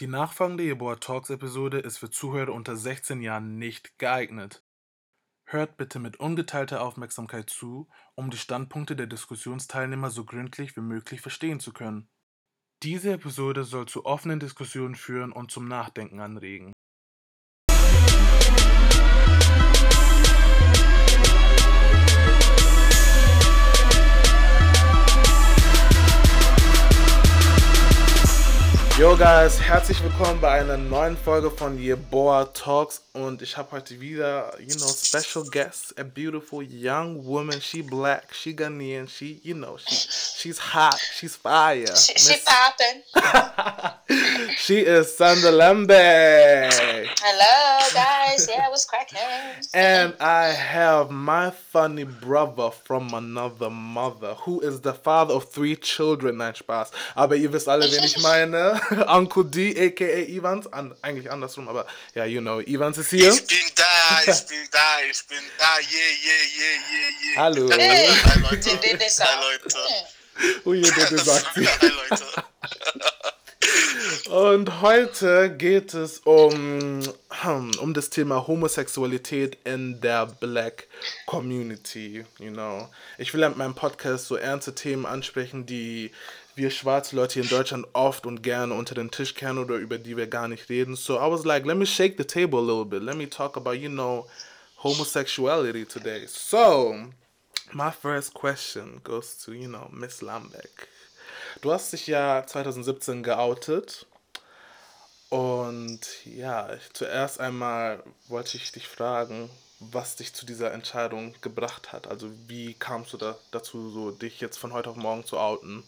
Die 0.00 0.06
nachfolgende 0.06 0.62
Jeboa 0.62 0.94
Talks 0.94 1.28
Episode 1.28 1.78
ist 1.78 1.98
für 1.98 2.08
Zuhörer 2.08 2.52
unter 2.52 2.76
16 2.76 3.20
Jahren 3.20 3.58
nicht 3.58 3.98
geeignet. 3.98 4.64
Hört 5.44 5.76
bitte 5.76 5.98
mit 5.98 6.20
ungeteilter 6.20 6.82
Aufmerksamkeit 6.82 7.50
zu, 7.50 7.88
um 8.14 8.30
die 8.30 8.36
Standpunkte 8.36 8.94
der 8.94 9.08
Diskussionsteilnehmer 9.08 10.10
so 10.10 10.24
gründlich 10.24 10.76
wie 10.76 10.82
möglich 10.82 11.20
verstehen 11.20 11.58
zu 11.58 11.72
können. 11.72 12.08
Diese 12.84 13.10
Episode 13.10 13.64
soll 13.64 13.86
zu 13.86 14.06
offenen 14.06 14.38
Diskussionen 14.38 14.94
führen 14.94 15.32
und 15.32 15.50
zum 15.50 15.66
Nachdenken 15.66 16.20
anregen. 16.20 16.72
Yo 28.98 29.16
guys, 29.16 29.60
herzlich 29.60 30.02
willkommen 30.02 30.40
bei 30.40 30.60
einer 30.60 30.76
neuen 30.76 31.16
Folge 31.16 31.52
von 31.52 31.78
Yeboah 31.78 32.52
Talks 32.52 33.00
und 33.12 33.40
ich 33.42 33.56
habe 33.56 33.70
heute 33.70 34.00
wieder, 34.00 34.52
you 34.58 34.74
know, 34.74 34.88
special 34.88 35.44
guest, 35.48 35.94
a 35.96 36.02
beautiful 36.02 36.64
young 36.64 37.24
woman. 37.24 37.60
She 37.60 37.80
black, 37.80 38.34
she 38.34 38.52
Ghanaian, 38.52 39.08
she, 39.08 39.40
you 39.44 39.54
know, 39.54 39.78
she 39.78 40.08
she's 40.38 40.58
hot, 40.58 40.98
she's 40.98 41.36
fire. 41.36 41.86
She, 41.94 42.18
she 42.18 42.40
popping. 42.44 43.02
she 44.56 44.80
is 44.80 45.16
Sandra 45.16 45.52
Lembe. 45.52 47.06
Hello 47.20 47.78
guys, 47.94 48.48
yeah, 48.48 48.68
what's 48.68 48.84
cracking? 48.84 49.18
And 49.74 50.14
I 50.20 50.46
have 50.48 51.10
my 51.10 51.50
funny 51.50 52.04
brother 52.04 52.70
from 52.70 53.14
another 53.14 53.70
mother, 53.70 54.34
who 54.34 54.60
is 54.60 54.80
the 54.80 54.92
father 54.92 55.34
of 55.34 55.44
three 55.44 55.76
children. 55.76 56.38
Nein, 56.38 56.54
Spaß. 56.54 56.90
Aber 57.14 57.36
ihr 57.36 57.52
wisst 57.52 57.68
alle, 57.68 57.90
wen 57.90 58.04
ich 58.04 58.18
meine. 58.22 58.80
Uncle 59.06 59.44
D, 59.44 59.74
aka 59.76 60.04
Evans. 60.04 60.66
An, 60.72 60.94
eigentlich 61.02 61.30
andersrum, 61.30 61.68
aber 61.68 61.86
ja, 62.14 62.24
you 62.24 62.40
know, 62.40 62.60
Evans 62.60 62.98
ist 62.98 63.10
hier. 63.10 63.32
Ich 63.32 63.46
bin 63.46 63.58
da, 63.74 64.32
ich 64.32 64.46
bin 64.46 64.58
da, 64.70 64.80
ich 65.10 65.26
bin 65.26 65.38
da, 65.58 65.78
yeah, 65.78 66.10
yeah, 66.24 66.42
yeah, 66.58 66.74
yeah, 66.90 67.10
yeah. 67.24 67.42
Hallo. 67.42 67.70
Hey, 67.70 68.08
Hi 68.08 68.40
Leute. 68.40 68.70
Hi. 68.70 69.52
Leute. 69.52 69.78
Oh, 70.64 70.72
ihr 70.72 70.92
bitte 70.92 71.18
sagt. 71.18 71.56
Hi 71.56 71.62
Leute. 71.88 72.24
Und 74.30 74.80
heute 74.82 75.50
geht 75.56 75.94
es 75.94 76.18
um, 76.20 77.02
hm, 77.30 77.70
um 77.80 77.94
das 77.94 78.10
Thema 78.10 78.46
Homosexualität 78.46 79.58
in 79.64 80.00
der 80.00 80.26
Black 80.26 80.86
Community, 81.26 82.24
you 82.38 82.50
know. 82.50 82.88
Ich 83.16 83.32
will 83.32 83.40
ja 83.40 83.48
mit 83.48 83.58
meinem 83.58 83.74
Podcast 83.74 84.26
so 84.26 84.36
ernste 84.36 84.74
Themen 84.74 85.06
ansprechen, 85.06 85.66
die 85.66 86.10
wir 86.58 86.70
schwarze 86.70 87.14
Leute 87.14 87.34
hier 87.34 87.44
in 87.44 87.48
Deutschland 87.48 87.86
oft 87.92 88.26
und 88.26 88.42
gerne 88.42 88.74
unter 88.74 88.94
den 88.94 89.10
Tisch 89.12 89.34
kehren 89.34 89.58
oder 89.58 89.76
über 89.76 89.96
die 89.96 90.16
wir 90.16 90.26
gar 90.26 90.48
nicht 90.48 90.68
reden. 90.68 90.96
So 90.96 91.16
I 91.16 91.30
was 91.30 91.44
like, 91.44 91.64
let 91.64 91.76
me 91.76 91.86
shake 91.86 92.16
the 92.18 92.24
table 92.24 92.58
a 92.58 92.62
little 92.62 92.84
bit. 92.84 93.02
Let 93.02 93.16
me 93.16 93.30
talk 93.30 93.56
about, 93.56 93.74
you 93.74 93.88
know, 93.88 94.26
homosexuality 94.82 95.86
today. 95.86 96.26
So, 96.26 96.96
my 97.72 97.92
first 97.92 98.34
question 98.34 99.00
goes 99.04 99.38
to, 99.44 99.52
you 99.52 99.68
know, 99.68 99.88
Miss 99.92 100.20
Lambeck. 100.20 100.88
Du 101.62 101.72
hast 101.72 101.92
dich 101.92 102.08
ja 102.08 102.44
2017 102.44 103.22
geoutet. 103.22 104.06
Und 105.30 106.00
ja, 106.24 106.70
zuerst 106.92 107.38
einmal 107.38 108.02
wollte 108.26 108.56
ich 108.56 108.72
dich 108.72 108.88
fragen, 108.88 109.48
was 109.78 110.16
dich 110.16 110.34
zu 110.34 110.44
dieser 110.44 110.72
Entscheidung 110.72 111.34
gebracht 111.40 111.92
hat. 111.92 112.08
Also 112.08 112.30
wie 112.48 112.74
kamst 112.74 113.12
du 113.12 113.16
da, 113.16 113.38
dazu, 113.52 113.90
so 113.90 114.10
dich 114.10 114.40
jetzt 114.40 114.56
von 114.56 114.72
heute 114.72 114.90
auf 114.90 114.96
morgen 114.96 115.24
zu 115.24 115.38
outen? 115.38 115.84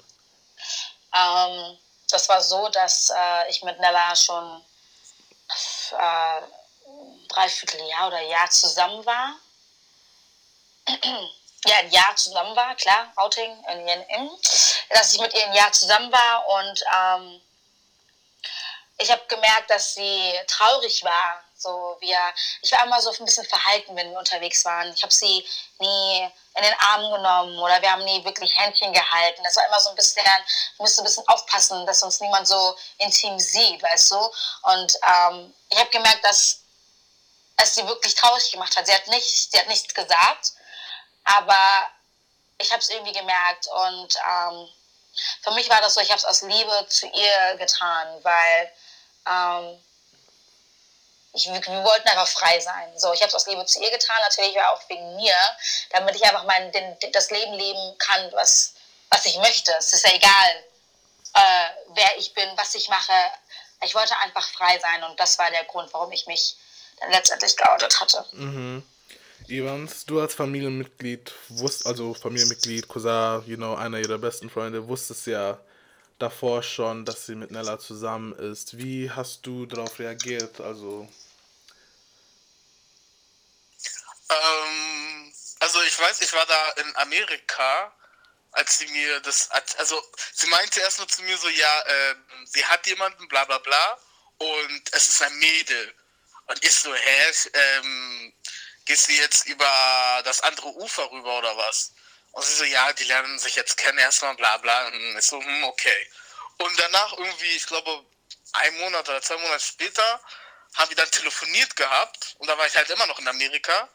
Ähm, 1.14 1.78
das 2.10 2.28
war 2.28 2.42
so, 2.42 2.68
dass 2.68 3.10
äh, 3.10 3.50
ich 3.50 3.62
mit 3.62 3.78
Nella 3.80 4.14
schon 4.16 4.64
äh, 5.92 6.40
dreiviertel 7.28 7.86
Jahr 7.88 8.08
oder 8.08 8.20
Jahr 8.20 8.50
zusammen 8.50 9.04
war. 9.06 9.36
ja, 11.66 11.76
ein 11.78 11.90
Jahr 11.90 12.16
zusammen 12.16 12.56
war, 12.56 12.74
klar, 12.74 13.12
Outing, 13.16 13.64
in, 13.70 13.88
in, 13.88 14.02
in, 14.02 14.30
dass 14.90 15.12
ich 15.14 15.20
mit 15.20 15.32
ihr 15.34 15.44
ein 15.44 15.54
Jahr 15.54 15.72
zusammen 15.72 16.10
war 16.10 16.48
und 16.48 16.82
ähm, 16.94 17.40
ich 18.98 19.10
habe 19.10 19.22
gemerkt, 19.28 19.70
dass 19.70 19.94
sie 19.94 20.32
traurig 20.46 21.02
war. 21.04 21.44
So, 21.60 21.98
wir, 22.00 22.18
ich 22.62 22.72
war 22.72 22.84
immer 22.86 23.02
so 23.02 23.10
ein 23.10 23.24
bisschen 23.26 23.44
verhalten, 23.44 23.94
wenn 23.94 24.10
wir 24.10 24.18
unterwegs 24.18 24.64
waren. 24.64 24.94
Ich 24.94 25.02
habe 25.02 25.12
sie 25.12 25.46
nie 25.78 26.22
in 26.54 26.62
den 26.62 26.74
Arm 26.78 27.12
genommen 27.12 27.58
oder 27.58 27.82
wir 27.82 27.92
haben 27.92 28.04
nie 28.04 28.24
wirklich 28.24 28.50
Händchen 28.58 28.90
gehalten. 28.94 29.42
Das 29.44 29.56
war 29.56 29.66
immer 29.66 29.78
so 29.78 29.90
ein 29.90 29.94
bisschen, 29.94 30.24
wir 30.24 30.44
mussten 30.78 31.02
ein 31.02 31.04
bisschen 31.04 31.28
aufpassen, 31.28 31.84
dass 31.84 32.02
uns 32.02 32.18
niemand 32.20 32.48
so 32.48 32.74
intim 32.96 33.38
sieht, 33.38 33.82
weißt 33.82 34.10
du. 34.10 34.16
Und 34.62 34.94
ähm, 35.06 35.54
ich 35.68 35.78
habe 35.78 35.90
gemerkt, 35.90 36.24
dass 36.24 36.60
es 37.58 37.74
sie 37.74 37.86
wirklich 37.86 38.14
traurig 38.14 38.50
gemacht 38.50 38.74
hat. 38.74 38.86
Sie 38.86 38.94
hat 38.94 39.06
nichts, 39.08 39.50
sie 39.50 39.58
hat 39.58 39.68
nichts 39.68 39.92
gesagt, 39.92 40.52
aber 41.24 41.90
ich 42.56 42.70
habe 42.70 42.80
es 42.80 42.88
irgendwie 42.88 43.12
gemerkt 43.12 43.66
und 43.66 44.16
ähm, 44.16 44.68
für 45.42 45.50
mich 45.50 45.68
war 45.68 45.82
das 45.82 45.92
so, 45.92 46.00
ich 46.00 46.08
habe 46.08 46.18
es 46.18 46.24
aus 46.24 46.40
Liebe 46.40 46.86
zu 46.88 47.06
ihr 47.06 47.56
getan, 47.58 48.24
weil 48.24 48.72
ähm, 49.26 49.84
ich, 51.32 51.46
wir, 51.46 51.54
wir 51.54 51.84
wollten 51.84 52.08
einfach 52.08 52.28
frei 52.28 52.58
sein. 52.60 52.90
So, 52.96 53.12
ich 53.12 53.20
habe 53.20 53.28
es 53.28 53.34
aus 53.34 53.46
Liebe 53.46 53.64
zu 53.66 53.82
ihr 53.82 53.90
getan, 53.90 54.16
natürlich 54.22 54.60
auch 54.60 54.80
wegen 54.88 55.16
mir, 55.16 55.34
damit 55.90 56.16
ich 56.16 56.24
einfach 56.24 56.44
mein, 56.44 56.72
den, 56.72 56.96
das 57.12 57.30
Leben 57.30 57.52
leben 57.54 57.98
kann, 57.98 58.32
was, 58.32 58.74
was 59.10 59.24
ich 59.26 59.36
möchte. 59.38 59.72
Es 59.78 59.92
ist 59.92 60.04
ja 60.04 60.14
egal, 60.14 60.64
äh, 61.34 61.68
wer 61.94 62.18
ich 62.18 62.34
bin, 62.34 62.48
was 62.56 62.74
ich 62.74 62.88
mache. 62.88 63.12
Ich 63.84 63.94
wollte 63.94 64.16
einfach 64.18 64.46
frei 64.48 64.78
sein 64.78 65.04
und 65.04 65.18
das 65.18 65.38
war 65.38 65.50
der 65.50 65.64
Grund, 65.64 65.92
warum 65.92 66.12
ich 66.12 66.26
mich 66.26 66.56
dann 67.00 67.10
letztendlich 67.12 67.56
geoutet 67.56 68.00
hatte. 68.00 68.24
Mhm. 68.32 68.82
Evans, 69.48 70.04
du 70.04 70.20
als 70.20 70.34
Familienmitglied, 70.34 71.32
wusst, 71.48 71.86
also 71.86 72.14
Familienmitglied, 72.14 72.86
Cousin, 72.86 73.42
you 73.46 73.56
know, 73.56 73.74
einer 73.74 73.98
ihrer 73.98 74.18
besten 74.18 74.50
Freunde, 74.50 74.86
wusstest 74.86 75.26
ja 75.26 75.58
davor 76.22 76.62
schon, 76.62 77.04
dass 77.04 77.26
sie 77.26 77.34
mit 77.34 77.50
Nella 77.50 77.78
zusammen 77.78 78.32
ist. 78.38 78.78
Wie 78.78 79.10
hast 79.10 79.46
du 79.46 79.66
darauf 79.66 79.98
reagiert? 79.98 80.60
Also, 80.60 81.08
Ähm, 84.30 85.32
also 85.60 85.82
ich 85.82 85.98
weiß, 85.98 86.20
ich 86.22 86.32
war 86.32 86.46
da 86.46 86.70
in 86.72 86.96
Amerika, 86.96 87.92
als 88.52 88.78
sie 88.78 88.86
mir 88.88 89.20
das, 89.20 89.50
als- 89.50 89.76
also 89.76 90.02
sie 90.32 90.46
meinte 90.48 90.80
erst 90.80 90.98
nur 90.98 91.08
zu 91.08 91.22
mir 91.22 91.36
so, 91.38 91.48
ja, 91.48 91.84
ähm, 91.86 92.46
sie 92.46 92.64
hat 92.66 92.86
jemanden, 92.86 93.28
bla 93.28 93.44
bla 93.44 93.58
bla, 93.58 93.98
und 94.38 94.82
es 94.92 95.08
ist 95.08 95.22
ein 95.22 95.36
Mädel. 95.38 95.94
Und 96.46 96.64
ich 96.64 96.74
so, 96.74 96.94
hä, 96.94 97.32
ähm, 97.54 98.32
gehst 98.86 99.08
du 99.08 99.12
jetzt 99.12 99.46
über 99.46 100.22
das 100.24 100.40
andere 100.42 100.68
Ufer 100.76 101.10
rüber 101.12 101.38
oder 101.38 101.56
was? 101.56 101.92
Und 102.32 102.44
sie 102.44 102.54
so, 102.54 102.64
ja, 102.64 102.92
die 102.92 103.04
lernen 103.04 103.38
sich 103.38 103.56
jetzt 103.56 103.76
kennen 103.76 103.98
erstmal, 103.98 104.34
bla 104.36 104.56
bla. 104.58 104.86
Und 104.86 105.18
ich 105.18 105.24
so, 105.24 105.40
hm, 105.40 105.64
okay. 105.64 106.10
Und 106.58 106.78
danach 106.78 107.12
irgendwie, 107.16 107.56
ich 107.56 107.66
glaube, 107.66 108.04
ein 108.52 108.78
Monat 108.78 109.08
oder 109.08 109.22
zwei 109.22 109.36
Monate 109.38 109.64
später, 109.64 110.20
haben 110.74 110.90
wir 110.90 110.96
dann 110.96 111.10
telefoniert 111.10 111.74
gehabt 111.76 112.36
und 112.38 112.46
da 112.46 112.56
war 112.56 112.66
ich 112.66 112.76
halt 112.76 112.88
immer 112.90 113.06
noch 113.06 113.18
in 113.18 113.28
Amerika. 113.28 113.88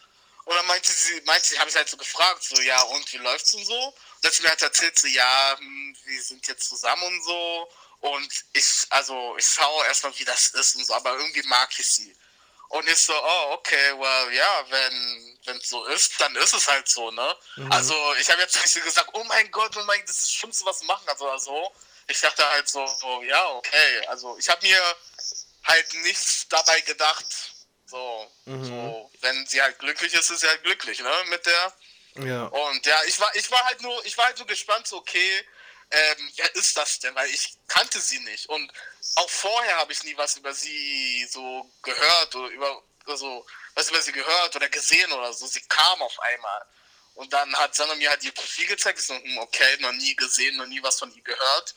Und 0.45 0.55
dann 0.55 0.65
meinte 0.67 0.91
sie, 0.91 1.21
meinte 1.21 1.47
sie, 1.47 1.59
habe 1.59 1.69
ich 1.69 1.75
halt 1.75 1.89
so 1.89 1.97
gefragt, 1.97 2.43
so, 2.43 2.61
ja, 2.61 2.79
und 2.81 3.11
wie 3.13 3.17
läuft's 3.17 3.53
und 3.55 3.65
so? 3.65 3.87
Und 3.87 3.95
dann 4.21 4.29
hat 4.29 4.35
sie 4.35 4.43
mir 4.43 4.49
halt 4.49 4.61
erzählt, 4.61 4.99
so, 4.99 5.07
ja, 5.07 5.55
hm, 5.57 5.97
wir 6.03 6.21
sind 6.21 6.47
jetzt 6.47 6.69
zusammen 6.69 7.03
und 7.03 7.23
so. 7.23 7.71
Und 8.01 8.45
ich, 8.53 8.85
also, 8.89 9.35
ich 9.37 9.45
schaue 9.45 9.85
erstmal, 9.87 10.17
wie 10.19 10.25
das 10.25 10.49
ist 10.49 10.75
und 10.75 10.85
so, 10.85 10.93
aber 10.93 11.13
irgendwie 11.17 11.41
mag 11.43 11.69
ich 11.79 11.87
sie. 11.87 12.15
Und 12.69 12.87
ich 12.89 12.97
so, 12.97 13.13
oh, 13.13 13.53
okay, 13.53 13.93
well, 13.97 14.33
ja, 14.33 14.65
wenn 14.69 15.57
es 15.57 15.69
so 15.69 15.85
ist, 15.85 16.19
dann 16.19 16.35
ist 16.35 16.53
es 16.53 16.67
halt 16.67 16.87
so, 16.87 17.11
ne? 17.11 17.35
Also, 17.69 17.95
ich 18.19 18.29
habe 18.29 18.41
jetzt 18.41 18.55
nicht 18.55 18.69
so 18.69 18.81
gesagt, 18.81 19.09
oh 19.13 19.23
mein 19.25 19.49
Gott, 19.51 19.75
oh 19.77 19.83
mein, 19.85 20.01
das 20.01 20.15
ist 20.15 20.23
das 20.23 20.31
Schlimmste, 20.31 20.65
was 20.65 20.83
machen 20.83 21.03
kannst 21.05 21.21
oder 21.21 21.39
so. 21.39 21.71
Ich 22.07 22.19
dachte 22.19 22.47
halt 22.49 22.67
so, 22.67 22.85
so 22.85 23.23
ja, 23.23 23.47
okay. 23.51 24.07
Also, 24.07 24.37
ich 24.37 24.49
habe 24.49 24.65
mir 24.65 24.79
halt 25.63 25.93
nichts 26.03 26.47
dabei 26.49 26.81
gedacht. 26.81 27.25
So, 27.85 28.31
so, 28.45 29.11
wenn 29.21 29.45
sie 29.45 29.61
halt 29.61 29.77
glücklich 29.79 30.13
ist, 30.13 30.29
ist 30.31 30.41
sie 30.41 30.47
halt 30.47 30.63
glücklich, 30.63 30.99
ne? 30.99 31.11
Mit 31.29 31.45
der. 31.45 31.73
ja. 32.25 32.45
Und 32.45 32.85
ja, 32.85 33.03
ich 33.05 33.19
war, 33.19 33.33
ich 33.35 33.49
war 33.51 33.63
halt 33.65 33.81
nur, 33.81 34.05
ich 34.05 34.17
war 34.17 34.25
halt 34.25 34.37
so 34.37 34.45
gespannt, 34.45 34.87
so, 34.87 34.97
okay, 34.97 35.45
ähm, 35.91 36.31
wer 36.35 36.55
ist 36.55 36.75
das 36.77 36.99
denn? 36.99 37.15
Weil 37.15 37.29
ich 37.29 37.55
kannte 37.67 37.99
sie 37.99 38.19
nicht. 38.19 38.47
Und 38.47 38.71
auch 39.15 39.29
vorher 39.29 39.77
habe 39.77 39.93
ich 39.93 40.03
nie 40.03 40.17
was 40.17 40.37
über 40.37 40.53
sie 40.53 41.25
so 41.29 41.69
gehört 41.81 42.35
oder 42.35 42.49
über, 42.49 42.83
also, 43.05 43.45
was 43.75 43.89
über 43.89 44.01
sie 44.01 44.11
gehört 44.11 44.55
oder 44.55 44.69
gesehen 44.69 45.11
oder 45.11 45.33
so. 45.33 45.47
Sie 45.47 45.61
kam 45.67 46.01
auf 46.01 46.19
einmal. 46.19 46.65
Und 47.15 47.31
dann 47.31 47.55
hat 47.57 47.75
Sanna 47.75 47.95
mir 47.95 48.09
halt 48.09 48.23
ihr 48.23 48.33
Profil 48.33 48.67
gezeigt. 48.67 48.99
Ich 48.99 49.05
so, 49.05 49.15
hm, 49.15 49.37
okay, 49.37 49.77
noch 49.79 49.93
nie 49.93 50.15
gesehen, 50.15 50.57
noch 50.57 50.67
nie 50.67 50.83
was 50.83 50.99
von 50.99 51.13
ihr 51.15 51.23
gehört. 51.23 51.75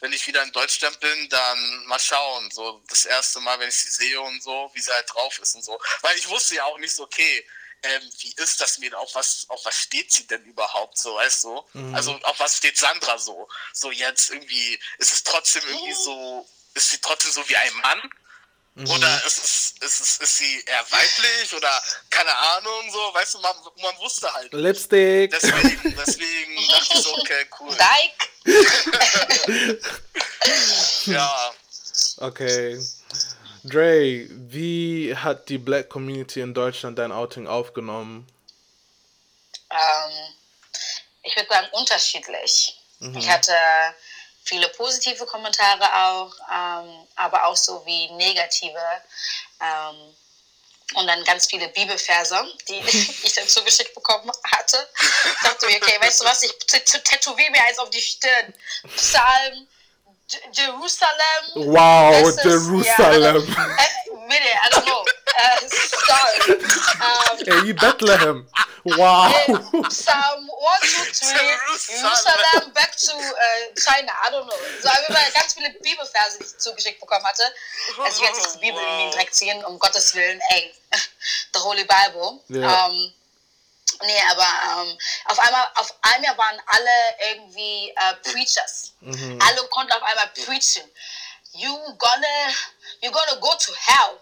Wenn 0.00 0.12
ich 0.12 0.26
wieder 0.26 0.42
in 0.42 0.52
Deutschland 0.52 0.98
bin, 1.00 1.28
dann 1.28 1.86
mal 1.86 1.98
schauen. 1.98 2.50
So 2.50 2.82
das 2.88 3.04
erste 3.04 3.40
Mal, 3.40 3.58
wenn 3.58 3.68
ich 3.68 3.76
sie 3.76 3.90
sehe 3.90 4.20
und 4.20 4.42
so, 4.42 4.70
wie 4.74 4.80
sie 4.80 4.92
halt 4.92 5.12
drauf 5.12 5.38
ist 5.40 5.54
und 5.56 5.62
so. 5.62 5.78
Weil 6.02 6.16
ich 6.16 6.28
wusste 6.28 6.54
ja 6.54 6.64
auch 6.64 6.78
nicht 6.78 6.94
so, 6.94 7.02
okay, 7.02 7.46
ähm, 7.82 8.02
wie 8.18 8.34
ist 8.36 8.60
das 8.60 8.78
mir, 8.78 8.98
auf 8.98 9.14
was, 9.14 9.46
auf 9.48 9.64
was 9.64 9.76
steht 9.76 10.12
sie 10.12 10.26
denn 10.26 10.42
überhaupt 10.44 10.98
so, 10.98 11.14
weißt 11.14 11.44
du? 11.44 11.64
Also 11.94 12.18
auf 12.22 12.40
was 12.40 12.56
steht 12.56 12.76
Sandra 12.76 13.18
so? 13.18 13.48
So 13.72 13.90
jetzt 13.90 14.30
irgendwie, 14.30 14.78
ist 14.98 15.12
es 15.12 15.22
trotzdem 15.22 15.62
irgendwie 15.66 15.94
so, 15.94 16.46
ist 16.74 16.90
sie 16.90 16.98
trotzdem 16.98 17.32
so 17.32 17.48
wie 17.48 17.56
ein 17.56 17.74
Mann? 17.74 18.10
Mhm. 18.78 18.88
Oder 18.90 19.22
ist, 19.26 19.38
es, 19.38 19.74
ist, 19.80 20.00
es, 20.00 20.18
ist 20.18 20.38
sie 20.38 20.62
eher 20.64 20.84
weiblich 20.90 21.52
oder 21.52 21.82
keine 22.10 22.32
Ahnung, 22.34 22.88
so, 22.92 23.12
weißt 23.12 23.34
du, 23.34 23.40
man, 23.40 23.56
man 23.82 23.98
wusste 23.98 24.32
halt. 24.32 24.52
Lipstick. 24.52 25.32
Deswegen, 25.32 25.96
deswegen 25.98 26.68
dachte 26.68 26.94
ich 26.94 27.02
so, 27.02 27.12
okay, 27.16 27.44
cool. 27.58 27.76
Like. 27.76 28.30
ja. 31.06 31.52
Okay. 32.18 32.80
Dre, 33.68 34.26
wie 34.30 35.14
hat 35.16 35.48
die 35.48 35.58
Black 35.58 35.88
Community 35.88 36.40
in 36.40 36.54
Deutschland 36.54 36.98
dein 36.98 37.12
Outing 37.12 37.46
aufgenommen? 37.46 38.26
Ähm, 39.70 40.34
ich 41.22 41.36
würde 41.36 41.48
sagen 41.48 41.68
unterschiedlich. 41.72 42.80
Mhm. 43.00 43.16
Ich 43.16 43.28
hatte 43.28 43.54
viele 44.44 44.68
positive 44.70 45.26
Kommentare 45.26 45.84
auch, 46.06 46.34
ähm, 46.50 47.06
aber 47.16 47.44
auch 47.44 47.56
so 47.56 47.84
wie 47.84 48.10
negative. 48.12 48.80
Ähm, 49.60 50.14
und 50.94 51.06
dann 51.06 51.22
ganz 51.24 51.46
viele 51.46 51.68
Bibelverse, 51.68 52.42
die 52.66 52.78
ich 53.22 53.34
dann 53.34 53.46
zugeschickt 53.46 53.94
bekommen 53.94 54.30
hatte. 54.52 54.88
Ich 54.96 55.48
dachte 55.48 55.66
mir, 55.66 55.76
okay, 55.76 56.00
weißt 56.00 56.20
du 56.20 56.24
was, 56.24 56.42
ich 56.42 56.56
tätowiere 56.58 57.50
mir 57.50 57.62
eins 57.66 57.78
auf 57.78 57.90
die 57.90 58.00
Stirn. 58.00 58.54
Psalm 58.96 59.68
Jerusalem. 60.52 61.72
Wow, 61.72 62.30
Jerusalem. 62.42 63.46
Yeah, 64.28 64.34
really, 64.34 64.52
I 64.62 64.68
don't 64.70 64.86
know. 64.86 65.04
Uh, 65.38 65.60
sorry. 66.04 66.60
Um, 67.00 67.64
hey, 67.64 67.72
Bethlehem. 67.72 68.46
Wow. 68.84 69.32
Psalm 69.88 70.48
1, 70.48 71.12
2, 71.12 71.32
3, 71.32 72.00
Jerusalem, 72.00 72.72
back 72.74 72.96
to 72.96 73.12
uh, 73.12 73.72
China. 73.76 74.12
I 74.24 74.30
don't 74.30 74.46
know. 74.46 74.56
So, 74.80 74.88
jeden 74.88 75.14
Fall 75.14 75.32
ganz 75.34 75.54
viele 75.54 75.70
Bibelverse, 75.82 76.38
die 76.38 76.44
ich 76.44 76.58
zugeschickt 76.58 77.00
bekommen 77.00 77.24
hatte. 77.24 77.44
Also, 77.98 78.16
ich 78.16 78.22
werde 78.22 78.38
jetzt 78.38 78.54
die 78.56 78.60
Bibel 78.60 78.80
in 78.80 78.98
den 78.98 79.10
Dreck 79.12 79.32
ziehen, 79.32 79.64
um 79.64 79.78
Gottes 79.78 80.14
Willen. 80.14 80.40
Ey, 80.50 80.72
the 81.54 81.60
Holy 81.60 81.84
Bible. 81.84 82.40
Yeah. 82.48 82.86
Um, 82.86 83.12
Nee, 84.02 84.22
aber 84.30 84.82
ähm, 84.82 84.98
auf 85.24 85.38
einmal, 85.38 85.66
auf 85.74 85.94
einmal 86.02 86.38
waren 86.38 86.62
alle 86.66 87.30
irgendwie 87.30 87.90
äh, 87.90 88.14
Preachers. 88.30 88.92
Mhm. 89.00 89.38
Alle 89.42 89.66
konnten 89.68 89.92
auf 89.92 90.02
einmal 90.02 90.28
preachen. 90.28 90.88
You 91.52 91.74
gonna, 91.96 92.54
you 93.00 93.10
gonna 93.10 93.34
go 93.40 93.52
to 93.56 93.72
hell. 93.74 94.18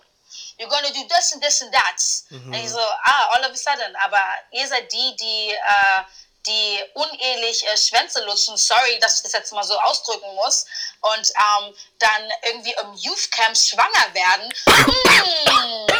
You're 0.58 0.68
gonna 0.68 0.88
do 0.88 1.06
this 1.08 1.32
and 1.32 1.42
this 1.42 1.60
and 1.60 1.72
that. 1.72 2.02
Mhm. 2.30 2.46
Und 2.46 2.54
ich 2.54 2.70
so, 2.70 2.78
ah, 2.78 3.28
all 3.32 3.44
of 3.44 3.52
a 3.52 3.56
sudden. 3.56 3.94
Aber 3.96 4.22
ihr 4.52 4.66
seid 4.66 4.90
die, 4.90 5.16
die, 5.16 5.50
äh, 5.52 6.02
die 6.46 6.82
unehelich 6.94 7.66
äh, 7.66 7.76
Schwänze 7.76 8.24
lutschen. 8.24 8.56
Sorry, 8.56 8.98
dass 9.00 9.16
ich 9.16 9.22
das 9.24 9.32
jetzt 9.32 9.52
mal 9.52 9.64
so 9.64 9.78
ausdrücken 9.80 10.34
muss. 10.36 10.64
Und 11.00 11.30
ähm, 11.36 11.74
dann 11.98 12.32
irgendwie 12.44 12.74
im 12.80 12.94
Youth 12.94 13.30
Camp 13.30 13.56
schwanger 13.56 14.14
werden. 14.14 14.54
Mmh. 15.46 15.96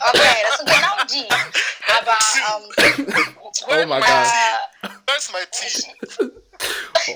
Okay, 0.00 0.44
das 0.48 0.56
sind 0.58 0.68
genau 0.68 1.04
die. 1.10 1.28
Aber, 1.86 2.16
ähm, 2.96 3.36
oh 3.68 3.86
my 3.86 4.00
God. 4.00 4.26
Where's 5.06 5.30
my 5.32 5.44
tea? 5.50 5.92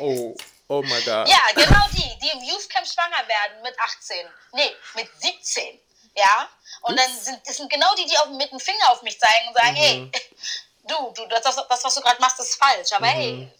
Oh, 0.01 0.37
oh 0.69 0.83
my 0.83 1.01
God. 1.03 1.29
Ja, 1.29 1.41
genau 1.55 1.87
die, 1.93 2.19
die 2.21 2.31
im 2.31 2.43
Youth 2.43 2.69
Camp 2.69 2.87
schwanger 2.87 3.27
werden 3.27 3.63
mit 3.63 3.75
18. 3.81 4.27
Nee, 4.53 4.75
mit 4.95 5.09
17. 5.21 5.81
Ja? 6.15 6.49
Und 6.83 6.99
dann 6.99 7.11
sind, 7.19 7.41
das 7.47 7.57
sind 7.57 7.71
genau 7.71 7.95
die, 7.97 8.07
die 8.07 8.19
auf, 8.19 8.29
mit 8.31 8.51
dem 8.51 8.61
Finger 8.61 8.91
auf 8.91 9.03
mich 9.03 9.19
zeigen 9.19 9.49
und 9.49 9.55
sagen, 9.55 9.73
mhm. 9.73 9.77
hey, 9.77 10.13
du, 10.89 11.13
du, 11.15 11.27
das, 11.29 11.43
das 11.43 11.85
was 11.85 11.95
du 11.95 12.01
gerade 12.01 12.21
machst, 12.21 12.39
ist 12.41 12.57
falsch. 12.57 12.93
Aber 12.93 13.07
mhm. 13.07 13.11
hey, 13.11 13.53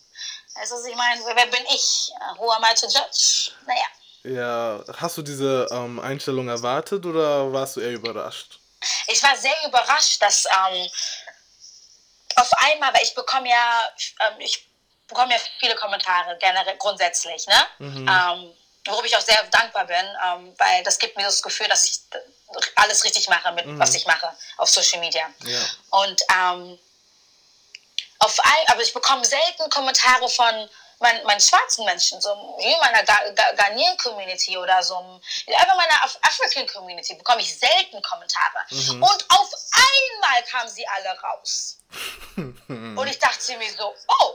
du, 0.55 0.89
ich 0.89 0.97
meine, 0.97 1.23
wer 1.25 1.47
bin 1.47 1.65
ich? 1.73 2.11
Who 2.37 2.51
am 2.51 2.65
I 2.65 2.75
to 2.75 2.87
judge? 2.87 3.53
Naja. 3.67 3.87
Ja, 4.25 4.85
hast 4.97 5.17
du 5.17 5.23
diese 5.23 5.69
ähm, 5.71 6.01
Einstellung 6.01 6.49
erwartet 6.49 7.07
oder 7.07 7.53
warst 7.53 7.77
du 7.77 7.81
eher 7.81 7.93
überrascht? 7.93 8.58
Ich 9.07 9.23
war 9.23 9.37
sehr 9.37 9.57
überrascht, 9.67 10.21
dass 10.23 10.47
ähm, 10.47 10.91
auf 12.37 12.51
einmal, 12.59 12.93
weil 12.95 13.03
ich 13.03 13.15
bekomme 13.15 13.49
ja, 13.49 13.93
ähm, 14.21 14.41
ich 14.41 14.67
bekomme 15.07 15.35
ja 15.35 15.41
viele 15.59 15.75
Kommentare 15.77 16.37
generell 16.39 16.77
grundsätzlich, 16.77 17.47
ne? 17.47 17.67
Mhm. 17.79 18.09
Ähm, 18.09 18.57
worüber 18.87 19.07
ich 19.07 19.17
auch 19.17 19.23
sehr 19.23 19.43
dankbar 19.45 19.87
bin, 19.87 20.17
ähm, 20.27 20.55
weil 20.59 20.83
das 20.85 20.99
gibt 20.99 21.17
mir 21.17 21.25
das 21.25 21.43
Gefühl, 21.43 21.69
dass 21.69 21.85
ich 21.85 22.01
alles 22.77 23.05
richtig 23.05 23.29
mache 23.29 23.53
mit 23.53 23.67
mhm. 23.67 23.79
was 23.79 23.95
ich 23.95 24.07
mache 24.07 24.33
auf 24.57 24.69
Social 24.71 25.01
Media. 25.01 25.27
Ja. 25.45 25.61
Und 25.91 26.21
ähm, 26.33 26.79
auf 28.21 28.41
ein, 28.41 28.69
aber 28.69 28.83
ich 28.83 28.93
bekomme 28.93 29.25
selten 29.25 29.69
Kommentare 29.71 30.29
von 30.29 30.69
meinen, 31.01 31.25
meinen 31.25 31.41
schwarzen 31.41 31.85
Menschen, 31.85 32.21
so 32.21 32.31
wie 32.59 32.77
meiner 32.81 33.03
Ghanaian 33.03 33.97
Community 33.99 34.57
oder 34.57 34.83
so, 34.83 34.97
einfach 35.47 35.77
meiner 35.77 36.05
Af 36.05 36.19
African 36.23 36.67
Community 36.67 37.15
bekomme 37.15 37.41
ich 37.41 37.59
selten 37.59 38.03
Kommentare. 38.03 38.65
Mhm. 38.71 39.03
Und 39.03 39.27
auf 39.29 39.51
einmal 39.73 40.43
kamen 40.51 40.69
sie 40.69 40.87
alle 40.89 41.19
raus. 41.21 41.79
Und 42.69 43.07
ich 43.07 43.19
dachte 43.19 43.57
mir 43.57 43.73
so, 43.73 43.95
oh, 44.09 44.35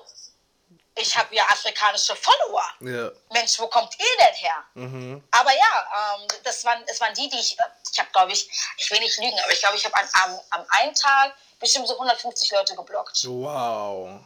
ich 0.96 1.18
habe 1.18 1.34
ja 1.36 1.44
afrikanische 1.50 2.16
Follower. 2.16 2.64
Ja. 2.82 3.12
Mensch, 3.32 3.60
wo 3.60 3.68
kommt 3.68 3.98
ihr 3.98 4.26
denn 4.26 4.36
her? 4.36 4.64
Mhm. 4.76 5.24
Aber 5.32 5.52
ja, 5.52 6.16
ähm, 6.20 6.28
das, 6.44 6.64
waren, 6.66 6.86
das 6.86 7.00
waren 7.02 7.14
die, 7.16 7.30
die 7.30 7.40
ich, 7.40 7.58
ich 7.92 8.00
habe 8.00 8.10
glaube 8.12 8.32
ich, 8.32 8.50
ich 8.78 8.92
will 8.92 9.00
nicht 9.00 9.18
lügen, 9.18 9.40
aber 9.44 9.52
ich 9.52 9.60
glaube, 9.60 9.76
ich 9.76 9.86
habe 9.86 9.96
am, 9.98 10.40
am 10.52 10.66
einen 10.70 10.94
Tag 10.94 11.34
bestimmt 11.60 11.88
so 11.88 11.94
150 11.94 12.52
Leute 12.52 12.76
geblockt. 12.76 13.26
Wow. 13.26 14.22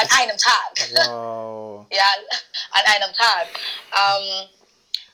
An 0.00 0.08
einem 0.18 0.36
Tag. 0.38 1.08
Wow. 1.08 1.86
ja, 1.90 2.04
an 2.70 2.82
einem 2.84 3.14
Tag. 3.14 3.48
Ähm, 3.96 4.48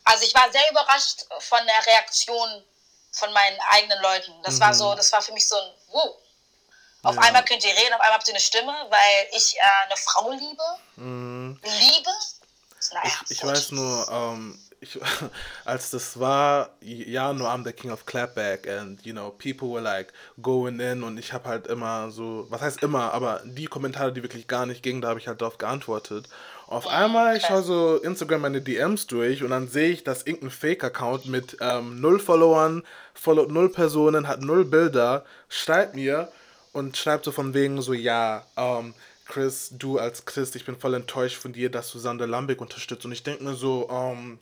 also 0.05 0.25
ich 0.25 0.35
war 0.35 0.51
sehr 0.53 0.71
überrascht 0.71 1.25
von 1.41 1.61
der 1.67 1.87
Reaktion 1.93 2.65
von 3.13 3.33
meinen 3.33 3.59
eigenen 3.71 4.01
Leuten. 4.03 4.33
Das 4.43 4.55
mhm. 4.55 4.61
war 4.61 4.75
so, 4.75 4.95
das 4.95 5.11
war 5.13 5.23
für 5.23 5.33
mich 5.33 5.49
so 5.49 5.57
ein 5.57 5.73
Wow. 5.93 6.17
Auf 7.03 7.15
ja. 7.15 7.23
einmal 7.23 7.45
könnt 7.45 7.65
ihr 7.65 7.71
reden, 7.71 7.95
auf 7.95 8.01
einmal 8.01 8.19
habt 8.19 8.29
ihr 8.29 8.35
eine 8.35 8.41
Stimme, 8.41 8.73
weil 8.91 9.29
ich 9.33 9.57
äh, 9.57 9.61
eine 9.85 9.97
Frau 9.97 10.31
liebe. 10.33 10.63
Mhm. 10.97 11.61
Liebe. 11.63 12.11
Naja, 12.93 13.11
ich, 13.25 13.31
ich 13.31 13.45
weiß 13.45 13.71
nur, 13.73 14.09
ähm, 14.11 14.66
ich, 14.87 15.01
als 15.65 15.91
das 15.91 16.19
war, 16.19 16.71
ja, 16.81 17.33
nur 17.33 17.49
I'm 17.49 17.65
the 17.65 17.73
King 17.73 17.91
of 17.91 18.07
Clapback 18.07 18.69
and, 18.69 19.05
you 19.05 19.13
know, 19.13 19.31
people 19.31 19.69
were 19.69 19.83
like 19.83 20.13
going 20.41 20.81
in 20.81 21.03
und 21.03 21.19
ich 21.19 21.33
habe 21.33 21.49
halt 21.49 21.67
immer 21.67 22.11
so, 22.11 22.47
was 22.51 22.61
heißt 22.61 22.83
immer, 22.83 23.13
aber 23.13 23.43
die 23.45 23.67
Kommentare, 23.67 24.13
die 24.13 24.23
wirklich 24.23 24.47
gar 24.47 24.67
nicht 24.67 24.83
gingen, 24.83 25.01
da 25.01 25.09
habe 25.09 25.21
ich 25.21 25.29
halt 25.29 25.41
darauf 25.41 25.59
geantwortet. 25.59 26.29
Auf 26.69 26.89
einmal, 26.89 27.37
ich 27.37 27.45
schaue 27.47 27.63
so 27.63 27.97
Instagram 27.97 28.41
meine 28.41 28.61
DMs 28.61 29.07
durch 29.07 29.43
und 29.43 29.51
dann 29.51 29.69
sehe 29.69 29.91
ich, 29.91 30.03
dass 30.03 30.27
irgendein 30.27 30.51
Fake-Account 30.51 31.27
mit 31.27 31.57
ähm, 31.61 32.01
null 32.01 32.19
Followern, 32.19 32.83
followt 33.15 33.51
null 33.51 33.69
Personen, 33.69 34.27
hat 34.27 34.41
null 34.41 34.65
Bilder, 34.65 35.25
schreibt 35.49 35.95
mir 35.95 36.29
und 36.73 36.97
schreibt 36.97 37.25
so 37.25 37.31
von 37.31 37.55
wegen 37.55 37.81
so, 37.83 37.93
ja, 37.93 38.45
ähm, 38.57 38.95
Chris, 39.27 39.71
du 39.77 39.99
als 39.99 40.25
Christ, 40.25 40.57
ich 40.57 40.65
bin 40.65 40.77
voll 40.77 40.95
enttäuscht 40.95 41.37
von 41.37 41.53
dir, 41.53 41.71
dass 41.71 41.91
du 41.93 41.99
Sander 41.99 42.27
Lambeck 42.27 42.61
unterstützt. 42.61 43.05
Und 43.05 43.13
ich 43.13 43.23
denke 43.23 43.45
mir 43.45 43.55
so, 43.55 43.89
ähm, 43.91 44.39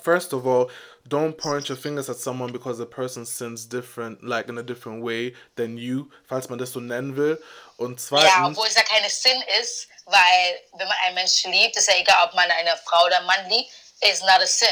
first 0.00 0.32
of 0.32 0.46
all, 0.46 0.70
don't 1.08 1.36
point 1.36 1.68
your 1.68 1.76
fingers 1.76 2.08
at 2.08 2.16
someone 2.16 2.52
because 2.52 2.78
the 2.78 2.86
person 2.86 3.24
sins 3.24 3.66
different, 3.66 4.22
like 4.22 4.48
in 4.48 4.58
a 4.58 4.62
different 4.62 5.02
way 5.02 5.34
than 5.56 5.76
you, 5.76 6.10
falls 6.26 6.48
man 6.48 6.58
das 6.58 6.72
so 6.72 6.80
nennen 6.80 7.16
will. 7.16 7.38
Und 7.76 8.00
zweitens. 8.00 8.32
Ja, 8.32 8.46
obwohl 8.46 8.66
es 8.66 8.74
ja 8.74 8.82
keine 8.82 9.10
Sinn 9.10 9.42
ist, 9.60 9.88
weil 10.06 10.54
wenn 10.78 10.88
man 10.88 10.96
einen 11.04 11.14
Menschen 11.14 11.52
liebt, 11.52 11.76
ist 11.76 11.88
ja 11.88 11.94
egal, 11.98 12.28
ob 12.28 12.34
man 12.34 12.50
eine 12.50 12.70
Frau 12.84 13.04
oder 13.06 13.18
einen 13.18 13.26
Mann 13.26 13.48
liebt, 13.48 13.70
ist 14.00 14.22
not 14.22 14.40
a 14.40 14.46
sin. 14.46 14.68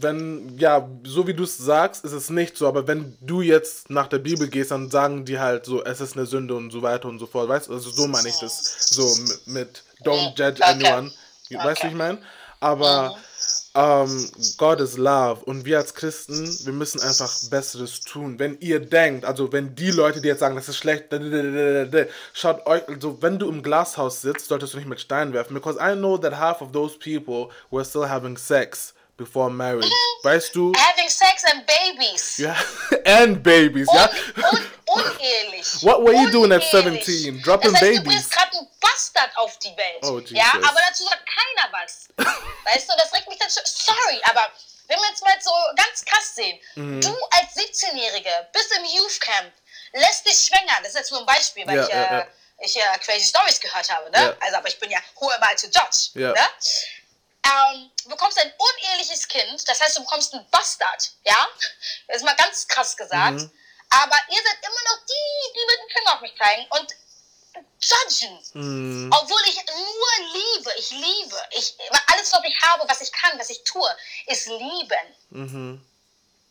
Wenn, 0.00 0.56
ja, 0.56 0.88
so 1.02 1.26
wie 1.26 1.34
du 1.34 1.42
es 1.42 1.58
sagst, 1.58 2.04
ist 2.04 2.12
es 2.12 2.30
nicht 2.30 2.56
so, 2.56 2.68
aber 2.68 2.86
wenn 2.86 3.18
du 3.20 3.42
jetzt 3.42 3.90
nach 3.90 4.06
der 4.06 4.18
Bibel 4.18 4.48
gehst, 4.48 4.70
dann 4.70 4.88
sagen 4.92 5.24
die 5.24 5.40
halt 5.40 5.66
so, 5.66 5.84
es 5.84 6.00
ist 6.00 6.16
eine 6.16 6.24
Sünde 6.24 6.54
und 6.54 6.70
so 6.70 6.82
weiter 6.82 7.08
und 7.08 7.18
so 7.18 7.26
fort, 7.26 7.48
weißt 7.48 7.66
du, 7.66 7.72
also 7.72 7.90
so 7.90 8.06
meine 8.06 8.28
ich 8.28 8.38
das, 8.38 8.90
so 8.90 9.04
mit, 9.22 9.46
mit 9.48 9.82
don't 10.04 10.38
judge 10.38 10.62
okay. 10.62 10.70
anyone, 10.70 11.12
weißt 11.50 11.50
du, 11.50 11.58
okay. 11.58 11.82
wie 11.82 11.88
ich 11.88 11.94
meine? 11.94 12.22
Aber 12.60 13.16
mhm 13.16 13.27
ähm, 13.78 14.28
God 14.56 14.80
is 14.80 14.98
Love 14.98 15.44
und 15.44 15.64
wir 15.64 15.78
als 15.78 15.94
Christen, 15.94 16.48
wir 16.64 16.72
müssen 16.72 17.00
einfach 17.00 17.32
Besseres 17.48 18.00
tun. 18.00 18.38
Wenn 18.38 18.58
ihr 18.58 18.80
denkt, 18.80 19.24
also 19.24 19.52
wenn 19.52 19.76
die 19.76 19.92
Leute, 19.92 20.20
die 20.20 20.26
jetzt 20.26 20.40
sagen, 20.40 20.56
das 20.56 20.68
ist 20.68 20.78
schlecht, 20.78 21.04
schaut 22.32 22.66
euch, 22.66 22.88
also 22.88 23.22
wenn 23.22 23.38
du 23.38 23.48
im 23.48 23.62
Glashaus 23.62 24.20
sitzt, 24.20 24.48
solltest 24.48 24.74
du 24.74 24.78
nicht 24.78 24.88
mit 24.88 25.00
Steinen 25.00 25.32
werfen, 25.32 25.54
because 25.54 25.78
I 25.80 25.94
know 25.94 26.18
that 26.18 26.40
half 26.40 26.60
of 26.60 26.72
those 26.72 26.98
people 26.98 27.50
were 27.70 27.84
still 27.84 28.08
having 28.08 28.36
sex 28.36 28.94
before 29.18 29.50
marriage. 29.50 29.92
Weißt 30.22 30.54
du? 30.54 30.72
Having 30.76 31.10
sex 31.10 31.44
and 31.44 31.66
babies. 31.66 32.38
Yeah, 32.38 32.56
and 33.04 33.42
babies, 33.42 33.88
ja. 33.92 34.08
Un, 34.36 34.58
un, 34.58 34.72
unehelich. 34.86 35.66
What 35.82 36.02
were 36.02 36.14
you 36.14 36.30
doing 36.30 36.52
at 36.52 36.62
17? 36.62 37.42
Dropping 37.42 37.72
das 37.72 37.82
heißt, 37.82 38.04
babies. 38.04 38.04
Du 38.04 38.10
bist 38.10 38.30
gerade 38.30 38.58
ein 38.58 38.68
Bastard 38.80 39.36
auf 39.36 39.58
die 39.58 39.76
Welt. 39.76 40.02
Oh, 40.02 40.20
Jesus. 40.20 40.38
Ja, 40.38 40.52
aber 40.54 40.78
dazu 40.88 41.04
sagt 41.04 41.24
keiner 41.26 41.72
was. 41.72 42.08
weißt 42.64 42.88
du, 42.88 42.94
das 42.96 43.12
regt 43.12 43.28
mich 43.28 43.38
dann 43.38 43.50
schon. 43.50 43.62
Sorry, 43.66 44.20
aber 44.22 44.48
wenn 44.86 44.98
wir 44.98 45.08
jetzt 45.08 45.22
mal 45.22 45.36
so 45.40 45.50
ganz 45.76 46.04
krass 46.04 46.34
sehen. 46.34 46.58
Mhm. 46.76 47.00
Du 47.00 47.14
als 47.30 47.54
17-Jährige 47.56 48.30
bist 48.52 48.72
im 48.76 48.84
Youth 48.84 49.20
Camp, 49.20 49.52
lässt 49.92 50.26
dich 50.26 50.38
schwängern. 50.38 50.78
Das 50.82 50.90
ist 50.90 50.98
jetzt 50.98 51.10
nur 51.10 51.20
ein 51.20 51.26
Beispiel, 51.26 51.66
weil 51.66 51.76
ja, 51.76 51.82
ich, 51.82 51.88
ja, 51.90 52.04
äh, 52.04 52.18
ja. 52.18 52.26
ich 52.60 52.76
äh, 52.76 52.98
crazy 53.04 53.26
Stories 53.26 53.60
gehört 53.60 53.90
habe. 53.90 54.10
Ne? 54.10 54.36
Also, 54.40 54.56
aber 54.56 54.68
ich 54.68 54.78
bin 54.78 54.90
ja 54.90 54.98
hohe 55.20 55.38
Mal 55.40 55.54
to 55.56 55.66
judge. 55.66 56.10
Ja. 56.14 56.32
Ne? 56.32 56.48
Ähm, 57.48 57.90
du 58.04 58.10
bekommst 58.10 58.38
ein 58.38 58.52
uneheliches 58.56 59.26
Kind, 59.28 59.68
das 59.68 59.80
heißt, 59.80 59.96
du 59.96 60.02
bekommst 60.02 60.34
einen 60.34 60.48
Bastard, 60.50 61.12
ja? 61.24 61.48
Das 62.06 62.18
ist 62.18 62.24
mal 62.24 62.36
ganz 62.36 62.66
krass 62.68 62.96
gesagt. 62.96 63.40
Mhm. 63.40 63.50
Aber 63.90 64.16
ihr 64.30 64.36
seid 64.36 64.58
immer 64.60 64.82
noch 64.90 65.06
die, 65.06 65.52
die 65.54 65.66
mit 65.66 65.78
dem 65.80 65.96
Finger 65.96 66.14
auf 66.14 66.20
mich 66.20 66.34
zeigen 66.36 66.66
und 66.70 66.94
judgen. 67.80 68.38
Mhm. 68.54 69.10
Obwohl 69.12 69.40
ich 69.46 69.56
nur 69.56 70.26
liebe, 70.32 70.70
ich 70.78 70.90
liebe. 70.90 71.36
Ich, 71.52 71.74
alles, 72.12 72.32
was 72.32 72.40
ich 72.44 72.60
habe, 72.62 72.84
was 72.88 73.00
ich 73.00 73.12
kann, 73.12 73.38
was 73.38 73.50
ich 73.50 73.62
tue, 73.64 73.88
ist 74.26 74.46
lieben. 74.46 75.14
Mhm. 75.30 75.84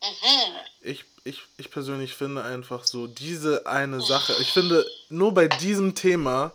Mhm. 0.01 0.56
Ich, 0.82 1.06
ich, 1.24 1.42
ich 1.58 1.72
persönlich 1.72 2.13
finde 2.13 2.44
einfach 2.44 2.86
so, 2.86 3.08
diese 3.08 3.66
eine 3.66 4.01
Sache, 4.01 4.36
ich 4.39 4.51
finde, 4.54 4.86
nur 5.10 5.34
bei 5.34 5.48
diesem 5.48 5.96
Thema, 5.96 6.54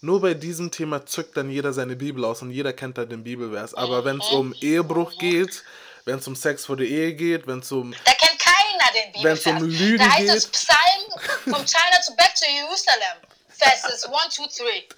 nur 0.00 0.20
bei 0.20 0.34
diesem 0.34 0.70
Thema 0.70 1.06
zückt 1.06 1.36
dann 1.36 1.50
jeder 1.50 1.72
seine 1.72 1.96
Bibel 1.96 2.24
aus 2.24 2.42
und 2.42 2.50
jeder 2.50 2.72
kennt 2.72 2.98
dann 2.98 3.08
den 3.08 3.24
Bibelvers. 3.24 3.74
Aber 3.74 4.04
wenn 4.04 4.20
es 4.20 4.28
um 4.28 4.54
Ehebruch 4.60 5.18
geht, 5.18 5.64
wenn 6.04 6.18
es 6.18 6.26
um 6.26 6.36
Sex 6.36 6.66
vor 6.66 6.76
der 6.76 6.86
Ehe 6.86 7.14
geht, 7.14 7.46
wenn 7.46 7.60
es 7.60 7.72
um. 7.72 7.94
Da 8.04 8.12
kennt 8.12 8.38
keiner 8.38 8.92
den 8.94 9.12
Bibelvers. 9.12 9.46
Wenn 9.46 9.56
es 9.56 9.62
um 9.62 9.68
Lügen 9.68 9.98
da 9.98 10.10
heißt 10.10 10.26
geht. 10.26 10.36
es 10.36 10.46
Psalm 10.46 11.20
from 11.44 11.64
China 11.66 11.98
to 12.06 12.14
back 12.16 12.34
to 12.34 12.46
Jerusalem. 12.46 13.16
Verses 13.58 14.04
1, 14.04 14.34
2, 14.34 14.46
3. 14.64 14.88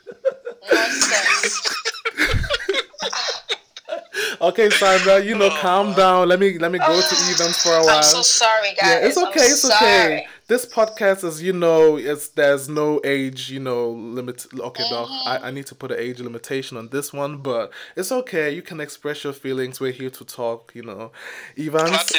Nonsense. 0.70 1.62
okay, 4.40 4.70
Sandra, 4.70 5.20
you 5.20 5.34
know, 5.36 5.46
oh, 5.46 5.58
calm 5.60 5.94
down. 5.94 6.28
Let 6.28 6.40
me 6.40 6.58
let 6.58 6.72
me 6.72 6.78
go 6.78 7.00
to 7.00 7.16
Evans 7.30 7.62
for 7.62 7.74
a 7.74 7.84
while. 7.84 7.96
I'm 7.96 8.02
so 8.02 8.22
sorry, 8.22 8.74
guys. 8.74 8.90
Yeah, 8.90 9.06
it's 9.06 9.16
okay. 9.16 9.46
I'm 9.46 9.52
it's 9.52 9.64
okay. 9.64 10.26
This 10.48 10.64
podcast 10.64 11.24
is, 11.24 11.42
you 11.42 11.52
know, 11.52 11.98
it's 11.98 12.28
there's 12.28 12.70
no 12.70 13.02
age, 13.04 13.50
you 13.50 13.60
know, 13.60 13.90
limit. 13.90 14.46
Okay, 14.58 14.82
mm-hmm. 14.82 14.94
no, 14.94 15.06
I, 15.26 15.48
I 15.48 15.50
need 15.50 15.66
to 15.66 15.74
put 15.74 15.90
an 15.90 15.98
age 15.98 16.20
limitation 16.20 16.78
on 16.78 16.88
this 16.88 17.12
one, 17.12 17.36
but 17.42 17.70
it's 17.94 18.10
okay. 18.10 18.54
You 18.54 18.62
can 18.62 18.80
express 18.80 19.22
your 19.24 19.34
feelings. 19.34 19.78
We're 19.78 19.92
here 19.92 20.08
to 20.08 20.24
talk, 20.24 20.72
you 20.74 20.84
know. 20.84 21.12
Evans. 21.54 22.12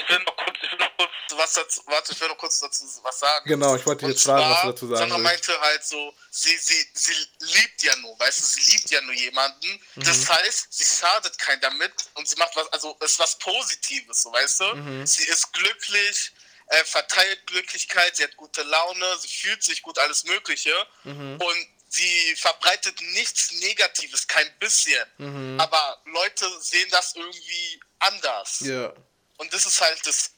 was 1.39 1.53
dazu, 1.53 1.81
warte, 1.87 2.11
ich 2.11 2.21
will 2.21 2.27
noch 2.27 2.37
kurz 2.37 2.59
dazu 2.59 2.85
was 3.01 3.19
sagen. 3.19 3.47
Genau, 3.47 3.75
ich 3.75 3.85
wollte 3.85 4.05
jetzt 4.05 4.23
fragen, 4.23 4.49
was 4.49 4.61
du 4.61 4.67
dazu 4.67 4.87
sagen 4.87 5.09
Sandra 5.09 5.17
meinte 5.17 5.59
halt 5.61 5.83
so, 5.83 6.13
sie, 6.29 6.55
sie, 6.57 6.85
sie 6.93 7.13
liebt 7.39 7.81
ja 7.81 7.95
nur, 7.97 8.19
weißt 8.19 8.39
du, 8.39 8.45
sie 8.45 8.71
liebt 8.71 8.91
ja 8.91 9.01
nur 9.01 9.13
jemanden. 9.13 9.67
Mhm. 9.95 10.03
Das 10.03 10.29
heißt, 10.29 10.67
sie 10.69 10.85
schadet 10.85 11.37
keinen 11.39 11.61
damit 11.61 11.93
und 12.15 12.27
sie 12.27 12.35
macht 12.35 12.55
was, 12.55 12.67
also 12.73 12.95
ist 12.99 13.17
was 13.19 13.37
Positives, 13.39 14.21
so 14.21 14.31
weißt 14.33 14.59
du? 14.59 14.75
Mhm. 14.75 15.07
Sie 15.07 15.23
ist 15.23 15.51
glücklich, 15.53 16.31
äh, 16.69 16.85
verteilt 16.85 17.47
Glücklichkeit, 17.47 18.15
sie 18.15 18.23
hat 18.23 18.35
gute 18.37 18.61
Laune, 18.63 19.17
sie 19.17 19.27
fühlt 19.27 19.63
sich 19.63 19.81
gut, 19.81 19.97
alles 19.97 20.23
Mögliche. 20.23 20.73
Mhm. 21.03 21.39
Und 21.41 21.67
sie 21.87 22.35
verbreitet 22.35 23.01
nichts 23.01 23.51
Negatives, 23.53 24.27
kein 24.27 24.47
bisschen. 24.59 25.03
Mhm. 25.17 25.59
Aber 25.59 26.01
Leute 26.05 26.47
sehen 26.61 26.87
das 26.91 27.15
irgendwie 27.15 27.79
anders. 27.99 28.59
Ja. 28.61 28.93
Und 29.37 29.53
das 29.53 29.65
ist 29.65 29.81
halt 29.81 30.05
das 30.05 30.31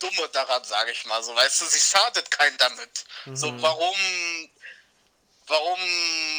Dumme 0.00 0.28
daran, 0.32 0.64
sage 0.64 0.90
ich 0.90 1.04
mal 1.06 1.22
so. 1.22 1.34
Weißt 1.34 1.60
du, 1.60 1.66
sie 1.66 1.80
schadet 1.80 2.30
keinen 2.30 2.56
damit. 2.58 3.04
Mhm. 3.26 3.36
So, 3.36 3.62
warum, 3.62 3.96
warum, 5.46 5.80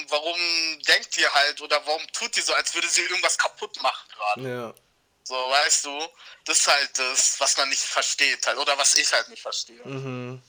warum 0.09 0.39
denkt 0.83 1.17
ihr 1.17 1.31
halt 1.33 1.61
oder 1.61 1.85
warum 1.85 2.05
tut 2.11 2.35
ihr 2.35 2.43
so, 2.43 2.53
als 2.53 2.73
würde 2.73 2.89
sie 2.89 3.03
irgendwas 3.03 3.37
kaputt 3.37 3.81
machen 3.81 4.09
gerade? 4.09 4.49
Ja. 4.49 4.73
So, 5.23 5.35
weißt 5.35 5.85
du, 5.85 5.99
das 6.45 6.57
ist 6.57 6.67
halt 6.67 6.89
das, 6.97 7.39
was 7.39 7.57
man 7.57 7.69
nicht 7.69 7.81
versteht 7.81 8.45
halt, 8.45 8.57
oder 8.57 8.77
was 8.77 8.95
ich 8.95 9.11
halt 9.13 9.29
nicht 9.29 9.41
verstehe. 9.41 9.81
Mhm. 9.85 10.41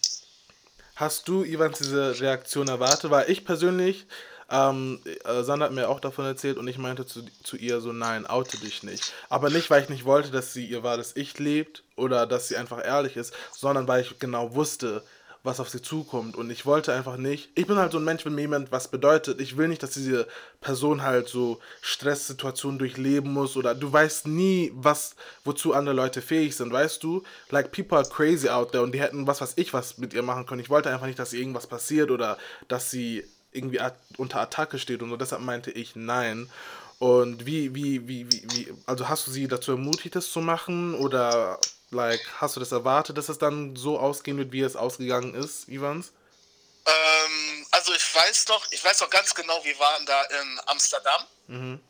Hast 0.96 1.28
du, 1.28 1.44
Ivan, 1.44 1.72
diese 1.78 2.20
Reaktion 2.20 2.68
erwartet? 2.68 3.10
Weil 3.10 3.30
ich 3.30 3.44
persönlich, 3.44 4.06
ähm, 4.50 5.00
äh, 5.24 5.42
Sandra 5.42 5.66
hat 5.66 5.72
mir 5.72 5.88
auch 5.88 6.00
davon 6.00 6.24
erzählt 6.24 6.56
und 6.56 6.68
ich 6.68 6.78
meinte 6.78 7.06
zu, 7.06 7.24
zu 7.42 7.56
ihr 7.56 7.80
so, 7.80 7.92
nein, 7.92 8.26
oute 8.26 8.58
dich 8.58 8.82
nicht. 8.82 9.12
Aber 9.28 9.50
nicht, 9.50 9.70
weil 9.70 9.82
ich 9.82 9.88
nicht 9.88 10.04
wollte, 10.04 10.30
dass 10.30 10.52
sie 10.52 10.66
ihr 10.66 10.82
wahres 10.82 11.16
Ich 11.16 11.38
lebt 11.38 11.82
oder 11.96 12.26
dass 12.26 12.48
sie 12.48 12.56
einfach 12.56 12.84
ehrlich 12.84 13.16
ist, 13.16 13.32
sondern 13.52 13.88
weil 13.88 14.02
ich 14.02 14.18
genau 14.18 14.54
wusste, 14.54 15.04
was 15.44 15.60
auf 15.60 15.68
sie 15.68 15.82
zukommt. 15.82 16.36
Und 16.36 16.50
ich 16.50 16.64
wollte 16.66 16.92
einfach 16.92 17.16
nicht. 17.16 17.50
Ich 17.54 17.66
bin 17.66 17.76
halt 17.76 17.92
so 17.92 17.98
ein 17.98 18.04
Mensch, 18.04 18.24
wenn 18.24 18.34
mir 18.34 18.42
jemand 18.42 18.72
was 18.72 18.88
bedeutet. 18.88 19.40
Ich 19.40 19.56
will 19.56 19.68
nicht, 19.68 19.82
dass 19.82 19.90
diese 19.90 20.26
Person 20.64 21.02
halt 21.02 21.28
so 21.28 21.60
Stresssituationen 21.82 22.78
durchleben 22.78 23.32
muss 23.32 23.56
oder 23.56 23.74
du 23.74 23.92
weißt 23.92 24.26
nie, 24.26 24.72
was, 24.74 25.14
wozu 25.44 25.74
andere 25.74 25.94
Leute 25.94 26.22
fähig 26.22 26.56
sind, 26.56 26.72
weißt 26.72 27.02
du? 27.04 27.22
Like 27.50 27.70
people 27.70 27.96
are 27.96 28.08
crazy 28.08 28.48
out 28.48 28.72
there 28.72 28.82
und 28.82 28.92
die 28.92 29.00
hätten 29.00 29.28
was, 29.28 29.40
was 29.40 29.52
ich 29.56 29.72
was 29.72 29.98
mit 29.98 30.14
ihr 30.14 30.22
machen 30.22 30.46
können. 30.46 30.60
Ich 30.60 30.70
wollte 30.70 30.90
einfach 30.90 31.06
nicht, 31.06 31.18
dass 31.18 31.32
ihr 31.32 31.40
irgendwas 31.40 31.68
passiert 31.68 32.10
oder 32.10 32.38
dass 32.66 32.90
sie 32.90 33.24
irgendwie 33.52 33.78
unter 34.16 34.40
Attacke 34.40 34.78
steht 34.78 35.02
und 35.02 35.10
so. 35.10 35.16
Deshalb 35.16 35.42
meinte 35.42 35.70
ich 35.70 35.94
nein. 35.94 36.50
Und 36.98 37.44
wie, 37.46 37.74
wie, 37.74 38.08
wie, 38.08 38.32
wie, 38.32 38.42
wie, 38.50 38.74
also 38.86 39.08
hast 39.08 39.26
du 39.26 39.30
sie 39.30 39.46
dazu 39.46 39.72
ermutigt, 39.72 40.16
das 40.16 40.32
zu 40.32 40.40
machen? 40.40 40.94
Oder 40.94 41.58
like, 41.90 42.20
hast 42.38 42.56
du 42.56 42.60
das 42.60 42.72
erwartet, 42.72 43.18
dass 43.18 43.28
es 43.28 43.38
dann 43.38 43.76
so 43.76 43.98
ausgehen 43.98 44.38
wird, 44.38 44.52
wie 44.52 44.62
es 44.62 44.76
ausgegangen 44.76 45.34
ist, 45.34 45.68
Ivans? 45.68 46.12
Ähm, 46.86 47.43
also 47.84 47.94
ich 47.94 48.14
weiß 48.14 48.44
doch, 48.46 48.66
ich 48.70 48.82
weiß 48.82 48.98
doch 48.98 49.10
ganz 49.10 49.34
genau, 49.34 49.62
wir 49.62 49.78
waren 49.78 50.06
da 50.06 50.22
in 50.22 50.60
Amsterdam. 50.66 51.26
Mhm. 51.48 51.80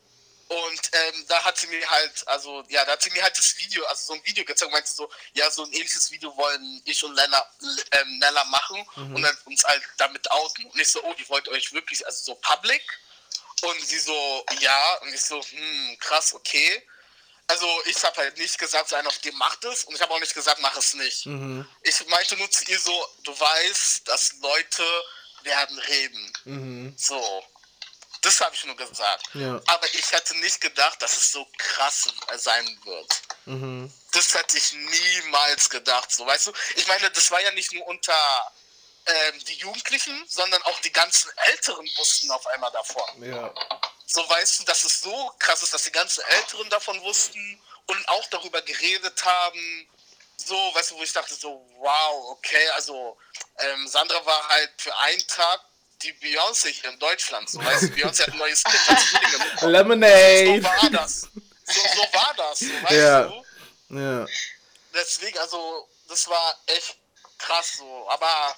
Und 0.49 0.91
ähm, 0.93 1.25
da 1.29 1.43
hat 1.45 1.57
sie 1.57 1.69
mir 1.69 1.89
halt, 1.89 2.29
also 2.29 2.65
ja, 2.69 2.85
da 2.85 2.93
hat 2.93 3.03
sie 3.03 3.11
mir 3.11 3.23
halt 3.23 3.39
das 3.39 3.57
Video, 3.57 3.85
also 3.87 4.09
so 4.09 4.15
ein 4.15 4.27
Video 4.27 4.45
gezeigt 4.45 4.73
meinte 4.73 4.91
so, 4.91 5.09
ja, 5.33 5.51
so 5.51 5.65
ein 5.65 5.73
ähnliches 5.73 6.11
Video 6.11 6.37
wollen 6.37 6.83
ich 6.85 7.03
und 7.05 7.15
Lena, 7.15 7.47
ähm, 7.93 8.19
Nella 8.19 8.45
machen 8.45 8.87
mhm. 8.97 9.15
und 9.15 9.23
dann 9.23 9.37
uns 9.45 9.65
halt 9.65 9.83
damit 9.97 10.31
outen. 10.31 10.67
Und 10.67 10.79
ich 10.79 10.91
so, 10.91 11.03
oh, 11.05 11.15
die 11.15 11.29
wollt 11.29 11.49
euch 11.49 11.73
wirklich, 11.73 12.05
also 12.05 12.25
so 12.25 12.35
public? 12.37 12.83
Und 13.63 13.81
sie 13.81 13.99
so, 13.99 14.45
ja, 14.61 14.95
und 15.03 15.15
ich 15.15 15.23
so, 15.23 15.41
hm, 15.41 15.97
krass, 16.01 16.35
okay. 16.35 16.83
Also 17.47 17.67
ich 17.87 18.03
habe 18.03 18.17
halt 18.17 18.37
nicht 18.37 18.59
gesagt, 18.59 18.89
so 18.89 18.97
einer 18.97 19.09
auf 19.09 19.19
dem 19.19 19.37
macht 19.37 19.65
es 19.65 19.85
und 19.85 19.95
ich 19.95 20.03
habe 20.03 20.13
auch 20.13 20.21
nicht 20.21 20.35
gesagt, 20.35 20.61
mach 20.61 20.77
es 20.77 20.95
nicht. 20.95 21.27
Mhm. 21.27 21.67
Ich 21.83 22.07
meinte 22.09 22.37
nur 22.37 22.51
zu 22.51 22.65
ihr 22.65 22.81
so, 22.81 23.07
du 23.23 23.39
weißt, 23.39 24.09
dass 24.09 24.35
Leute 24.41 24.85
werden 25.45 25.79
reden. 25.79 26.33
Mhm. 26.45 26.95
So. 26.97 27.45
Das 28.21 28.41
habe 28.41 28.55
ich 28.55 28.65
nur 28.65 28.77
gesagt. 28.77 29.29
Ja. 29.35 29.61
Aber 29.67 29.95
ich 29.95 30.11
hätte 30.11 30.35
nicht 30.39 30.59
gedacht, 30.61 31.03
dass 31.03 31.15
es 31.15 31.31
so 31.31 31.47
krass 31.59 32.09
sein 32.37 32.79
wird. 32.85 33.23
Mhm. 33.45 33.93
Das 34.13 34.33
hätte 34.33 34.57
ich 34.57 34.73
niemals 34.73 35.69
gedacht. 35.69 36.11
So, 36.11 36.27
weißt 36.27 36.47
du? 36.47 36.53
Ich 36.77 36.87
meine, 36.87 37.11
das 37.11 37.31
war 37.31 37.41
ja 37.43 37.53
nicht 37.53 37.73
nur 37.75 37.87
unter 37.87 38.53
ähm, 39.07 39.45
die 39.45 39.57
Jugendlichen, 39.57 40.25
sondern 40.27 40.63
auch 40.63 40.81
die 40.81 40.93
ganzen 40.93 41.31
Älteren 41.37 41.87
wussten 41.99 42.31
auf 42.31 42.47
einmal 42.47 42.73
davon. 42.73 43.23
Ja. 43.23 43.53
So 44.07 44.27
weißt 44.27 44.61
du, 44.61 44.65
dass 44.65 44.85
es 44.85 45.01
so 45.01 45.33
krass 45.39 45.63
ist, 45.63 45.75
dass 45.75 45.83
die 45.83 45.93
ganzen 45.93 46.23
Älteren 46.25 46.71
davon 46.71 47.01
wussten 47.03 47.61
und 47.87 48.09
auch 48.09 48.27
darüber 48.31 48.63
geredet 48.63 49.23
haben. 49.25 49.89
So, 50.37 50.55
weißt 50.75 50.91
du, 50.91 50.99
wo 50.99 51.03
ich 51.03 51.13
dachte 51.13 51.35
so, 51.35 51.65
wow, 51.79 52.31
okay, 52.31 52.69
also 52.75 53.17
ähm, 53.59 53.87
Sandra 53.87 54.25
war 54.27 54.49
halt 54.49 54.71
für 54.77 54.97
einen 54.99 55.27
Tag 55.27 55.61
die 56.03 56.13
Beyoncé 56.15 56.69
hier 56.69 56.91
in 56.91 56.99
Deutschland. 56.99 57.49
So, 57.49 57.65
weißt 57.65 57.85
du, 57.85 57.87
Beyoncé 57.95 58.23
hat 58.23 58.33
ein 58.33 58.39
neues 58.39 58.63
Kind 58.63 58.91
als 58.91 59.11
Zwillinge 59.11 59.73
Lemonade. 59.73 60.63
So, 60.63 60.65
war 60.65 60.91
das. 60.91 61.21
So, 61.21 61.81
so 61.95 62.03
war 62.13 62.35
das, 62.37 62.59
so, 62.59 62.83
weißt 62.83 62.93
ja. 62.93 63.23
du? 63.23 63.45
Ja. 63.99 64.27
Deswegen, 64.93 65.39
also, 65.39 65.89
das 66.09 66.29
war 66.29 66.61
echt 66.67 66.97
krass 67.39 67.75
so. 67.79 68.09
Aber 68.11 68.57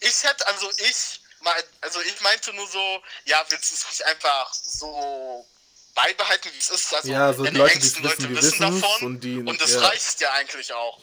ich 0.00 0.22
hätte, 0.22 0.46
also 0.46 0.70
ich, 0.78 1.20
also 1.80 2.00
ich 2.02 2.20
meinte 2.20 2.52
nur 2.52 2.66
so, 2.68 3.02
ja, 3.24 3.44
willst 3.48 3.70
du 3.70 3.74
es 3.74 3.88
nicht 3.88 4.04
einfach 4.06 4.52
so 4.52 5.46
beibehalten, 6.02 6.50
wie 6.52 6.58
es 6.58 6.70
ist? 6.70 6.94
Also 6.94 7.08
ja, 7.08 7.32
so 7.32 7.44
deine 7.44 7.58
Leute, 7.58 7.74
engsten 7.74 8.04
wissen, 8.04 8.22
Leute 8.22 8.36
wissen 8.36 8.60
davon 8.60 9.06
und, 9.06 9.20
die, 9.20 9.36
und 9.38 9.60
das 9.60 9.72
ja. 9.72 9.80
reicht 9.80 10.20
ja 10.20 10.32
eigentlich 10.32 10.72
auch. 10.72 10.98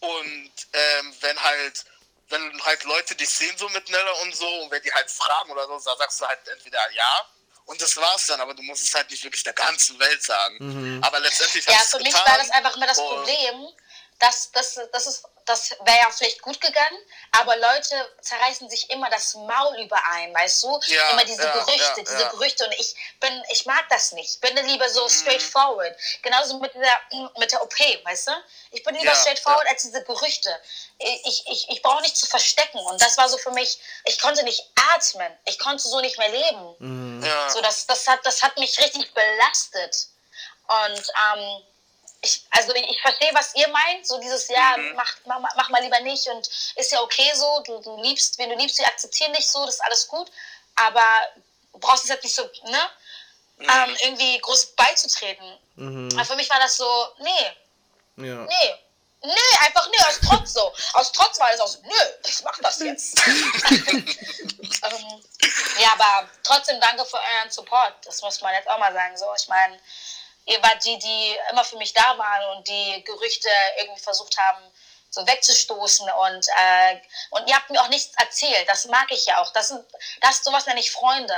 Und 0.00 0.52
ähm, 0.72 1.14
wenn 1.20 1.42
halt 1.42 1.84
wenn 2.28 2.64
halt 2.64 2.84
Leute 2.84 3.14
dich 3.14 3.28
sehen 3.28 3.54
so 3.58 3.68
mit 3.68 3.88
Nella 3.90 4.12
und 4.22 4.34
so 4.34 4.48
und 4.62 4.70
wenn 4.70 4.82
die 4.82 4.92
halt 4.92 5.10
fragen 5.10 5.50
oder 5.50 5.66
so, 5.66 5.78
dann 5.84 5.98
sagst 5.98 6.20
du 6.20 6.26
halt 6.26 6.40
entweder 6.48 6.78
ja 6.92 7.26
und 7.66 7.80
das 7.80 7.96
war's 7.96 8.26
dann, 8.26 8.40
aber 8.40 8.54
du 8.54 8.62
musst 8.62 8.82
es 8.82 8.94
halt 8.94 9.10
nicht 9.10 9.22
wirklich 9.22 9.44
der 9.44 9.52
ganzen 9.52 9.98
Welt 9.98 10.22
sagen. 10.22 10.56
Mhm. 10.58 11.04
Aber 11.04 11.20
letztendlich 11.20 11.64
Ja, 11.66 11.74
für 11.74 11.98
mich 11.98 12.12
war 12.12 12.38
das 12.38 12.50
einfach 12.50 12.76
immer 12.76 12.86
das 12.86 12.96
Problem, 12.96 13.68
das, 14.22 14.76
das 14.92 15.06
ist 15.06 15.24
das 15.46 15.70
wäre 15.84 15.98
ja 15.98 16.10
vielleicht 16.10 16.42
gut 16.42 16.60
gegangen, 16.60 16.98
aber 17.32 17.56
Leute 17.56 18.16
zerreißen 18.20 18.68
sich 18.68 18.90
immer 18.90 19.08
das 19.10 19.34
Maul 19.34 19.80
überein, 19.80 20.34
weißt 20.34 20.62
du? 20.64 20.80
Ja, 20.86 21.10
immer 21.10 21.24
diese 21.24 21.42
ja, 21.42 21.52
Gerüchte, 21.52 22.00
ja, 22.00 22.04
diese 22.04 22.28
Gerüchte 22.30 22.64
und 22.64 22.72
ich 22.78 22.94
bin, 23.20 23.42
ich 23.50 23.66
mag 23.66 23.88
das 23.90 24.12
nicht. 24.12 24.34
Ich 24.34 24.40
bin 24.40 24.56
lieber 24.66 24.88
so 24.88 25.04
mhm. 25.04 25.08
straightforward. 25.08 25.96
Genauso 26.22 26.58
mit 26.58 26.74
der, 26.74 27.00
mit 27.38 27.52
der 27.52 27.62
OP, 27.62 27.78
weißt 28.04 28.28
du? 28.28 28.32
Ich 28.72 28.82
bin 28.82 28.94
lieber 28.94 29.14
straightforward 29.14 29.66
als 29.68 29.82
diese 29.82 30.02
Gerüchte. 30.04 30.60
Ich, 30.98 31.46
ich, 31.46 31.68
ich 31.70 31.82
brauche 31.82 32.02
nicht 32.02 32.16
zu 32.16 32.26
verstecken 32.26 32.78
und 32.78 33.00
das 33.00 33.16
war 33.18 33.28
so 33.28 33.38
für 33.38 33.50
mich, 33.50 33.78
ich 34.04 34.20
konnte 34.20 34.42
nicht 34.44 34.62
atmen, 34.94 35.36
ich 35.44 35.58
konnte 35.58 35.82
so 35.82 36.00
nicht 36.00 36.18
mehr 36.18 36.28
leben. 36.28 36.76
Mhm. 36.78 37.26
So, 37.48 37.60
das, 37.60 37.86
das, 37.86 38.06
hat, 38.06 38.20
das 38.24 38.42
hat 38.42 38.56
mich 38.58 38.78
richtig 38.78 39.12
belastet. 39.14 40.08
Und 40.68 41.12
ähm, 41.34 41.62
ich, 42.22 42.46
also 42.50 42.72
ich, 42.74 43.00
verstehe, 43.00 43.30
was 43.34 43.54
ihr 43.56 43.68
meint, 43.68 44.06
so 44.06 44.18
dieses, 44.20 44.48
ja, 44.48 44.76
mhm. 44.76 44.94
mach, 44.94 45.12
mach, 45.24 45.40
mach 45.56 45.68
mal 45.70 45.82
lieber 45.82 46.00
nicht 46.00 46.26
und 46.28 46.48
ist 46.76 46.92
ja 46.92 47.00
okay 47.02 47.30
so, 47.34 47.60
du, 47.66 47.80
du 47.80 48.00
liebst, 48.00 48.38
wenn 48.38 48.50
du 48.50 48.56
liebst, 48.56 48.78
wir 48.78 48.86
akzeptieren 48.86 49.32
dich 49.32 49.48
so, 49.48 49.64
das 49.66 49.74
ist 49.74 49.84
alles 49.84 50.06
gut, 50.06 50.30
aber 50.76 51.04
du 51.72 51.78
brauchst 51.80 52.04
es 52.04 52.10
jetzt 52.10 52.22
nicht 52.22 52.34
so, 52.34 52.42
ne, 52.42 52.90
mhm. 53.58 53.68
ähm, 53.68 53.96
irgendwie 54.02 54.38
groß 54.38 54.66
beizutreten. 54.76 55.58
Mhm. 55.74 56.10
Aber 56.14 56.24
für 56.24 56.36
mich 56.36 56.48
war 56.48 56.60
das 56.60 56.76
so, 56.76 57.08
nee. 57.18 58.24
Ja. 58.24 58.34
Nee. 58.44 58.74
Nee, 59.24 59.56
einfach 59.60 59.88
nee, 59.88 60.04
aus 60.04 60.18
Trotz 60.20 60.52
so. 60.52 60.72
Aus 60.94 61.12
Trotz 61.12 61.38
war 61.38 61.52
es 61.52 61.60
aus, 61.60 61.80
nö, 61.82 61.90
ich 62.26 62.42
mach 62.42 62.58
das 62.58 62.80
jetzt. 62.80 63.20
ähm, 63.70 65.22
ja, 65.78 65.92
aber 65.92 66.28
trotzdem 66.42 66.80
danke 66.80 67.04
für 67.04 67.18
euren 67.18 67.50
Support. 67.50 67.94
Das 68.04 68.20
muss 68.20 68.40
man 68.40 68.52
jetzt 68.54 68.68
auch 68.68 68.78
mal 68.78 68.92
sagen. 68.92 69.16
So, 69.16 69.26
ich 69.36 69.46
meine, 69.46 69.78
ihr 70.46 70.62
wart 70.62 70.84
die, 70.84 70.98
die 70.98 71.38
immer 71.50 71.64
für 71.64 71.76
mich 71.76 71.92
da 71.92 72.16
waren 72.18 72.56
und 72.56 72.66
die 72.66 73.04
Gerüchte 73.04 73.48
irgendwie 73.78 74.00
versucht 74.00 74.36
haben, 74.38 74.62
so 75.10 75.26
wegzustoßen 75.26 76.08
und, 76.10 76.48
äh, 76.56 77.00
und 77.30 77.46
ihr 77.46 77.54
habt 77.54 77.70
mir 77.70 77.80
auch 77.82 77.88
nichts 77.88 78.14
erzählt. 78.16 78.66
Das 78.68 78.86
mag 78.86 79.10
ich 79.10 79.26
ja 79.26 79.42
auch. 79.42 79.52
Das 79.52 79.68
sind, 79.68 79.84
das 80.20 80.42
sowas 80.42 80.66
nenne 80.66 80.80
ich 80.80 80.90
Freunde. 80.90 81.36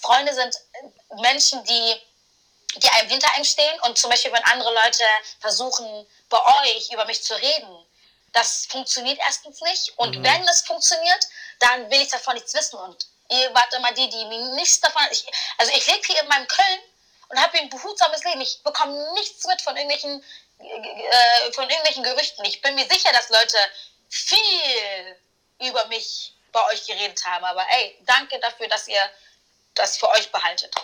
Freunde 0.00 0.34
sind 0.34 0.56
Menschen, 1.20 1.62
die, 1.64 2.02
die 2.76 2.88
einem 2.88 3.10
hinter 3.10 3.32
einem 3.34 3.44
stehen 3.44 3.80
und 3.82 3.98
zum 3.98 4.10
Beispiel, 4.10 4.32
wenn 4.32 4.44
andere 4.44 4.72
Leute 4.72 5.04
versuchen, 5.40 6.06
bei 6.30 6.38
euch 6.62 6.90
über 6.90 7.04
mich 7.04 7.22
zu 7.22 7.34
reden, 7.34 7.86
das 8.32 8.66
funktioniert 8.66 9.18
erstens 9.26 9.60
nicht. 9.60 9.92
Und 9.98 10.16
mhm. 10.16 10.24
wenn 10.24 10.48
es 10.48 10.62
funktioniert, 10.62 11.26
dann 11.60 11.90
will 11.90 12.00
ich 12.00 12.08
davon 12.08 12.34
nichts 12.34 12.54
wissen. 12.54 12.78
Und 12.78 13.06
ihr 13.28 13.54
wart 13.54 13.74
immer 13.74 13.92
die, 13.92 14.08
die 14.08 14.24
mir 14.24 14.54
nichts 14.54 14.80
davon. 14.80 15.02
Ich, 15.10 15.26
also 15.58 15.70
ich 15.74 15.86
lebe 15.86 16.06
hier 16.06 16.22
in 16.22 16.28
meinem 16.28 16.48
Köln 16.48 16.80
und 17.32 17.42
habe 17.42 17.52
hier 17.52 17.62
ein 17.62 17.70
behutsames 17.70 18.22
Leben. 18.24 18.42
Ich 18.42 18.62
bekomme 18.62 19.12
nichts 19.14 19.46
mit 19.46 19.62
von 19.62 19.74
irgendwelchen, 19.74 20.22
äh, 20.58 21.52
von 21.52 21.68
irgendwelchen 21.68 22.04
Gerüchten. 22.04 22.44
Ich 22.44 22.60
bin 22.60 22.74
mir 22.74 22.86
sicher, 22.86 23.10
dass 23.12 23.30
Leute 23.30 23.56
viel 24.10 25.16
über 25.60 25.86
mich 25.86 26.34
bei 26.52 26.62
euch 26.72 26.86
geredet 26.86 27.24
haben. 27.24 27.44
Aber 27.44 27.64
ey, 27.70 27.98
danke 28.04 28.38
dafür, 28.38 28.68
dass 28.68 28.86
ihr 28.86 29.00
das 29.74 29.96
für 29.96 30.10
euch 30.10 30.30
behaltet. 30.30 30.74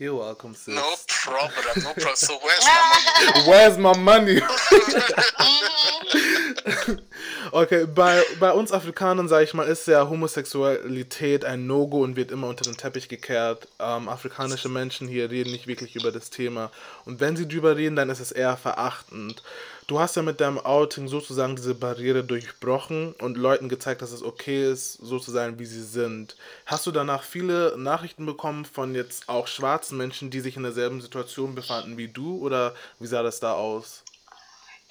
You're 0.00 0.18
welcome, 0.18 0.54
sis. 0.54 0.74
No 0.74 0.96
problem, 1.06 1.84
no 1.84 1.92
problem. 1.92 2.16
So 2.16 2.40
where's 2.42 2.64
my 2.64 2.72
money? 3.36 3.46
Where's 3.46 3.76
my 3.76 3.96
money? 3.96 4.42
okay, 7.52 7.86
bei, 7.86 8.22
bei 8.38 8.52
uns 8.52 8.72
Afrikanern, 8.72 9.28
sage 9.28 9.44
ich 9.44 9.54
mal, 9.54 9.66
ist 9.66 9.86
ja 9.86 10.08
Homosexualität 10.08 11.44
ein 11.44 11.66
No-Go 11.66 12.02
und 12.02 12.16
wird 12.16 12.30
immer 12.30 12.48
unter 12.48 12.64
den 12.64 12.76
Teppich 12.76 13.08
gekehrt. 13.08 13.68
Ähm, 13.78 14.08
afrikanische 14.08 14.68
Menschen 14.68 15.08
hier 15.08 15.30
reden 15.30 15.52
nicht 15.52 15.66
wirklich 15.66 15.96
über 15.96 16.12
das 16.12 16.30
Thema. 16.30 16.70
Und 17.04 17.20
wenn 17.20 17.36
sie 17.36 17.48
drüber 17.48 17.76
reden, 17.76 17.96
dann 17.96 18.10
ist 18.10 18.20
es 18.20 18.32
eher 18.32 18.56
verachtend. 18.56 19.42
Du 19.90 19.98
hast 19.98 20.14
ja 20.14 20.22
mit 20.22 20.40
deinem 20.40 20.58
Outing 20.58 21.08
sozusagen 21.08 21.56
diese 21.56 21.74
Barriere 21.74 22.22
durchbrochen 22.22 23.12
und 23.14 23.36
Leuten 23.36 23.68
gezeigt, 23.68 24.02
dass 24.02 24.12
es 24.12 24.22
okay 24.22 24.70
ist, 24.70 24.92
so 25.02 25.18
zu 25.18 25.32
sein, 25.32 25.58
wie 25.58 25.66
sie 25.66 25.82
sind. 25.82 26.36
Hast 26.64 26.86
du 26.86 26.92
danach 26.92 27.24
viele 27.24 27.74
Nachrichten 27.76 28.24
bekommen 28.24 28.64
von 28.64 28.94
jetzt 28.94 29.28
auch 29.28 29.48
schwarzen 29.48 29.98
Menschen, 29.98 30.30
die 30.30 30.38
sich 30.38 30.56
in 30.56 30.62
derselben 30.62 31.00
Situation 31.00 31.56
befanden 31.56 31.98
wie 31.98 32.06
du 32.06 32.38
oder 32.38 32.72
wie 33.00 33.08
sah 33.08 33.24
das 33.24 33.40
da 33.40 33.54
aus? 33.54 34.04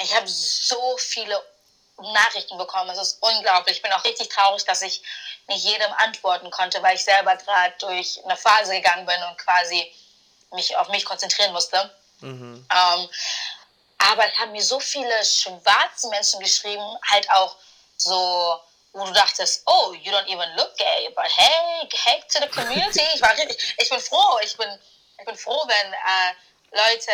Ich 0.03 0.13
habe 0.13 0.27
so 0.27 0.75
viele 0.97 1.35
Nachrichten 2.01 2.57
bekommen. 2.57 2.89
Es 2.91 2.97
ist 2.97 3.17
unglaublich. 3.21 3.77
Ich 3.77 3.81
bin 3.81 3.91
auch 3.93 4.03
richtig 4.03 4.29
traurig, 4.29 4.63
dass 4.65 4.81
ich 4.81 5.01
nicht 5.47 5.65
jedem 5.65 5.91
antworten 5.93 6.49
konnte, 6.51 6.81
weil 6.83 6.95
ich 6.95 7.03
selber 7.03 7.35
gerade 7.35 7.73
durch 7.79 8.23
eine 8.23 8.37
Phase 8.37 8.73
gegangen 8.73 9.05
bin 9.05 9.21
und 9.23 9.37
quasi 9.37 9.91
mich 10.51 10.75
auf 10.77 10.89
mich 10.89 11.05
konzentrieren 11.05 11.53
musste. 11.53 11.93
Mhm. 12.21 12.65
Ähm, 12.71 13.09
aber 13.99 14.25
es 14.25 14.37
haben 14.37 14.51
mir 14.51 14.63
so 14.63 14.79
viele 14.79 15.25
schwarze 15.25 16.09
Menschen 16.09 16.39
geschrieben, 16.39 16.97
halt 17.11 17.29
auch 17.31 17.55
so, 17.97 18.59
wo 18.93 19.05
du 19.05 19.11
dachtest, 19.11 19.63
oh, 19.65 19.93
you 19.93 20.11
don't 20.11 20.27
even 20.27 20.49
look 20.55 20.75
gay, 20.77 21.09
but 21.15 21.25
hey, 21.25 21.87
hey 22.05 22.23
to 22.31 22.39
the 22.39 22.47
community. 22.47 23.03
Ich, 23.13 23.21
war 23.21 23.31
richtig, 23.37 23.75
ich 23.77 23.89
bin 23.89 23.99
froh, 23.99 24.39
ich 24.41 24.55
bin, 24.57 24.67
ich 25.19 25.25
bin 25.25 25.35
froh, 25.35 25.63
wenn 25.67 25.93
äh, 25.93 26.33
Leute, 26.71 27.11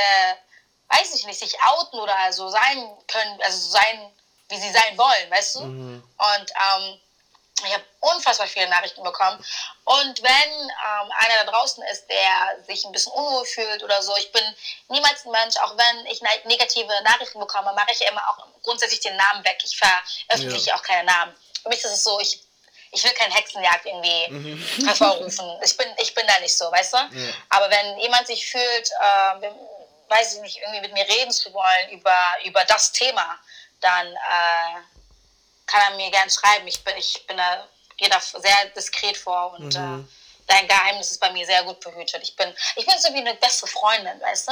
weiß 0.89 1.15
ich 1.15 1.25
nicht, 1.25 1.39
sich 1.39 1.55
outen 1.63 1.99
oder 1.99 2.31
so 2.31 2.49
sein 2.49 2.97
können, 3.07 3.41
also 3.41 3.69
sein, 3.69 4.13
wie 4.49 4.57
sie 4.57 4.71
sein 4.71 4.97
wollen, 4.97 5.31
weißt 5.31 5.55
du? 5.55 5.59
Mhm. 5.61 6.03
Und 6.17 6.51
ähm, 6.51 6.99
ich 7.63 7.73
habe 7.73 7.83
unfassbar 8.01 8.47
viele 8.47 8.67
Nachrichten 8.69 9.01
bekommen. 9.03 9.43
Und 9.85 10.21
wenn 10.21 10.51
ähm, 10.51 11.11
einer 11.19 11.45
da 11.45 11.51
draußen 11.51 11.83
ist, 11.85 12.07
der 12.07 12.63
sich 12.65 12.83
ein 12.85 12.91
bisschen 12.91 13.13
unwohl 13.13 13.45
fühlt 13.45 13.81
oder 13.81 14.01
so, 14.03 14.15
ich 14.17 14.31
bin 14.31 14.43
niemals 14.89 15.25
ein 15.25 15.31
Mensch, 15.31 15.55
auch 15.57 15.77
wenn 15.77 16.05
ich 16.07 16.21
ne-, 16.21 16.41
negative 16.45 16.91
Nachrichten 17.03 17.39
bekomme, 17.39 17.73
mache 17.73 17.91
ich 17.91 18.01
immer 18.07 18.21
auch 18.29 18.45
grundsätzlich 18.61 18.99
den 18.99 19.15
Namen 19.15 19.43
weg. 19.45 19.57
Ich 19.63 19.77
veröffentliche 19.77 20.69
ja. 20.69 20.75
auch 20.75 20.83
keine 20.83 21.05
Namen. 21.05 21.35
Für 21.63 21.69
mich 21.69 21.79
ist 21.79 21.91
es 21.91 22.03
so, 22.03 22.19
ich, 22.19 22.41
ich 22.91 23.03
will 23.03 23.13
keine 23.13 23.33
Hexenjagd 23.33 23.85
irgendwie 23.85 24.27
mhm. 24.29 24.85
hervorrufen. 24.85 25.59
Ich 25.63 25.77
bin, 25.77 25.87
ich 26.01 26.13
bin 26.13 26.27
da 26.27 26.39
nicht 26.39 26.57
so, 26.57 26.69
weißt 26.71 26.93
du? 26.93 26.97
Ja. 26.97 27.33
Aber 27.49 27.69
wenn 27.71 27.97
jemand 27.99 28.27
sich 28.27 28.45
fühlt, 28.45 28.91
äh, 29.01 29.49
weiß 30.09 30.35
ich 30.35 30.41
nicht, 30.41 30.57
irgendwie 30.57 30.81
mit 30.81 30.93
mir 30.93 31.07
reden 31.07 31.31
zu 31.31 31.53
wollen 31.53 31.89
über, 31.91 32.17
über 32.43 32.63
das 32.65 32.91
Thema, 32.91 33.39
dann 33.81 34.07
äh, 34.07 34.81
kann 35.65 35.81
er 35.89 35.95
mir 35.95 36.11
gern 36.11 36.29
schreiben. 36.29 36.67
Ich 36.67 36.83
bin, 36.83 36.95
ich 36.97 37.25
bin 37.27 37.37
da, 37.37 37.67
gehe 37.97 38.09
da 38.09 38.19
sehr 38.19 38.65
diskret 38.75 39.17
vor 39.17 39.53
und 39.53 39.73
mhm. 39.75 40.07
äh, 40.07 40.13
dein 40.47 40.67
Geheimnis 40.67 41.11
ist 41.11 41.19
bei 41.19 41.31
mir 41.31 41.45
sehr 41.45 41.63
gut 41.63 41.79
behütet. 41.79 42.21
Ich 42.23 42.35
bin, 42.35 42.53
ich 42.75 42.85
bin 42.85 42.95
so 42.99 43.13
wie 43.13 43.19
eine 43.19 43.35
beste 43.35 43.67
Freundin, 43.67 44.19
weißt 44.21 44.49
du? 44.49 44.51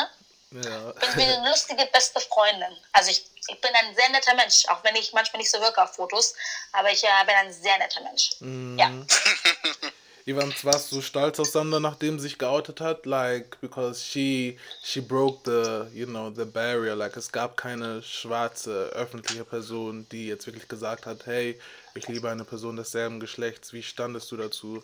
Ja. 0.61 0.89
Ich 0.91 0.99
bin 0.99 1.17
wie 1.17 1.23
eine 1.23 1.49
lustige 1.49 1.85
beste 1.87 2.19
Freundin. 2.19 2.77
Also 2.91 3.09
ich, 3.09 3.25
ich 3.47 3.59
bin 3.59 3.71
ein 3.73 3.95
sehr 3.95 4.09
netter 4.09 4.35
Mensch, 4.35 4.65
auch 4.67 4.83
wenn 4.83 4.95
ich 4.95 5.13
manchmal 5.13 5.39
nicht 5.39 5.51
so 5.51 5.59
wirke 5.59 5.81
auf 5.81 5.95
Fotos, 5.95 6.35
aber 6.71 6.91
ich 6.91 7.03
äh, 7.03 7.25
bin 7.25 7.35
ein 7.35 7.53
sehr 7.53 7.77
netter 7.79 8.01
Mensch. 8.01 8.31
Mhm. 8.39 8.77
Ja. 8.77 8.89
Evans 10.25 10.63
warst 10.63 10.91
du 10.93 11.01
stolz 11.01 11.37
auf 11.39 11.49
Sandra, 11.49 11.81
nachdem 11.81 12.17
sie 12.17 12.29
sich 12.29 12.37
geoutet 12.37 12.79
hat? 12.79 13.05
Like, 13.05 13.59
because 13.59 14.05
she, 14.05 14.57
she 14.81 15.01
broke 15.01 15.41
the, 15.43 15.89
you 15.93 16.05
know, 16.05 16.31
the 16.33 16.45
barrier. 16.45 16.95
Like, 16.95 17.17
es 17.17 17.31
gab 17.31 17.57
keine 17.57 18.01
schwarze 18.03 18.91
öffentliche 18.93 19.43
Person, 19.43 20.07
die 20.09 20.27
jetzt 20.27 20.45
wirklich 20.45 20.69
gesagt 20.69 21.05
hat, 21.05 21.25
hey, 21.25 21.59
ich 21.95 22.07
liebe 22.07 22.29
eine 22.29 22.45
Person 22.45 22.77
desselben 22.77 23.19
Geschlechts. 23.19 23.73
Wie 23.73 23.83
standest 23.83 24.31
du 24.31 24.37
dazu? 24.37 24.81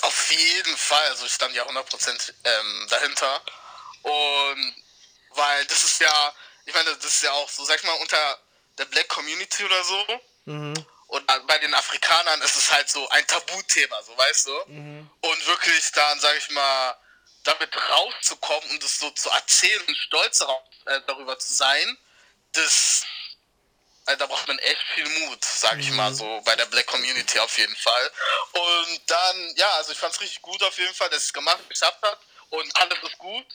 Auf 0.00 0.30
jeden 0.30 0.76
Fall. 0.76 1.08
Also, 1.10 1.26
ich 1.26 1.32
stand 1.32 1.54
ja 1.54 1.66
100% 1.68 2.32
ähm, 2.44 2.86
dahinter. 2.88 3.42
Und, 4.02 4.74
weil 5.34 5.64
das 5.66 5.84
ist 5.84 6.00
ja, 6.00 6.32
ich 6.64 6.72
meine, 6.72 6.94
das 6.96 7.04
ist 7.04 7.22
ja 7.22 7.32
auch 7.32 7.50
so, 7.50 7.64
sag 7.66 7.76
ich 7.76 7.84
mal, 7.84 8.00
unter 8.00 8.38
der 8.78 8.86
Black 8.86 9.08
Community 9.08 9.62
oder 9.64 9.84
so. 9.84 10.04
Mhm 10.46 10.86
und 11.08 11.26
bei 11.46 11.58
den 11.58 11.72
Afrikanern 11.72 12.42
ist 12.42 12.56
es 12.56 12.72
halt 12.72 12.88
so 12.88 13.08
ein 13.10 13.26
Tabuthema, 13.26 14.02
so 14.02 14.16
weißt 14.16 14.46
du? 14.46 14.62
Mhm. 14.66 15.10
Und 15.20 15.46
wirklich 15.46 15.92
dann, 15.92 16.18
sag 16.18 16.36
ich 16.36 16.50
mal, 16.50 16.96
damit 17.44 17.70
rauszukommen 17.90 18.70
und 18.70 18.82
es 18.82 18.98
so 18.98 19.10
zu 19.10 19.30
erzählen 19.30 19.82
und 19.86 19.96
stolz 19.96 20.38
darauf, 20.38 20.62
äh, 20.86 21.00
darüber 21.06 21.38
zu 21.38 21.52
sein, 21.52 21.96
das, 22.52 23.04
äh, 24.06 24.16
da 24.16 24.26
braucht 24.26 24.48
man 24.48 24.58
echt 24.58 24.82
viel 24.94 25.08
Mut, 25.08 25.44
sag 25.44 25.74
mhm. 25.74 25.80
ich 25.80 25.90
mal 25.92 26.10
mhm. 26.10 26.16
so, 26.16 26.40
bei 26.44 26.56
der 26.56 26.66
Black 26.66 26.86
Community 26.86 27.38
auf 27.38 27.56
jeden 27.56 27.76
Fall. 27.76 28.12
Und 28.52 29.00
dann, 29.06 29.54
ja, 29.56 29.70
also 29.76 29.92
ich 29.92 29.98
fand 29.98 30.12
es 30.12 30.20
richtig 30.20 30.42
gut 30.42 30.60
auf 30.64 30.76
jeden 30.78 30.94
Fall, 30.94 31.10
dass 31.10 31.24
es 31.24 31.32
gemacht 31.32 31.68
geklappt 31.68 32.02
hat 32.02 32.18
und 32.50 32.76
alles 32.82 32.98
ist 33.04 33.18
gut. 33.18 33.46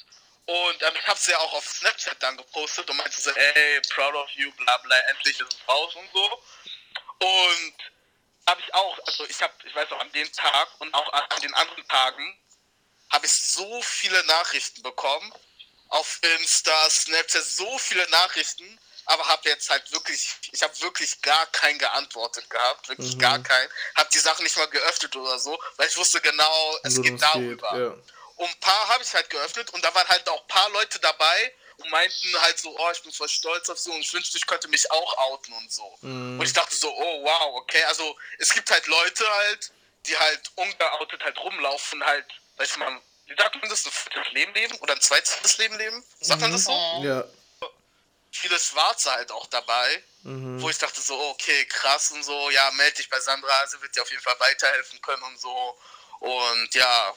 Und 0.46 0.82
ähm, 0.82 0.94
ich 1.00 1.08
habe 1.08 1.20
es 1.20 1.28
ja 1.28 1.38
auch 1.38 1.54
auf 1.54 1.66
Snapchat 1.66 2.22
dann 2.24 2.36
gepostet 2.36 2.90
und 2.90 2.98
meinte 2.98 3.22
so, 3.22 3.30
ey, 3.32 3.82
proud 3.90 4.16
of 4.16 4.30
you, 4.32 4.52
bla 4.54 4.78
bla, 4.78 4.98
endlich 5.10 5.40
ist 5.40 5.54
es 5.54 5.68
raus 5.68 5.96
und 5.96 6.10
so. 6.14 6.44
Und 7.22 7.74
habe 8.48 8.62
ich 8.62 8.74
auch, 8.74 8.98
also 9.06 9.26
ich 9.26 9.42
habe, 9.42 9.54
ich 9.64 9.76
weiß 9.76 9.92
auch 9.92 10.00
an 10.00 10.12
dem 10.12 10.32
Tag 10.34 10.68
und 10.80 10.94
auch 10.94 11.14
an 11.14 11.42
den 11.42 11.54
anderen 11.54 11.88
Tagen, 11.88 12.38
habe 13.12 13.26
ich 13.26 13.34
so 13.34 13.82
viele 13.84 14.24
Nachrichten 14.26 14.82
bekommen. 14.82 15.34
Auf 15.90 16.20
Insta, 16.40 16.90
Snapchat, 16.90 17.44
so 17.44 17.78
viele 17.78 18.10
Nachrichten, 18.10 18.80
aber 19.06 19.28
habe 19.28 19.50
jetzt 19.50 19.70
halt 19.70 19.92
wirklich, 19.92 20.36
ich 20.52 20.64
habe 20.64 20.80
wirklich 20.80 21.22
gar 21.22 21.46
keinen 21.48 21.78
geantwortet 21.80 22.50
gehabt, 22.50 22.88
wirklich 22.88 23.16
mhm. 23.16 23.20
gar 23.20 23.44
keinen. 23.44 23.70
Habe 23.98 24.10
die 24.14 24.20
Sachen 24.20 24.44
nicht 24.44 24.56
mal 24.56 24.70
geöffnet 24.70 25.14
oder 25.16 25.38
so, 25.38 25.62
weil 25.76 25.90
ich 25.90 25.98
wusste 25.98 26.22
genau, 26.22 26.78
es 26.84 27.02
geht 27.02 27.22
darüber. 27.22 27.70
Geht, 27.72 27.80
ja. 27.80 27.88
Und 28.38 28.50
ein 28.50 28.60
paar 28.62 28.88
habe 28.88 29.04
ich 29.04 29.14
halt 29.14 29.30
geöffnet 29.30 29.70
und 29.72 29.84
da 29.84 29.94
waren 29.94 30.08
halt 30.08 30.28
auch 30.30 30.42
ein 30.42 30.48
paar 30.48 30.70
Leute 30.70 30.98
dabei, 31.00 31.54
und 31.78 31.90
meinten 31.90 32.42
halt 32.42 32.60
so, 32.60 32.78
oh, 32.78 32.92
ich 32.92 33.02
bin 33.02 33.12
voll 33.12 33.30
stolz 33.30 33.70
auf 33.70 33.80
so 33.80 33.92
und 33.92 34.02
ich 34.02 34.14
wünschte, 34.14 34.38
ich 34.38 34.46
könnte 34.46 34.68
mich 34.68 34.90
auch 34.92 35.18
outen 35.18 35.54
und 35.54 35.72
so. 35.72 35.98
Mhm. 36.02 36.40
Und 36.40 36.46
ich 36.46 36.54
dachte 36.54 36.76
so, 36.76 36.90
oh 36.90 37.24
wow, 37.24 37.56
okay, 37.56 37.84
also 37.86 38.16
es 38.40 38.54
gibt 38.54 38.70
halt 38.72 38.88
Leute 38.88 39.28
halt, 39.28 39.72
die 40.06 40.18
halt 40.18 40.52
ungeoutet 40.56 41.24
halt 41.24 41.38
rumlaufen, 41.40 42.04
halt, 42.06 42.26
sag 42.58 42.68
ich 42.68 42.78
mal, 42.78 43.02
wie 43.28 43.36
sagt 43.36 43.56
man 43.56 43.70
das, 43.70 43.86
ein 43.86 43.92
viertes 43.92 44.34
Leben 44.34 44.54
leben 44.54 44.76
oder 44.80 44.94
ein 44.94 45.02
zweites 45.02 45.58
Leben 45.58 45.78
leben? 45.78 46.04
Sagt 46.20 46.40
mhm. 46.40 46.46
man 46.46 46.52
das 46.54 46.64
so? 46.66 46.72
Mhm. 46.72 47.06
Ja. 47.06 47.24
Viele 48.34 48.60
Schwarze 48.60 49.12
halt 49.12 49.32
auch 49.32 49.46
dabei, 49.48 50.04
mhm. 50.24 50.62
wo 50.62 50.70
ich 50.70 50.78
dachte 50.78 51.02
so, 51.02 51.20
okay, 51.30 51.66
krass 51.66 52.12
und 52.12 52.24
so, 52.24 52.50
ja, 52.50 52.72
melde 52.72 52.98
dich 52.98 53.10
bei 53.10 53.20
Sandra, 53.20 53.68
sie 53.68 53.82
wird 53.82 53.96
dir 53.96 54.02
auf 54.02 54.10
jeden 54.10 54.24
Fall 54.24 54.40
weiterhelfen 54.40 55.02
können 55.02 55.24
und 55.24 55.40
so. 55.40 55.78
Und 56.20 56.74
ja. 56.74 57.16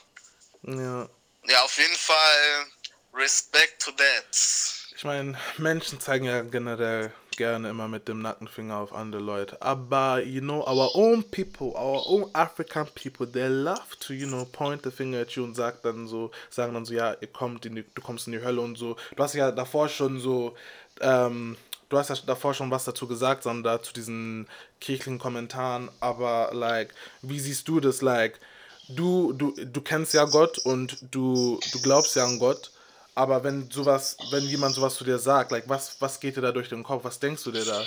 Ja. 0.62 1.08
Ja, 1.46 1.62
auf 1.62 1.76
jeden 1.76 1.96
Fall 1.96 2.66
Respect 3.16 3.80
to 3.84 3.92
that. 3.92 4.84
Ich 4.96 5.04
meine, 5.04 5.36
Menschen 5.58 6.00
zeigen 6.00 6.24
ja 6.24 6.42
generell 6.42 7.12
gerne 7.36 7.70
immer 7.70 7.88
mit 7.88 8.08
dem 8.08 8.22
Nackenfinger 8.22 8.76
auf 8.76 8.92
andere 8.92 9.22
Leute. 9.22 9.60
Aber, 9.60 10.22
you 10.22 10.40
know, 10.40 10.66
our 10.66 10.94
own 10.94 11.22
people, 11.30 11.68
our 11.68 12.06
own 12.06 12.30
African 12.32 12.86
people, 12.94 13.26
they 13.30 13.48
love 13.48 13.96
to, 14.00 14.12
you 14.12 14.26
know, 14.26 14.44
point 14.44 14.82
the 14.84 14.90
finger 14.90 15.20
at 15.20 15.30
you 15.32 15.44
und 15.44 15.54
sagt 15.54 15.84
dann 15.84 16.06
so, 16.08 16.30
sagen 16.50 16.74
dann 16.74 16.84
so, 16.84 16.94
ja, 16.94 17.16
ihr 17.20 17.28
kommt 17.28 17.66
in 17.66 17.76
die, 17.76 17.84
du 17.94 18.02
kommst 18.02 18.26
in 18.26 18.32
die 18.32 18.42
Hölle 18.42 18.60
und 18.60 18.76
so. 18.76 18.96
Du 19.16 19.22
hast 19.22 19.34
ja 19.34 19.50
davor 19.50 19.88
schon 19.88 20.20
so, 20.20 20.54
ähm, 21.00 21.56
du 21.88 21.98
hast 21.98 22.10
ja 22.10 22.16
davor 22.26 22.54
schon 22.54 22.70
was 22.70 22.84
dazu 22.84 23.06
gesagt, 23.06 23.42
Sandra, 23.42 23.82
zu 23.82 23.92
diesen 23.92 24.48
kirchlichen 24.80 25.18
Kommentaren, 25.18 25.90
aber, 26.00 26.50
like, 26.52 26.94
wie 27.22 27.40
siehst 27.40 27.68
du 27.68 27.80
das, 27.80 28.00
like, 28.00 28.40
du, 28.88 29.32
du, 29.32 29.52
du 29.52 29.80
kennst 29.80 30.14
ja 30.14 30.24
Gott 30.24 30.58
und 30.58 30.98
du, 31.10 31.60
du 31.72 31.82
glaubst 31.82 32.16
ja 32.16 32.24
an 32.24 32.38
Gott, 32.38 32.70
aber 33.14 33.44
wenn 33.44 33.70
sowas, 33.70 34.16
wenn 34.30 34.44
jemand 34.44 34.74
sowas 34.74 34.96
zu 34.96 35.04
dir 35.04 35.18
sagt, 35.18 35.52
like, 35.52 35.68
was, 35.68 35.96
was 36.00 36.18
geht 36.18 36.36
dir 36.36 36.40
da 36.40 36.52
durch 36.52 36.68
den 36.68 36.82
Kopf? 36.82 37.04
Was 37.04 37.18
denkst 37.20 37.44
du 37.44 37.52
dir 37.52 37.64
da? 37.64 37.84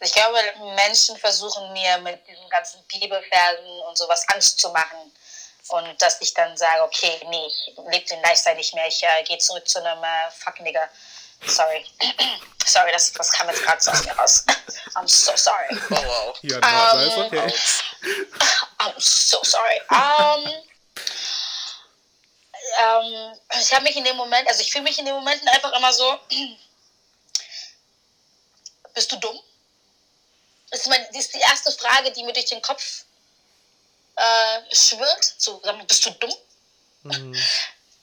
Ich 0.00 0.12
glaube, 0.12 0.38
Menschen 0.76 1.16
versuchen 1.16 1.72
mir 1.72 1.98
mit 1.98 2.26
diesen 2.26 2.48
ganzen 2.48 2.80
Bibelversen 2.84 3.80
und 3.88 3.98
sowas 3.98 4.24
Angst 4.28 4.60
zu 4.60 4.70
machen. 4.70 5.12
Und 5.68 6.00
dass 6.00 6.20
ich 6.20 6.32
dann 6.32 6.56
sage, 6.56 6.82
okay, 6.82 7.20
nee, 7.28 7.46
ich 7.46 7.74
lebe 7.90 8.06
den 8.06 8.22
Lifestyle 8.22 8.56
nicht 8.56 8.74
mehr, 8.74 8.86
ich 8.86 9.02
äh, 9.02 9.22
gehe 9.24 9.38
zurück 9.38 9.68
zu 9.68 9.84
einem 9.84 10.02
äh, 10.02 10.30
fuck 10.30 10.58
Nigger. 10.60 10.88
Sorry. 11.46 11.84
sorry, 12.64 12.90
das, 12.92 13.12
das 13.12 13.32
kam 13.32 13.48
jetzt 13.48 13.62
gerade 13.62 13.80
so 13.80 13.90
aus 13.90 14.04
mir 14.04 14.12
raus. 14.12 14.44
I'm 14.94 15.06
so 15.06 15.32
sorry. 15.36 15.78
Oh 15.90 15.94
wow. 15.94 16.38
Ja, 16.42 16.58
no, 16.58 16.98
Um, 16.98 17.06
ist 17.06 17.18
okay. 17.18 17.54
I'm 18.78 18.94
so 18.98 19.40
sorry. 19.42 19.80
Um, 19.90 20.50
ähm, 22.78 23.38
ich 23.60 23.72
habe 23.72 23.82
mich 23.82 23.96
in 23.96 24.04
dem 24.04 24.16
Moment, 24.16 24.48
also 24.48 24.60
ich 24.60 24.70
fühle 24.70 24.84
mich 24.84 24.98
in 24.98 25.04
den 25.04 25.14
Momenten 25.14 25.48
einfach 25.48 25.72
immer 25.72 25.92
so, 25.92 26.18
bist 28.94 29.12
du 29.12 29.16
dumm? 29.16 29.38
Das 30.70 30.80
ist, 30.80 30.88
mein, 30.88 31.04
das 31.06 31.16
ist 31.16 31.34
die 31.34 31.40
erste 31.40 31.72
Frage, 31.72 32.12
die 32.12 32.22
mir 32.24 32.32
durch 32.32 32.46
den 32.46 32.62
Kopf 32.62 33.04
äh, 34.16 34.74
schwirrt. 34.74 35.34
So, 35.38 35.60
bist 35.86 36.06
du 36.06 36.10
dumm? 36.10 36.34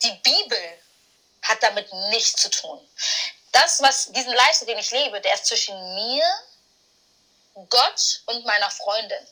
Die 0.02 0.12
Bibel 0.24 0.80
hat 1.44 1.62
damit 1.62 1.92
nichts 2.10 2.42
zu 2.42 2.50
tun. 2.50 2.88
Das, 3.52 3.82
was 3.82 4.12
diesen 4.12 4.34
Lifestyle, 4.34 4.72
den 4.72 4.80
ich 4.80 4.92
lebe, 4.92 5.22
der 5.22 5.34
ist 5.34 5.46
zwischen 5.46 5.76
mir, 5.96 6.26
Gott 7.70 8.22
und 8.26 8.46
meiner 8.46 8.70
Freundin. 8.72 9.28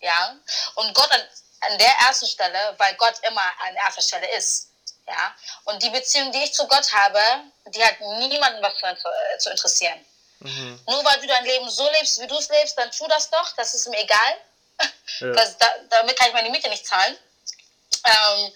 Ja? 0.00 0.36
Und 0.74 0.94
Gott 0.94 1.10
an, 1.10 1.22
an 1.60 1.78
der 1.78 1.92
ersten 2.06 2.26
Stelle, 2.26 2.74
weil 2.78 2.94
Gott 2.96 3.14
immer 3.22 3.44
an 3.60 3.74
erster 3.76 4.02
Stelle 4.02 4.30
ist. 4.36 4.71
Ja? 5.06 5.34
Und 5.64 5.82
die 5.82 5.90
Beziehung, 5.90 6.32
die 6.32 6.44
ich 6.44 6.54
zu 6.54 6.66
Gott 6.68 6.92
habe, 6.92 7.20
die 7.66 7.84
hat 7.84 8.00
niemanden 8.00 8.62
was 8.62 8.74
zu, 8.74 9.38
zu 9.38 9.50
interessieren. 9.50 10.04
Nur 10.44 11.04
weil 11.04 11.20
du 11.20 11.26
dein 11.26 11.44
Leben 11.44 11.70
so 11.70 11.88
lebst, 11.90 12.20
wie 12.20 12.26
du 12.26 12.36
es 12.36 12.48
lebst, 12.48 12.76
dann 12.76 12.90
tu 12.90 13.06
das 13.06 13.30
doch, 13.30 13.54
das 13.56 13.74
ist 13.74 13.88
mir 13.88 14.00
egal. 14.00 14.36
Ja. 15.20 15.32
Das, 15.34 15.56
da, 15.58 15.68
damit 15.90 16.16
kann 16.16 16.28
ich 16.28 16.32
meine 16.32 16.50
Miete 16.50 16.68
nicht 16.68 16.86
zahlen. 16.86 17.16
Ähm, 18.04 18.52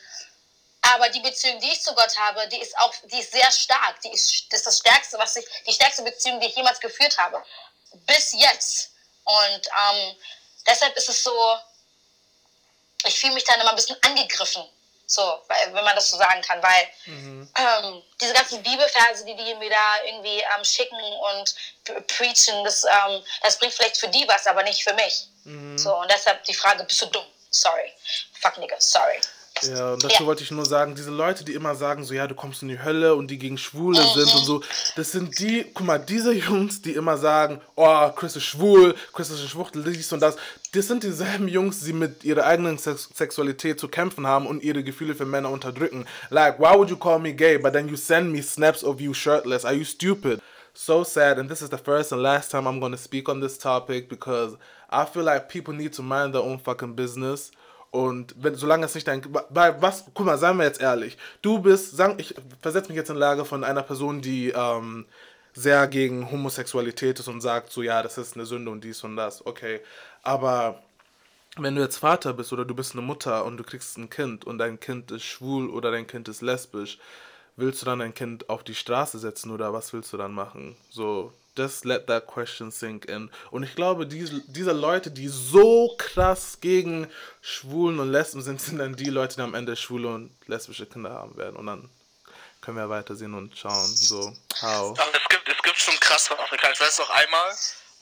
aber 0.80 1.08
die 1.10 1.20
Beziehung, 1.20 1.60
die 1.60 1.70
ich 1.70 1.82
zu 1.82 1.94
Gott 1.94 2.16
habe, 2.16 2.48
die 2.48 2.60
ist 2.60 2.76
auch, 2.78 2.92
die 3.04 3.20
ist 3.20 3.32
sehr 3.32 3.50
stark. 3.52 4.00
Die 4.00 4.12
ist, 4.12 4.46
das 4.50 4.60
ist 4.60 4.66
das 4.66 4.78
Stärkste, 4.78 5.18
was 5.18 5.36
ich, 5.36 5.44
die 5.66 5.72
stärkste 5.72 6.02
Beziehung, 6.02 6.40
die 6.40 6.46
ich 6.46 6.56
jemals 6.56 6.80
geführt 6.80 7.16
habe. 7.18 7.44
Bis 8.06 8.32
jetzt. 8.32 8.92
Und 9.24 9.66
ähm, 9.66 10.16
deshalb 10.66 10.96
ist 10.96 11.08
es 11.08 11.22
so, 11.22 11.58
ich 13.04 13.20
fühle 13.20 13.34
mich 13.34 13.44
dann 13.44 13.60
immer 13.60 13.70
ein 13.70 13.76
bisschen 13.76 14.02
angegriffen. 14.02 14.64
So, 15.08 15.22
wenn 15.72 15.84
man 15.84 15.94
das 15.94 16.10
so 16.10 16.16
sagen 16.16 16.42
kann, 16.42 16.60
weil 16.62 16.88
ähm, 17.06 18.02
diese 18.20 18.32
ganzen 18.32 18.60
Bibelverse, 18.62 19.24
die 19.24 19.36
die 19.36 19.54
mir 19.54 19.70
da 19.70 20.04
irgendwie 20.04 20.38
ähm, 20.56 20.64
schicken 20.64 20.96
und 20.98 21.54
pre- 21.84 22.00
preachen, 22.02 22.64
das, 22.64 22.82
ähm, 22.84 23.22
das 23.42 23.56
bringt 23.58 23.72
vielleicht 23.72 23.98
für 23.98 24.08
die 24.08 24.26
was, 24.26 24.46
aber 24.48 24.64
nicht 24.64 24.82
für 24.82 24.94
mich. 24.94 25.28
So, 25.76 25.94
und 25.96 26.10
deshalb 26.10 26.42
die 26.44 26.54
Frage, 26.54 26.82
bist 26.82 27.00
du 27.02 27.06
dumm? 27.06 27.24
Sorry. 27.50 27.92
Fuck 28.40 28.58
nigga, 28.58 28.74
sorry. 28.80 29.20
Ja, 29.62 29.92
und 29.92 30.02
dazu 30.04 30.22
Ja. 30.22 30.26
wollte 30.26 30.42
ich 30.42 30.50
nur 30.50 30.66
sagen, 30.66 30.94
diese 30.94 31.10
Leute, 31.10 31.42
die 31.44 31.54
immer 31.54 31.74
sagen, 31.76 32.04
so, 32.04 32.12
ja, 32.12 32.26
du 32.26 32.34
kommst 32.34 32.60
in 32.62 32.68
die 32.68 32.78
Hölle 32.82 33.14
und 33.14 33.28
die 33.28 33.38
gegen 33.38 33.56
Schwule 33.56 34.04
Mhm. 34.04 34.12
sind 34.12 34.34
und 34.34 34.44
so, 34.44 34.62
das 34.96 35.12
sind 35.12 35.38
die, 35.38 35.70
guck 35.72 35.86
mal, 35.86 35.98
diese 35.98 36.32
Jungs, 36.32 36.82
die 36.82 36.92
immer 36.92 37.16
sagen, 37.16 37.62
oh, 37.74 38.10
Chris 38.10 38.36
ist 38.36 38.44
schwul, 38.44 38.94
Chris 39.14 39.30
ist 39.30 39.38
eine 39.40 39.48
Schwuchtel, 39.48 39.82
dies 39.84 40.12
und 40.12 40.20
das, 40.20 40.36
das 40.76 40.88
sind 40.88 41.02
dieselben 41.02 41.48
Jungs, 41.48 41.80
die 41.80 41.92
mit 41.92 42.24
ihrer 42.24 42.44
eigenen 42.44 42.78
Sex 42.78 43.08
Sexualität 43.14 43.80
zu 43.80 43.88
kämpfen 43.88 44.26
haben 44.26 44.46
und 44.46 44.62
ihre 44.62 44.84
Gefühle 44.84 45.14
für 45.14 45.24
Männer 45.24 45.50
unterdrücken. 45.50 46.06
Like, 46.30 46.58
why 46.58 46.76
would 46.76 46.90
you 46.90 46.96
call 46.96 47.18
me 47.18 47.32
gay, 47.32 47.58
but 47.58 47.72
then 47.72 47.88
you 47.88 47.96
send 47.96 48.32
me 48.32 48.42
snaps 48.42 48.84
of 48.84 49.00
you 49.00 49.14
shirtless? 49.14 49.64
Are 49.64 49.74
you 49.74 49.84
stupid? 49.84 50.40
So 50.74 51.04
sad, 51.04 51.38
and 51.38 51.48
this 51.48 51.62
is 51.62 51.70
the 51.70 51.78
first 51.78 52.12
and 52.12 52.20
last 52.20 52.50
time 52.50 52.66
I'm 52.66 52.80
gonna 52.80 52.98
speak 52.98 53.28
on 53.28 53.40
this 53.40 53.56
topic 53.56 54.08
because 54.10 54.56
I 54.90 55.06
feel 55.06 55.24
like 55.24 55.48
people 55.48 55.72
need 55.72 55.94
to 55.94 56.02
mind 56.02 56.34
their 56.34 56.42
own 56.42 56.58
fucking 56.58 56.94
business. 56.94 57.50
Und 57.90 58.34
wenn, 58.36 58.54
solange 58.56 58.84
es 58.84 58.94
nicht 58.94 59.08
dein. 59.08 59.22
Weil 59.48 59.80
was, 59.80 60.04
guck 60.12 60.26
mal, 60.26 60.36
seien 60.36 60.58
wir 60.58 60.64
jetzt 60.64 60.82
ehrlich. 60.82 61.16
Du 61.40 61.58
bist, 61.60 61.96
sagen, 61.96 62.16
ich 62.18 62.34
versetze 62.60 62.88
mich 62.88 62.96
jetzt 62.96 63.08
in 63.08 63.16
Lage 63.16 63.46
von 63.46 63.64
einer 63.64 63.82
Person, 63.82 64.20
die 64.20 64.50
ähm, 64.50 65.06
sehr 65.54 65.86
gegen 65.86 66.30
Homosexualität 66.30 67.18
ist 67.18 67.28
und 67.28 67.40
sagt, 67.40 67.72
so 67.72 67.82
ja, 67.82 68.02
das 68.02 68.18
ist 68.18 68.36
eine 68.36 68.44
Sünde 68.44 68.70
und 68.70 68.84
dies 68.84 69.02
und 69.02 69.16
das. 69.16 69.44
Okay. 69.46 69.80
Aber 70.26 70.82
wenn 71.56 71.76
du 71.76 71.82
jetzt 71.82 71.98
Vater 71.98 72.32
bist 72.32 72.52
oder 72.52 72.64
du 72.64 72.74
bist 72.74 72.94
eine 72.94 73.02
Mutter 73.02 73.44
und 73.44 73.58
du 73.58 73.62
kriegst 73.62 73.96
ein 73.96 74.10
Kind 74.10 74.44
und 74.44 74.58
dein 74.58 74.80
Kind 74.80 75.12
ist 75.12 75.22
schwul 75.22 75.70
oder 75.70 75.92
dein 75.92 76.08
Kind 76.08 76.26
ist 76.26 76.42
lesbisch, 76.42 76.98
willst 77.54 77.80
du 77.80 77.86
dann 77.86 78.00
dein 78.00 78.12
Kind 78.12 78.50
auf 78.50 78.64
die 78.64 78.74
Straße 78.74 79.20
setzen 79.20 79.52
oder 79.52 79.72
was 79.72 79.92
willst 79.92 80.12
du 80.12 80.16
dann 80.16 80.32
machen? 80.32 80.76
So, 80.90 81.32
just 81.56 81.84
let 81.84 82.08
that 82.08 82.26
question 82.26 82.72
sink 82.72 83.04
in. 83.04 83.30
Und 83.52 83.62
ich 83.62 83.76
glaube, 83.76 84.04
diese, 84.04 84.42
diese 84.48 84.72
Leute, 84.72 85.12
die 85.12 85.28
so 85.28 85.94
krass 85.96 86.58
gegen 86.60 87.06
Schwulen 87.40 88.00
und 88.00 88.10
Lesben 88.10 88.42
sind, 88.42 88.60
sind 88.60 88.78
dann 88.78 88.96
die 88.96 89.10
Leute, 89.10 89.36
die 89.36 89.42
am 89.42 89.54
Ende 89.54 89.76
schwule 89.76 90.08
und 90.08 90.32
lesbische 90.48 90.86
Kinder 90.86 91.10
haben 91.10 91.36
werden. 91.36 91.54
Und 91.54 91.66
dann 91.66 91.88
können 92.62 92.78
wir 92.78 92.88
weitersehen 92.88 93.32
und 93.32 93.56
schauen, 93.56 93.86
so, 93.86 94.34
how. 94.60 94.98
Es 94.98 95.28
gibt, 95.28 95.48
es 95.48 95.62
gibt 95.62 95.78
schon 95.78 95.94
krasse 96.00 96.36
Afrika. 96.36 96.68
Ich 96.72 96.80
weiß 96.80 96.98
noch 96.98 97.10
einmal, 97.10 97.52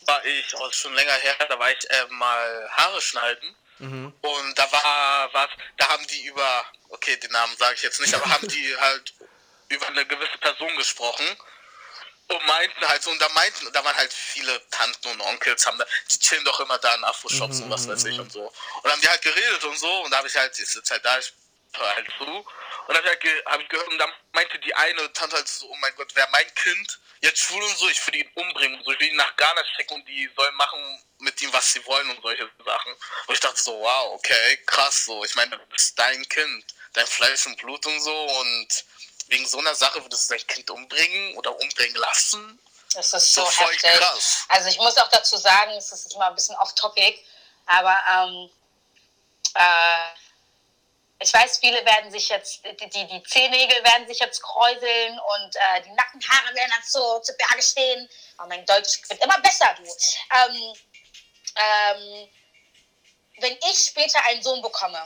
war 0.06 0.24
ich, 0.24 0.54
auch 0.54 0.72
schon 0.72 0.94
länger 0.94 1.12
her, 1.12 1.36
da 1.48 1.58
war 1.58 1.70
ich 1.70 1.90
äh, 1.90 2.06
mal 2.10 2.70
Haare 2.72 3.00
schneiden. 3.00 3.56
Und 4.22 4.58
da 4.58 4.70
war 4.72 5.32
was, 5.32 5.50
da 5.76 5.88
haben 5.88 6.06
die 6.06 6.26
über, 6.26 6.64
okay, 6.90 7.16
den 7.16 7.32
Namen 7.32 7.56
sage 7.56 7.74
ich 7.74 7.82
jetzt 7.82 8.00
nicht, 8.00 8.14
aber 8.14 8.26
haben 8.30 8.46
die 8.48 8.76
halt 8.80 9.14
über 9.68 9.86
eine 9.88 10.06
gewisse 10.06 10.38
Person 10.38 10.76
gesprochen 10.76 11.26
und 12.28 12.46
meinten 12.46 12.88
halt 12.88 13.02
so, 13.02 13.10
und 13.10 13.20
da 13.20 13.28
meinten, 13.30 13.70
da 13.72 13.84
waren 13.84 13.96
halt 13.96 14.12
viele 14.12 14.60
Tanten 14.70 15.08
und 15.08 15.20
Onkels, 15.20 15.66
haben 15.66 15.78
da, 15.78 15.84
die 16.10 16.18
chillen 16.18 16.44
doch 16.44 16.58
immer 16.60 16.78
da 16.78 16.94
in 16.94 17.04
Afro-Shops 17.04 17.60
und 17.60 17.70
was 17.70 17.86
weiß 17.88 18.04
ich 18.04 18.18
und 18.18 18.32
so. 18.32 18.46
Und 18.46 18.84
dann 18.84 18.92
haben 18.92 19.00
die 19.00 19.08
halt 19.08 19.22
geredet 19.22 19.64
und 19.64 19.78
so, 19.78 20.02
und 20.04 20.10
da 20.10 20.18
habe 20.18 20.28
ich 20.28 20.36
halt, 20.36 20.58
ich 20.58 20.68
sitze 20.68 20.94
halt 20.94 21.04
da, 21.04 21.18
ich 21.18 21.32
halt 21.78 22.06
zu, 22.18 22.24
und 22.24 22.46
dann 22.88 22.96
habe 22.96 23.06
ich, 23.06 23.10
halt 23.10 23.20
ge 23.20 23.44
hab 23.46 23.60
ich 23.60 23.68
gehört, 23.68 23.88
und 23.88 23.98
dann 23.98 24.12
meinte 24.32 24.58
die 24.58 24.74
eine 24.74 25.12
Tante 25.12 25.36
halt 25.36 25.48
so, 25.48 25.68
oh 25.68 25.76
mein 25.76 25.94
Gott, 25.96 26.14
wäre 26.14 26.28
mein 26.32 26.54
Kind 26.54 27.00
jetzt 27.20 27.40
schwul 27.40 27.62
und 27.62 27.78
so, 27.78 27.88
ich 27.88 28.06
würde 28.06 28.18
ihn 28.18 28.30
umbringen 28.34 28.78
und 28.78 28.84
so, 28.84 28.92
ich 28.92 29.00
will 29.00 29.08
ihn 29.08 29.16
nach 29.16 29.34
Ghana 29.36 29.62
schicken 29.76 29.94
und 29.94 30.06
die 30.06 30.30
sollen 30.36 30.54
machen 30.56 31.02
mit 31.18 31.40
ihm, 31.40 31.52
was 31.52 31.72
sie 31.72 31.84
wollen 31.86 32.10
und 32.10 32.20
solche 32.22 32.50
Sachen. 32.64 32.92
Und 33.26 33.34
ich 33.34 33.40
dachte 33.40 33.62
so, 33.62 33.80
wow, 33.80 34.12
okay, 34.12 34.58
krass 34.66 35.06
so, 35.06 35.24
ich 35.24 35.34
meine, 35.34 35.56
das 35.56 35.82
ist 35.82 35.98
dein 35.98 36.28
Kind, 36.28 36.64
dein 36.92 37.06
Fleisch 37.06 37.46
und 37.46 37.56
Blut 37.56 37.86
und 37.86 38.00
so, 38.00 38.14
und 38.14 38.84
wegen 39.28 39.46
so 39.46 39.58
einer 39.58 39.74
Sache 39.74 40.02
würdest 40.02 40.28
du 40.28 40.34
dein 40.34 40.46
Kind 40.46 40.70
umbringen 40.70 41.36
oder 41.38 41.58
umbringen 41.58 41.96
lassen? 41.96 42.58
Das 42.92 43.12
ist 43.12 43.32
so, 43.32 43.42
So 43.44 43.50
voll 43.50 43.72
heftig. 43.72 43.90
krass. 43.98 44.44
Also 44.50 44.68
ich 44.68 44.76
muss 44.76 44.96
auch 44.98 45.08
dazu 45.08 45.36
sagen, 45.36 45.72
es 45.72 45.90
ist 45.90 46.14
immer 46.14 46.26
ein 46.26 46.34
bisschen 46.34 46.54
off-topic, 46.56 47.24
aber 47.66 47.98
ähm, 48.12 48.50
äh, 49.54 50.23
ich 51.20 51.32
weiß, 51.32 51.58
viele 51.58 51.84
werden 51.86 52.10
sich 52.10 52.28
jetzt, 52.28 52.64
die, 52.64 52.88
die, 52.90 53.06
die 53.06 53.22
Zehennägel 53.22 53.82
werden 53.84 54.06
sich 54.06 54.18
jetzt 54.18 54.42
kräuseln 54.42 55.18
und 55.18 55.56
äh, 55.56 55.82
die 55.82 55.92
Nackenhaare 55.92 56.54
werden 56.54 56.70
dann 56.70 56.82
so 56.86 57.20
zu 57.20 57.32
Berge 57.34 57.62
stehen. 57.62 58.08
Aber 58.36 58.48
mein 58.48 58.66
Deutsch 58.66 59.00
wird 59.08 59.22
immer 59.22 59.38
besser, 59.40 59.74
du. 59.76 59.84
Ähm, 59.84 60.74
ähm, 61.56 62.28
wenn 63.38 63.56
ich 63.70 63.78
später 63.78 64.22
einen 64.26 64.42
Sohn 64.42 64.60
bekomme 64.60 65.02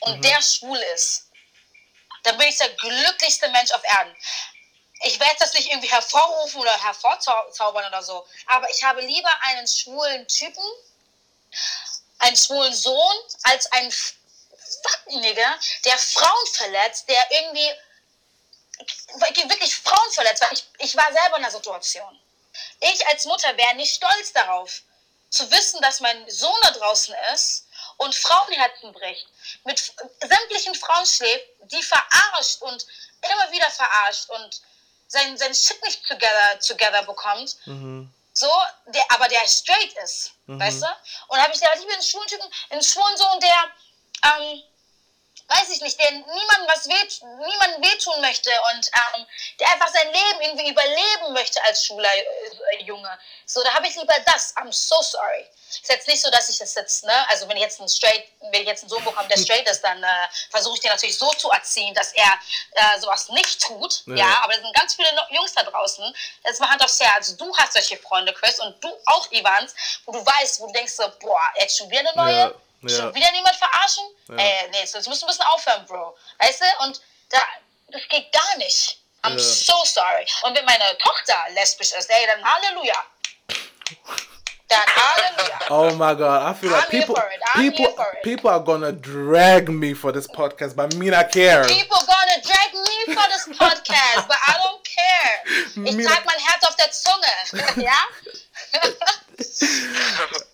und 0.00 0.24
der 0.24 0.42
schwul 0.42 0.78
ist, 0.94 1.30
dann 2.24 2.36
bin 2.38 2.48
ich 2.48 2.58
der 2.58 2.70
glücklichste 2.70 3.48
Mensch 3.50 3.70
auf 3.72 3.84
Erden. 3.84 4.14
Ich 5.02 5.20
werde 5.20 5.36
das 5.38 5.52
nicht 5.54 5.68
irgendwie 5.68 5.90
hervorrufen 5.90 6.60
oder 6.60 6.82
hervorzaubern 6.82 7.86
oder 7.86 8.02
so, 8.02 8.26
aber 8.46 8.68
ich 8.70 8.82
habe 8.82 9.02
lieber 9.02 9.30
einen 9.42 9.66
schwulen 9.66 10.26
Typen, 10.28 10.64
einen 12.20 12.36
schwulen 12.36 12.72
Sohn, 12.72 13.16
als 13.42 13.70
einen 13.72 13.92
Fuck-Nigger, 14.84 15.58
der 15.84 15.98
Frauen 15.98 16.46
verletzt, 16.52 17.08
der 17.08 17.24
irgendwie 17.30 17.70
wirklich 19.48 19.74
Frauen 19.76 20.12
verletzt, 20.12 20.42
weil 20.42 20.52
ich, 20.52 20.64
ich 20.78 20.96
war 20.96 21.10
selber 21.12 21.36
in 21.36 21.42
der 21.42 21.50
Situation. 21.50 22.20
Ich 22.80 23.06
als 23.08 23.24
Mutter 23.24 23.56
wäre 23.56 23.74
nicht 23.74 23.94
stolz 23.94 24.32
darauf, 24.32 24.82
zu 25.30 25.50
wissen, 25.50 25.80
dass 25.82 26.00
mein 26.00 26.28
Sohn 26.30 26.56
da 26.62 26.70
draußen 26.72 27.14
ist 27.34 27.66
und 27.96 28.14
Frauenherzen 28.14 28.92
bricht, 28.92 29.26
mit 29.64 29.92
sämtlichen 30.20 30.74
Frauen 30.74 31.06
schläft, 31.06 31.46
die 31.64 31.82
verarscht 31.82 32.62
und 32.62 32.86
immer 33.22 33.50
wieder 33.50 33.70
verarscht 33.70 34.28
und 34.30 34.62
sein, 35.08 35.36
sein 35.36 35.54
Shit 35.54 35.82
nicht 35.82 36.06
together, 36.06 36.58
together 36.60 37.02
bekommt, 37.04 37.56
Mhm. 37.66 38.12
so, 38.32 38.50
der, 38.86 39.04
aber 39.10 39.28
der 39.28 39.46
straight 39.48 39.92
ist, 40.04 40.32
weißt 40.46 40.82
du? 40.82 40.86
Und 41.28 41.40
habe 41.40 41.52
ich 41.52 41.60
gedacht, 41.60 41.76
ich 41.78 41.84
bin 41.86 41.94
einen 41.94 42.02
schwulen 42.02 42.28
Typen, 42.28 42.48
einen 42.70 42.82
schwulen 42.82 43.16
Sohn, 43.16 43.40
der, 43.40 43.70
ähm, 44.38 44.62
weiß 45.48 45.68
ich 45.70 45.80
nicht, 45.82 45.98
der 46.00 46.10
niemandem 46.10 46.66
was 46.66 46.88
weht, 46.88 47.22
niemandem 47.22 47.82
wehtun 47.82 48.20
möchte 48.20 48.50
und 48.72 48.90
ähm, 49.14 49.26
der 49.60 49.68
einfach 49.72 49.88
sein 49.88 50.06
Leben 50.06 50.40
irgendwie 50.40 50.70
überleben 50.70 51.32
möchte 51.32 51.62
als 51.64 51.84
schwuler 51.84 52.14
äh, 52.14 52.82
Junge. 52.82 53.18
So, 53.46 53.62
da 53.62 53.74
habe 53.74 53.86
ich 53.86 53.94
lieber 53.94 54.14
das. 54.24 54.56
I'm 54.56 54.72
so 54.72 55.00
sorry. 55.02 55.46
Ist 55.68 55.88
jetzt 55.88 56.08
nicht 56.08 56.22
so, 56.22 56.30
dass 56.30 56.48
ich 56.48 56.58
das 56.58 56.74
jetzt, 56.74 57.04
ne, 57.04 57.28
also 57.28 57.48
wenn 57.48 57.56
ich 57.56 57.62
jetzt 57.62 57.80
einen 57.80 57.88
straight, 57.88 58.24
wenn 58.40 58.62
ich 58.62 58.68
jetzt 58.68 58.82
einen 58.82 58.90
Sohn 58.90 59.04
bekomme, 59.04 59.28
der 59.28 59.38
straight 59.38 59.68
ist, 59.68 59.82
dann 59.82 60.02
äh, 60.02 60.06
versuche 60.50 60.76
ich 60.76 60.80
den 60.80 60.90
natürlich 60.90 61.18
so 61.18 61.28
zu 61.32 61.50
erziehen, 61.50 61.92
dass 61.94 62.12
er 62.12 62.38
äh, 62.72 63.00
sowas 63.00 63.28
nicht 63.30 63.60
tut. 63.60 64.02
Ja. 64.06 64.16
Ja. 64.16 64.40
aber 64.44 64.54
es 64.54 64.60
sind 64.60 64.74
ganz 64.74 64.94
viele 64.94 65.08
Jungs 65.30 65.52
da 65.52 65.62
draußen. 65.62 66.14
Jetzt 66.44 66.60
mal 66.60 66.70
Hand 66.70 66.82
aufs 66.82 67.00
Herz. 67.00 67.36
Du 67.36 67.54
hast 67.56 67.72
solche 67.74 67.96
Freunde, 67.98 68.32
Chris, 68.32 68.60
und 68.60 68.82
du 68.82 68.88
auch, 69.06 69.30
Ivans, 69.30 69.74
wo 70.06 70.12
du 70.12 70.24
weißt, 70.24 70.60
wo 70.60 70.66
du 70.66 70.72
denkst 70.72 70.92
so, 70.92 71.04
boah, 71.20 71.40
jetzt 71.56 71.76
schon 71.76 71.90
wieder 71.90 72.00
eine 72.00 72.12
neue? 72.14 72.38
Ja, 72.38 72.54
ja. 72.88 72.96
Schon 72.96 73.14
wieder 73.14 73.30
niemand 73.32 73.56
verarschen? 73.56 74.04
Ja. 74.28 74.36
Äh, 74.36 74.68
nee, 74.70 74.80
das 74.92 75.06
musst 75.06 75.22
du 75.22 75.26
ein 75.26 75.28
bisschen 75.28 75.46
aufhören, 75.46 75.86
Bro. 75.86 76.16
Weißt 76.38 76.60
du? 76.60 76.84
Und 76.84 77.00
da, 77.30 77.38
das 77.88 78.02
geht 78.08 78.32
gar 78.32 78.56
nicht. 78.58 78.98
I'm 79.22 79.32
Ja. 79.32 79.38
so 79.38 79.74
sorry. 79.84 80.26
Und 80.42 80.56
wenn 80.56 80.64
meine 80.66 80.96
Tochter 80.98 81.34
lesbisch 81.54 81.92
ist, 81.92 82.10
ey, 82.10 82.26
dann 82.26 82.44
Halleluja. 82.44 83.02
Dann 84.68 84.80
Halleluja. 84.96 85.58
Oh 85.70 85.90
my 85.96 86.14
god, 86.14 86.42
I 86.42 86.54
feel 86.54 86.70
like 86.70 86.84
I'm 86.84 86.90
people 86.90 87.14
people 87.54 87.94
people 88.22 88.50
are 88.50 88.60
gonna 88.60 88.92
drag 88.92 89.68
me 89.70 89.94
for 89.94 90.12
this 90.12 90.26
podcast, 90.28 90.76
but 90.76 90.94
me 90.96 91.06
not 91.10 91.30
care. 91.32 91.64
People 91.64 91.96
gonna 92.06 92.40
drag 92.42 92.74
me 92.74 93.14
for 93.14 93.26
this 93.32 93.46
podcast, 93.58 94.26
but 94.28 94.36
I 94.46 94.52
don't 94.62 94.82
care. 94.84 95.84
Ich 95.86 96.06
trage 96.06 96.24
mein 96.26 96.38
Herz 96.38 96.64
auf 96.68 96.76
der 96.76 96.90
Zunge. 96.90 97.82
ja? 97.82 97.98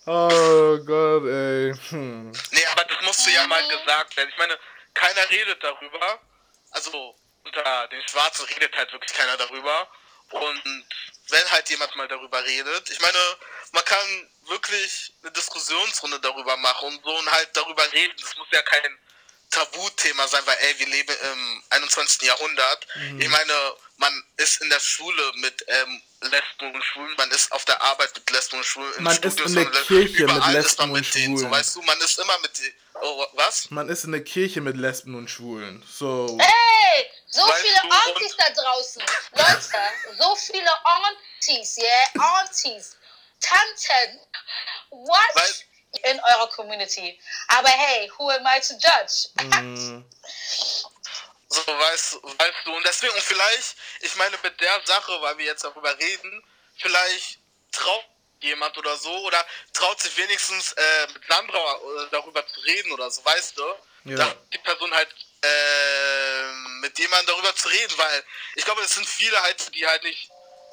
Oh 0.05 0.77
Gott, 0.85 1.25
ey. 1.25 1.73
Hm. 1.89 2.31
Nee, 2.51 2.65
aber 2.71 2.83
das 2.85 3.01
musste 3.03 3.31
ja 3.31 3.45
mal 3.47 3.67
gesagt 3.67 4.17
werden. 4.17 4.29
Ich 4.29 4.37
meine, 4.37 4.57
keiner 4.93 5.29
redet 5.29 5.63
darüber. 5.63 6.19
Also 6.71 7.15
unter 7.43 7.87
den 7.87 8.01
Schwarzen 8.07 8.45
redet 8.45 8.75
halt 8.75 8.91
wirklich 8.91 9.13
keiner 9.13 9.37
darüber. 9.37 9.87
Und 10.31 10.63
wenn 11.29 11.51
halt 11.51 11.69
jemand 11.69 11.95
mal 11.95 12.07
darüber 12.07 12.43
redet, 12.43 12.89
ich 12.89 12.99
meine, 12.99 13.17
man 13.73 13.85
kann 13.85 14.29
wirklich 14.47 15.13
eine 15.21 15.31
Diskussionsrunde 15.31 16.19
darüber 16.19 16.57
machen 16.57 16.87
und 16.87 17.03
so 17.03 17.17
und 17.17 17.31
halt 17.31 17.49
darüber 17.53 17.91
reden. 17.91 18.13
Das 18.19 18.35
muss 18.37 18.47
ja 18.51 18.61
kein 18.63 18.97
Tabuthema 19.49 20.27
sein, 20.27 20.41
weil 20.45 20.57
ey, 20.61 20.79
wir 20.79 20.87
leben 20.87 21.15
im 21.33 21.63
21. 21.69 22.21
Jahrhundert. 22.21 22.87
Ich 23.19 23.29
meine, 23.29 23.53
man 23.97 24.23
ist 24.37 24.61
in 24.61 24.69
der 24.69 24.79
Schule 24.79 25.31
mit 25.35 25.63
ähm, 25.67 26.01
Lesben 26.21 26.73
und 26.75 26.83
Schwulen, 26.83 27.13
man 27.17 27.31
ist 27.31 27.51
auf 27.51 27.65
der 27.65 27.81
Arbeit 27.81 28.11
mit 28.13 28.29
Lesben 28.31 28.57
und 28.57 28.63
Schwulen, 28.65 28.93
im 28.97 29.03
Man 29.03 29.13
ist 29.13 29.33
Studio 29.39 29.45
in 29.45 29.53
der 29.55 29.63
Lesben- 29.65 29.85
Kirche 29.87 30.11
mit 30.11 30.19
überall 30.35 30.55
ist 30.55 30.63
Lesben 30.63 30.81
man 30.81 30.89
und 30.91 30.99
mit 31.01 31.15
denen, 31.15 31.35
so, 31.37 31.41
Schwulen. 31.41 31.51
weißt 31.59 31.75
du, 31.75 31.81
man 31.81 31.99
ist 32.01 32.19
immer 32.19 32.39
mit 32.39 32.57
den, 32.59 32.73
oh, 33.01 33.25
was? 33.33 33.71
Man 33.71 33.89
ist 33.89 34.03
in 34.03 34.11
der 34.11 34.23
Kirche 34.23 34.61
mit 34.61 34.77
Lesben 34.77 35.15
und 35.15 35.29
Schwulen. 35.29 35.83
So. 35.91 36.37
Hey, 36.39 37.11
so 37.27 37.41
Weißt 37.41 37.61
viele 37.61 37.81
und- 37.83 37.91
Aunties 38.07 38.35
da 38.37 38.49
draußen. 38.61 39.01
Leute, 39.33 40.17
so 40.19 40.35
viele 40.35 40.71
Aunties, 40.85 41.77
yeah? 41.77 42.23
Aunties, 42.39 42.97
Tanten. 43.39 44.19
What? 44.91 45.17
Weil- 45.33 45.53
In 46.09 46.19
eurer 46.21 46.47
Community. 46.51 47.19
Aber 47.49 47.67
hey, 47.67 48.09
who 48.17 48.29
am 48.29 48.45
I 48.45 48.61
to 48.61 48.75
judge? 48.75 49.27
mm, 49.43 50.05
So, 51.51 51.67
weißt, 51.67 52.23
weißt 52.23 52.57
du, 52.63 52.73
und 52.73 52.85
deswegen, 52.87 53.13
und 53.13 53.21
vielleicht, 53.21 53.75
ich 53.99 54.15
meine, 54.15 54.37
mit 54.41 54.57
der 54.61 54.81
Sache, 54.85 55.21
weil 55.21 55.37
wir 55.37 55.45
jetzt 55.47 55.65
darüber 55.65 55.97
reden, 55.99 56.41
vielleicht 56.77 57.39
traut 57.73 58.05
jemand 58.39 58.77
oder 58.77 58.95
so, 58.95 59.13
oder 59.25 59.45
traut 59.73 59.99
sich 59.99 60.15
wenigstens 60.15 60.71
äh, 60.71 61.07
mit 61.13 61.23
Sandra 61.27 61.75
äh, 61.75 62.07
darüber 62.09 62.47
zu 62.47 62.61
reden 62.61 62.93
oder 62.93 63.11
so, 63.11 63.25
weißt 63.25 63.57
du? 63.57 63.63
Ja. 64.05 64.15
Da 64.15 64.35
die 64.53 64.59
Person 64.59 64.93
halt 64.93 65.09
äh, 65.41 66.53
mit 66.79 66.97
jemandem 66.97 67.27
darüber 67.35 67.53
zu 67.53 67.67
reden, 67.67 67.97
weil 67.97 68.23
ich 68.55 68.63
glaube, 68.63 68.81
es 68.83 68.91
sind 68.91 69.05
viele 69.05 69.39
halt, 69.43 69.75
die 69.75 69.85
halt 69.85 70.03
nicht, 70.03 70.29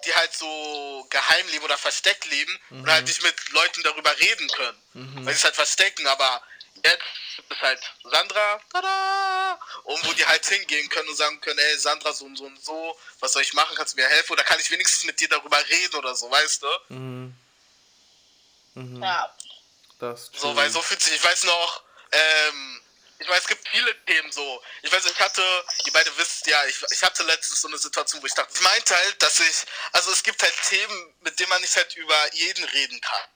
die 0.07 0.15
halt 0.15 0.33
so 0.33 1.09
geheim 1.11 1.49
leben 1.49 1.65
oder 1.65 1.77
versteckt 1.77 2.25
leben 2.27 2.57
und 2.71 2.89
halt 2.89 3.05
nicht 3.05 3.21
mit 3.21 3.35
Leuten 3.51 3.83
darüber 3.83 4.17
reden 4.21 4.49
können, 4.51 4.83
weil 5.25 5.35
sie 5.35 5.39
es 5.39 5.45
halt 5.45 5.57
verstecken, 5.57 6.07
aber 6.07 6.41
jetzt 6.85 7.51
ist 7.51 7.61
halt 7.61 7.81
Sandra, 8.05 8.61
tada, 8.73 9.59
und 9.85 10.05
wo 10.07 10.13
die 10.13 10.27
halt 10.27 10.45
hingehen 10.47 10.89
können 10.89 11.09
und 11.09 11.17
sagen 11.17 11.41
können, 11.41 11.59
ey 11.59 11.79
Sandra, 11.79 12.13
so 12.13 12.25
und 12.25 12.37
so 12.37 12.45
und 12.45 12.63
so, 12.65 12.99
was 13.21 13.33
soll 13.33 13.43
ich 13.43 13.55
machen, 13.55 13.77
kannst 13.77 13.95
du 13.95 14.01
mir 14.01 14.09
helfen? 14.09 14.33
Oder 14.33 14.45
kann 14.45 14.61
ich 14.61 14.71
wenigstens 14.71 15.05
mit 15.05 15.19
dir 15.21 15.29
darüber 15.29 15.59
reden 15.69 15.97
oder 15.97 16.15
so, 16.15 16.31
weißt 16.31 16.63
du? 16.63 16.95
mm, 18.75 19.03
Ja. 19.03 19.35
das 19.99 20.31
So, 20.35 20.55
weil 20.57 20.71
so 20.71 20.83
fühlt 20.83 21.03
sich, 21.03 21.15
ich 21.15 21.25
weiß 21.25 21.45
noch, 21.45 21.83
ähm, 22.13 22.81
ich 23.21 23.29
weiß, 23.29 23.39
es 23.39 23.47
gibt 23.49 23.69
viele 23.69 24.05
Themen 24.05 24.31
so. 24.31 24.63
Ich 24.83 24.93
weiß, 24.93 25.05
ich 25.07 25.19
hatte, 25.19 25.43
ihr 25.87 25.93
beide 25.93 26.17
wisst 26.19 26.47
ja, 26.47 26.65
ich, 26.67 26.77
ich 26.93 27.03
hatte 27.03 27.25
letztens 27.25 27.61
so 27.61 27.69
eine 27.69 27.79
Situation, 27.79 28.23
wo 28.23 28.27
ich 28.27 28.35
dachte, 28.35 28.53
ich 28.55 28.61
meinte 28.61 28.95
halt, 28.95 29.21
dass 29.23 29.41
ich, 29.41 29.65
also 29.93 30.13
es 30.13 30.23
gibt 30.23 30.41
halt 30.41 30.55
Themen, 30.69 31.15
mit 31.23 31.39
denen 31.39 31.49
man 31.49 31.61
nicht 31.61 31.75
halt 31.75 31.95
über 31.97 32.35
jeden 32.35 32.65
reden 32.65 33.01
kann. 33.01 33.29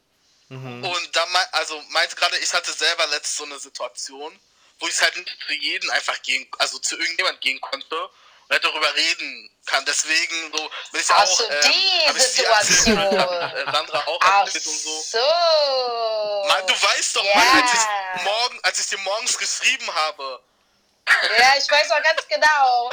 Mhm. 0.53 0.85
Und 0.85 1.17
da, 1.17 1.25
mei- 1.27 1.53
also 1.53 1.81
meinte 1.89 2.15
gerade, 2.17 2.37
ich 2.39 2.53
hatte 2.53 2.73
selber 2.73 3.07
letztens 3.07 3.37
so 3.37 3.45
eine 3.45 3.59
Situation, 3.59 4.39
wo 4.81 4.87
ich 4.89 5.01
halt 5.01 5.17
nicht 5.17 5.31
zu 5.47 5.53
jedem 5.55 5.89
einfach 5.91 6.21
gehen, 6.23 6.47
also 6.59 6.79
zu 6.79 6.99
irgendjemand 6.99 7.41
gehen 7.41 7.59
konnte 7.61 7.99
und 8.05 8.11
halt 8.51 8.63
darüber 8.63 8.95
reden 8.95 9.51
kann. 9.65 9.83
Deswegen 9.87 10.53
so 10.53 10.71
will 10.91 11.01
ich 11.01 11.07
Ach 11.11 11.23
auch, 11.23 11.27
so, 11.39 11.49
ähm, 11.49 11.61
die 11.65 12.07
hab 12.07 12.17
ich 12.17 12.23
Situation. 12.23 13.19
hab, 13.19 13.55
äh, 13.55 13.65
Sandra 13.73 13.99
auch 14.07 14.19
Ach 14.23 14.43
und 14.43 14.53
so. 14.53 15.01
so. 15.01 15.19
Mann, 16.49 16.67
du 16.67 16.75
weißt 16.75 17.17
doch, 17.17 17.25
Ja. 17.25 17.35
Mann, 17.37 17.63
als 17.63 17.73
ich, 17.73 18.25
morgen, 18.25 18.61
als 18.63 18.79
ich 18.79 18.87
dir 18.89 18.99
morgens 18.99 19.39
geschrieben 19.39 19.95
habe. 19.95 20.43
Ja, 21.39 21.55
ich 21.57 21.71
weiß 21.71 21.91
auch 21.93 22.03
ganz 22.03 22.27
genau. 22.29 22.91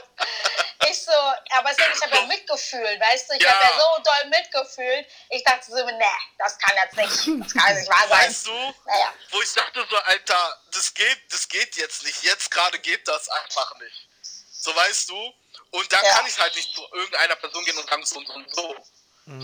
Ich 0.89 1.03
so, 1.03 1.11
aber 1.11 1.69
deswegen, 1.73 1.93
ich 1.95 2.01
habe 2.03 2.15
ja 2.15 2.21
mitgefühlt, 2.23 2.99
weißt 3.01 3.29
du? 3.29 3.33
Ich 3.35 3.41
Ja. 3.43 3.51
habe 3.53 3.63
ja 3.75 3.79
so 3.81 4.03
doll 4.03 4.29
mitgefühlt. 4.29 5.07
Ich 5.29 5.43
dachte 5.43 5.65
so, 5.65 5.75
ne, 5.85 6.05
das 6.37 6.57
kann 6.57 6.75
jetzt 6.77 6.95
nicht, 6.95 7.43
das 7.43 7.53
kann 7.53 7.75
nicht 7.75 7.89
wahr 7.89 8.07
sein. 8.07 8.27
Weißt 8.29 8.47
du, 8.47 8.51
Naja. 8.85 9.13
wo 9.31 9.41
ich 9.41 9.53
dachte 9.53 9.85
so, 9.89 9.97
Alter, 9.97 10.61
das 10.71 10.93
geht, 10.93 11.19
das 11.33 11.47
geht 11.47 11.75
jetzt 11.75 12.03
nicht. 12.03 12.21
Jetzt 12.23 12.51
gerade 12.51 12.79
geht 12.79 13.07
das 13.07 13.27
einfach 13.29 13.75
nicht. 13.79 14.07
So 14.51 14.75
weißt 14.75 15.09
du? 15.09 15.33
Und 15.71 15.91
da 15.91 16.01
Ja. 16.01 16.15
kann 16.15 16.25
ich 16.27 16.37
halt 16.39 16.55
nicht 16.55 16.73
zu 16.73 16.81
irgendeiner 16.93 17.35
Person 17.35 17.63
gehen 17.65 17.77
und 17.77 17.89
sagen 17.89 18.05
so 18.05 18.17
und 18.19 18.27
so 18.27 18.33
und 18.33 18.55
so. 18.55 18.75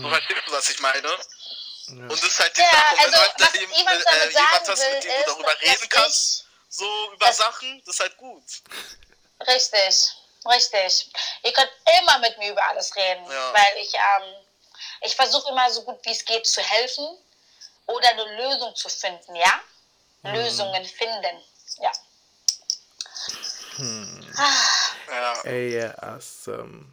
So 0.02 0.08
verstehst 0.08 0.42
du, 0.46 0.52
was 0.52 0.68
ich 0.70 0.80
meine? 0.80 1.12
Und 1.88 2.10
das 2.10 2.22
ist 2.24 2.40
halt 2.40 2.56
die 2.56 2.60
Ja, 2.62 2.70
Sache. 2.72 2.96
Wenn 2.96 2.98
also, 3.04 3.10
du 3.12 3.20
halt 3.20 3.32
was 3.38 3.52
jem- 3.52 3.70
Ivan 3.72 4.00
äh, 4.02 4.28
jemand 4.30 4.68
hast, 4.68 4.90
mit 4.90 5.04
dem 5.04 5.12
du 5.12 5.24
darüber 5.30 5.60
reden 5.60 5.78
ich- 5.84 5.90
kannst, 5.90 6.45
so 6.68 6.84
über 7.12 7.26
dass- 7.26 7.36
Sachen, 7.38 7.82
das 7.84 7.94
ist 7.94 8.00
halt 8.00 8.16
gut. 8.16 8.42
Richtig, 9.46 10.16
richtig. 10.48 11.10
Ihr 11.42 11.52
könnt 11.52 11.70
immer 12.00 12.18
mit 12.18 12.36
mir 12.38 12.52
über 12.52 12.64
alles 12.68 12.94
reden, 12.96 13.24
Ja. 13.30 13.52
weil 13.54 13.76
ich, 13.82 13.92
ähm, 13.94 14.34
ich 15.02 15.14
versuche 15.14 15.48
immer 15.50 15.70
so 15.70 15.82
gut 15.82 15.98
wie 16.04 16.10
es 16.12 16.24
geht 16.24 16.46
zu 16.46 16.62
helfen 16.62 17.18
oder 17.86 18.08
eine 18.08 18.24
Lösung 18.36 18.74
zu 18.74 18.88
finden, 18.88 19.36
ja? 19.36 19.60
Lösungen 20.22 20.84
finden, 20.84 21.44
ja. 21.78 21.92
Ja. 25.08 25.32
Ey, 25.44 25.78
ja, 25.78 25.94
awesome. 25.98 26.86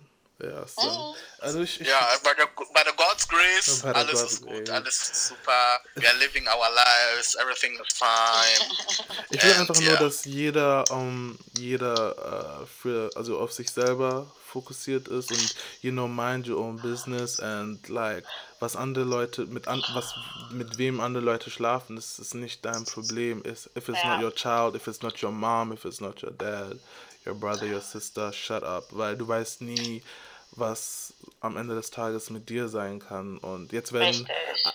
Ja, 0.43 0.62
awesome. 0.62 1.15
Also 1.39 1.62
ich, 1.62 1.82
ich 1.82 1.88
Ja, 1.88 1.99
bei 2.23 2.34
der, 2.36 2.47
bei 2.73 2.84
der 2.84 2.93
God's 2.93 3.27
Grace, 3.27 3.82
der 3.82 3.95
alles 3.95 4.19
God's 4.21 4.34
ist 4.34 4.41
gut, 4.41 4.51
Grace. 4.65 4.69
alles 4.69 4.95
ist 5.10 5.27
super. 5.27 5.82
We 5.95 6.08
are 6.08 6.17
living 6.17 6.47
our 6.47 6.69
lives, 6.73 7.36
everything 7.36 7.73
is 7.79 7.93
fine. 7.93 8.69
Ich 9.29 9.43
will 9.43 9.51
And, 9.51 9.62
einfach 9.62 9.75
nur, 9.75 9.84
yeah. 9.93 9.99
dass 9.99 10.25
jeder, 10.25 10.86
ähm, 10.91 11.38
jeder 11.58 12.62
äh, 12.62 12.65
für, 12.65 13.12
also 13.15 13.39
auf 13.39 13.51
sich 13.51 13.69
selber 13.71 14.27
fokussiert 14.47 15.08
ist 15.08 15.32
und 15.32 15.49
you 15.82 15.91
know 15.91 16.08
mind 16.08 16.47
your 16.47 16.60
own 16.60 16.79
business 16.79 17.39
and 17.39 17.89
like 17.89 18.23
was 18.60 18.75
andere 18.75 19.03
Leute 19.03 19.45
mit 19.47 19.67
an, 19.67 19.82
was 19.93 20.13
mit 20.51 20.77
wem 20.77 20.99
andere 21.01 21.23
Leute 21.23 21.49
schlafen, 21.49 21.95
das 21.95 22.19
ist 22.19 22.36
nicht 22.36 22.63
dein 22.63 22.86
Problem. 22.86 23.43
Is 23.43 23.69
if 23.75 23.89
it's 23.89 24.03
Ja. 24.03 24.13
not 24.15 24.21
your 24.23 24.34
child, 24.34 24.75
if 24.75 24.88
it's 24.88 25.01
not 25.01 25.21
your 25.23 25.32
mom, 25.32 25.71
if 25.73 25.84
it's 25.86 25.99
not 25.99 26.21
your 26.21 26.32
dad, 26.32 26.79
your 27.25 27.34
brother, 27.36 27.65
your 27.65 27.82
sister, 27.82 28.32
shut 28.32 28.63
up, 28.63 28.86
weil 28.91 29.17
du 29.17 29.27
weißt 29.27 29.62
nie, 29.62 30.03
was 30.55 31.13
am 31.39 31.57
Ende 31.57 31.75
des 31.75 31.91
Tages 31.91 32.29
mit 32.29 32.49
dir 32.49 32.67
sein 32.69 32.99
kann. 32.99 33.37
Und 33.37 33.71
jetzt 33.71 33.91
wenn 33.93 34.03
Richtig. 34.03 34.27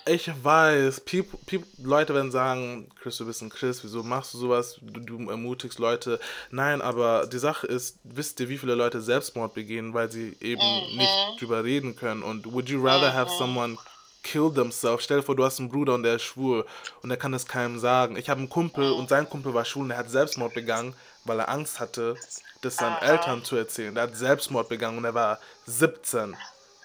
ich 0.06 0.30
weiß, 0.42 1.00
people, 1.00 1.38
people, 1.46 1.66
Leute 1.78 2.14
werden 2.14 2.30
sagen, 2.30 2.88
Chris, 3.00 3.16
du 3.16 3.26
bist 3.26 3.42
ein 3.42 3.50
Chris, 3.50 3.82
wieso 3.84 4.02
machst 4.02 4.34
du 4.34 4.38
sowas? 4.38 4.78
Du, 4.82 5.00
du 5.00 5.30
ermutigst 5.30 5.78
Leute. 5.78 6.20
Nein, 6.50 6.82
aber 6.82 7.26
die 7.26 7.38
Sache 7.38 7.66
ist, 7.66 7.98
wisst 8.04 8.40
ihr, 8.40 8.48
wie 8.48 8.58
viele 8.58 8.74
Leute 8.74 9.00
Selbstmord 9.00 9.54
begehen, 9.54 9.94
weil 9.94 10.10
sie 10.10 10.36
eben 10.40 10.62
nicht 10.96 11.40
drüber 11.40 11.64
reden 11.64 11.96
können? 11.96 12.22
Und 12.22 12.52
would 12.52 12.68
you 12.68 12.84
rather 12.84 13.12
have 13.12 13.30
someone 13.38 13.78
kill 14.22 14.50
themselves? 14.52 15.04
Stell 15.04 15.18
dir 15.18 15.22
vor, 15.22 15.36
du 15.36 15.44
hast 15.44 15.58
einen 15.58 15.70
Bruder 15.70 15.94
und 15.94 16.02
der 16.02 16.16
ist 16.16 16.22
schwul 16.22 16.66
und 17.02 17.08
der 17.08 17.18
kann 17.18 17.32
das 17.32 17.46
keinem 17.46 17.78
sagen. 17.78 18.16
Ich 18.16 18.28
habe 18.28 18.40
einen 18.40 18.50
Kumpel 18.50 18.92
und 18.92 19.08
sein 19.08 19.28
Kumpel 19.28 19.54
war 19.54 19.64
schwul 19.64 19.84
und 19.84 19.90
er 19.90 19.98
hat 19.98 20.10
Selbstmord 20.10 20.54
begangen, 20.54 20.94
weil 21.24 21.38
er 21.38 21.48
Angst 21.48 21.80
hatte, 21.80 22.16
das 22.60 22.76
seinen 22.76 22.96
Aha. 22.96 23.06
Eltern 23.06 23.44
zu 23.44 23.56
erzählen. 23.56 23.94
Der 23.94 24.04
hat 24.04 24.16
Selbstmord 24.16 24.68
begangen 24.68 24.98
und 24.98 25.04
er 25.04 25.14
war 25.14 25.40
17 25.66 26.36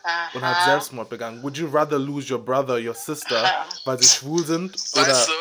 Aha. 0.03 0.29
und 0.33 0.45
hat 0.45 0.65
Selbstmord 0.65 1.09
begangen. 1.09 1.41
Would 1.41 1.57
you 1.57 1.67
rather 1.67 1.97
lose 1.97 2.31
your 2.31 2.43
brother, 2.43 2.75
your 2.75 2.95
sister, 2.95 3.43
Aha. 3.43 3.65
weil 3.85 4.01
sie 4.01 4.07
schwul 4.07 4.45
sind? 4.45 4.75
Oder 4.93 5.07
weißt 5.07 5.27
du? 5.29 5.33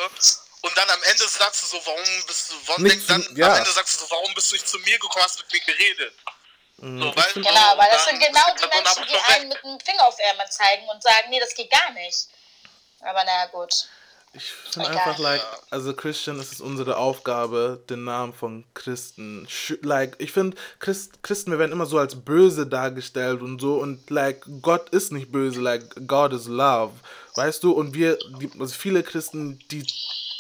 Und 0.63 0.79
dann 0.79 0.89
am 0.91 1.03
Ende 1.03 1.27
sagst 1.27 1.63
du 1.63 1.67
so, 1.67 1.81
warum 1.85 2.27
bist 2.27 2.51
du, 2.51 2.55
warum 2.67 2.83
nicht, 2.85 3.11
dann, 3.11 3.27
ja. 3.35 3.49
am 3.51 3.59
Ende 3.59 3.73
sagst 3.73 3.95
du 3.95 3.99
so, 3.99 4.11
warum 4.11 4.33
bist 4.35 4.51
du 4.51 4.55
nicht 4.55 4.69
zu 4.69 4.79
mir 4.79 4.99
gekommen, 4.99 5.25
hast 5.25 5.39
mit 5.39 5.53
mir 5.53 5.61
geredet? 5.75 6.15
Mhm. 6.77 7.03
So, 7.03 7.17
weil 7.17 7.33
genau, 7.35 7.79
weil 7.79 7.91
das 7.91 8.05
sind 8.05 8.21
genau 8.21 8.47
die 8.55 8.67
Menschen, 8.69 9.07
die 9.09 9.35
einen 9.35 9.49
mit 9.49 9.63
dem 9.63 9.81
Finger 9.81 10.07
auf 10.07 10.19
Ärmel 10.19 10.47
zeigen 10.51 10.89
und 10.89 11.03
sagen, 11.03 11.31
nee, 11.31 11.41
das 11.41 11.55
geht 11.55 11.71
gar 11.71 11.91
nicht. 11.93 12.29
Aber 13.01 13.25
naja, 13.25 13.47
gut. 13.47 13.89
Ich 14.35 14.45
finde 14.45 14.89
einfach, 14.89 15.19
like, 15.19 15.43
also 15.69 15.93
Christian, 15.93 16.39
es 16.41 16.53
ist 16.53 16.63
unsere 16.63 16.97
Aufgabe, 16.97 17.83
den 17.91 18.05
Namen 18.05 18.33
von 18.33 18.65
Christen, 18.73 19.47
like, 19.83 20.17
ich 20.19 20.33
finde, 20.33 20.57
Christ, 20.79 21.23
Christen, 21.23 21.51
wir 21.51 21.59
werden 21.59 21.73
immer 21.73 21.85
so 21.85 21.99
als 21.99 22.17
böse 22.17 22.67
dargestellt 22.67 23.43
und 23.43 23.61
so 23.61 23.75
und, 23.75 24.09
like, 24.09 24.43
Gott 24.63 24.89
ist 24.89 25.13
nicht 25.13 25.33
böse, 25.33 25.61
like, 25.61 25.85
God 26.07 26.33
is 26.33 26.47
love, 26.47 26.93
weißt 27.35 27.63
du, 27.63 27.73
und 27.73 27.93
wir, 27.93 28.19
also 28.59 28.75
viele 28.75 29.03
Christen, 29.03 29.59
die, 29.71 29.85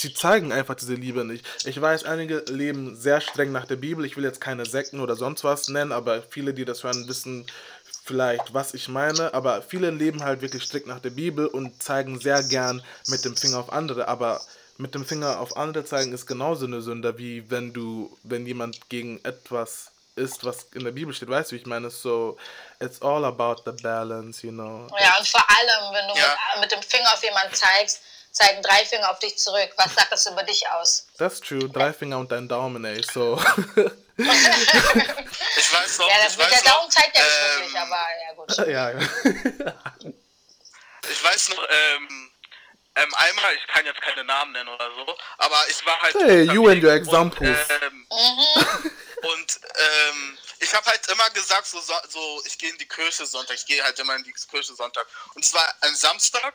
die 0.02 0.14
zeigen 0.14 0.52
einfach 0.52 0.74
diese 0.74 0.94
Liebe 0.94 1.26
nicht. 1.26 1.44
Ich 1.66 1.78
weiß, 1.78 2.04
einige 2.04 2.44
leben 2.48 2.96
sehr 2.96 3.20
streng 3.20 3.52
nach 3.52 3.66
der 3.66 3.76
Bibel, 3.76 4.06
ich 4.06 4.16
will 4.16 4.24
jetzt 4.24 4.40
keine 4.40 4.64
Sekten 4.64 5.00
oder 5.00 5.16
sonst 5.16 5.44
was 5.44 5.68
nennen, 5.68 5.92
aber 5.92 6.22
viele, 6.22 6.54
die 6.54 6.64
das 6.64 6.82
hören, 6.82 7.08
wissen, 7.08 7.46
vielleicht, 8.04 8.52
was 8.52 8.74
ich 8.74 8.88
meine, 8.88 9.32
aber 9.34 9.62
viele 9.62 9.90
leben 9.90 10.24
halt 10.24 10.42
wirklich 10.42 10.64
strikt 10.64 10.86
nach 10.86 11.00
der 11.00 11.10
Bibel 11.10 11.46
und 11.46 11.82
zeigen 11.82 12.20
sehr 12.20 12.42
gern 12.42 12.82
mit 13.06 13.24
dem 13.24 13.36
Finger 13.36 13.58
auf 13.58 13.72
andere, 13.72 14.08
aber 14.08 14.40
mit 14.78 14.94
dem 14.94 15.06
Finger 15.06 15.40
auf 15.40 15.56
andere 15.56 15.84
zeigen 15.84 16.12
ist 16.12 16.26
genauso 16.26 16.66
eine 16.66 16.82
Sünde, 16.82 17.16
wie 17.18 17.48
wenn 17.50 17.72
du, 17.72 18.16
wenn 18.24 18.46
jemand 18.46 18.88
gegen 18.88 19.24
etwas 19.24 19.92
ist, 20.16 20.44
was 20.44 20.64
in 20.74 20.84
der 20.84 20.90
Bibel 20.90 21.14
steht, 21.14 21.28
weißt 21.28 21.50
du, 21.50 21.56
wie 21.56 21.60
ich 21.60 21.66
meine? 21.66 21.90
So, 21.90 22.36
it's 22.80 23.00
all 23.00 23.24
about 23.24 23.62
the 23.64 23.82
balance, 23.82 24.44
you 24.44 24.52
know. 24.52 24.88
Ja, 25.00 25.16
und 25.18 25.28
vor 25.28 25.44
allem, 25.48 25.94
wenn 25.94 26.08
du 26.08 26.18
ja. 26.18 26.36
mit, 26.54 26.62
mit 26.62 26.72
dem 26.72 26.82
Finger 26.82 27.12
auf 27.14 27.22
jemanden 27.22 27.54
zeigst, 27.54 28.00
zeigen 28.30 28.62
drei 28.62 28.84
Finger 28.84 29.10
auf 29.10 29.18
dich 29.20 29.38
zurück. 29.38 29.70
Was 29.76 29.94
sagt 29.94 30.12
das 30.12 30.26
über 30.26 30.42
dich 30.42 30.64
aus? 30.70 31.06
That's 31.18 31.40
true. 31.40 31.68
Drei 31.68 31.92
Finger 31.92 32.18
und 32.18 32.32
dein 32.32 32.48
Daumen, 32.48 32.84
ey. 32.84 33.02
So. 33.02 33.40
ich 34.16 35.72
weiß 35.72 35.98
noch. 35.98 36.08
Ja, 36.08 36.24
das 36.24 36.36
mit 36.36 36.50
der 36.50 36.62
Daumen 36.62 36.90
zeigt 36.90 37.16
ja 37.16 37.22
nicht 37.22 37.34
ähm, 37.40 37.60
wirklich, 37.60 37.78
aber 37.78 38.06
ja, 38.20 38.32
gut. 38.34 38.56
Ja, 38.58 38.90
ja. 38.90 38.98
ich 41.10 41.24
weiß 41.24 41.48
noch, 41.50 41.66
ähm, 41.68 42.32
ähm, 42.94 43.14
einmal, 43.14 43.54
ich 43.54 43.66
kann 43.68 43.86
jetzt 43.86 44.02
keine 44.02 44.22
Namen 44.24 44.52
nennen 44.52 44.68
oder 44.68 44.90
so, 44.94 45.16
aber 45.38 45.64
ich 45.68 45.86
war 45.86 45.98
halt. 46.00 46.14
Hey, 46.14 46.42
you 46.42 46.68
and 46.68 46.82
your 46.82 46.92
examples. 46.92 47.48
Und, 47.48 47.82
ähm, 47.82 48.06
mhm. 48.10 48.90
und 49.22 49.60
ähm, 49.78 50.38
ich 50.58 50.74
habe 50.74 50.86
halt 50.86 51.06
immer 51.08 51.30
gesagt, 51.30 51.66
so, 51.66 51.80
so 51.80 52.42
ich 52.44 52.58
gehe 52.58 52.68
in 52.68 52.78
die 52.78 52.86
Kirche 52.86 53.24
Sonntag, 53.24 53.56
ich 53.56 53.66
gehe 53.66 53.82
halt 53.82 53.98
immer 53.98 54.14
in 54.16 54.24
die 54.24 54.32
Kirche 54.32 54.74
Sonntag. 54.74 55.06
Und 55.34 55.44
es 55.44 55.54
war 55.54 55.74
ein 55.80 55.94
Samstag 55.94 56.52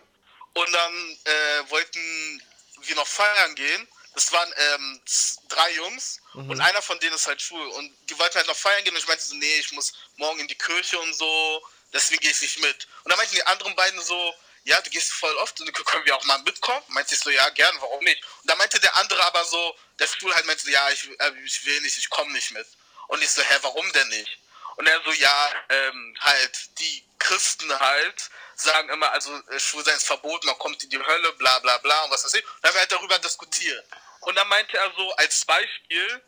und 0.53 0.73
dann 0.73 1.17
äh, 1.23 1.69
wollten 1.69 2.41
wir 2.81 2.95
noch 2.95 3.07
feiern 3.07 3.55
gehen. 3.55 3.87
Das 4.17 4.31
waren 4.31 4.51
ähm, 4.57 5.01
drei 5.47 5.71
Jungs 5.75 6.21
mhm. 6.33 6.49
und 6.49 6.59
einer 6.59 6.81
von 6.81 6.99
denen 6.99 7.13
ist 7.13 7.27
halt 7.27 7.39
schwul. 7.39 7.67
Und 7.67 7.95
die 8.09 8.17
wollten 8.17 8.33
halt 8.33 8.47
noch 8.47 8.55
feiern 8.55 8.83
gehen 8.83 8.95
und 8.95 8.99
ich 8.99 9.07
meinte 9.07 9.23
so, 9.23 9.35
nee, 9.35 9.59
ich 9.59 9.71
muss 9.73 9.93
morgen 10.15 10.39
in 10.39 10.47
die 10.47 10.57
Kirche 10.57 10.97
und 10.99 11.13
so, 11.13 11.63
deswegen 11.93 12.21
gehe 12.21 12.31
ich 12.31 12.41
nicht 12.41 12.57
mit. 12.57 12.87
Und 13.03 13.11
dann 13.11 13.17
meinten 13.19 13.35
die 13.35 13.45
anderen 13.45 13.75
beiden 13.75 14.01
so, 14.01 14.33
ja, 14.63 14.81
du 14.81 14.89
gehst 14.89 15.11
voll 15.11 15.35
oft 15.35 15.61
und 15.61 15.71
können 15.71 16.05
wir 16.05 16.15
auch 16.15 16.23
mal 16.23 16.39
mitkommen? 16.39 16.81
Meinte 16.87 17.13
ich 17.13 17.21
so, 17.21 17.29
ja, 17.29 17.47
gern, 17.49 17.75
warum 17.79 18.03
nicht? 18.03 18.23
Und 18.41 18.49
dann 18.49 18.57
meinte 18.57 18.79
der 18.79 18.97
andere 18.97 19.23
aber 19.23 19.45
so, 19.45 19.77
der 19.99 20.07
Stuhl 20.07 20.33
halt 20.33 20.47
meinte, 20.47 20.67
ja, 20.71 20.89
ich, 20.89 21.07
äh, 21.19 21.31
ich 21.45 21.63
will 21.67 21.79
nicht, 21.81 21.99
ich 21.99 22.09
komme 22.09 22.33
nicht 22.33 22.49
mit. 22.49 22.67
Und 23.09 23.21
ich 23.21 23.29
so, 23.29 23.43
hä, 23.43 23.55
warum 23.61 23.91
denn 23.93 24.07
nicht? 24.07 24.39
Und 24.77 24.87
er 24.87 24.99
so, 25.05 25.11
ja, 25.11 25.49
ähm, 25.69 26.17
halt, 26.21 26.79
die 26.79 27.05
Christen 27.19 27.79
halt, 27.79 28.31
sagen 28.55 28.89
immer, 28.89 29.11
also 29.11 29.31
äh, 29.49 29.59
Schwulsein 29.59 29.95
ist 29.95 30.07
verboten, 30.07 30.47
man 30.47 30.57
kommt 30.57 30.83
in 30.83 30.89
die 30.89 30.99
Hölle, 30.99 31.33
bla 31.33 31.59
bla 31.59 31.77
bla 31.77 32.03
und 32.05 32.11
was 32.11 32.25
weiß 32.25 32.33
ich. 32.33 32.43
Und 32.43 32.51
dann 32.61 32.69
haben 32.69 32.75
wir 32.75 32.81
halt 32.81 32.91
darüber 32.91 33.19
diskutiert. 33.19 33.85
Und 34.27 34.35
dann 34.35 34.47
meinte 34.49 34.77
er 34.77 34.91
so 34.97 35.09
als 35.13 35.45
Beispiel, 35.45 36.21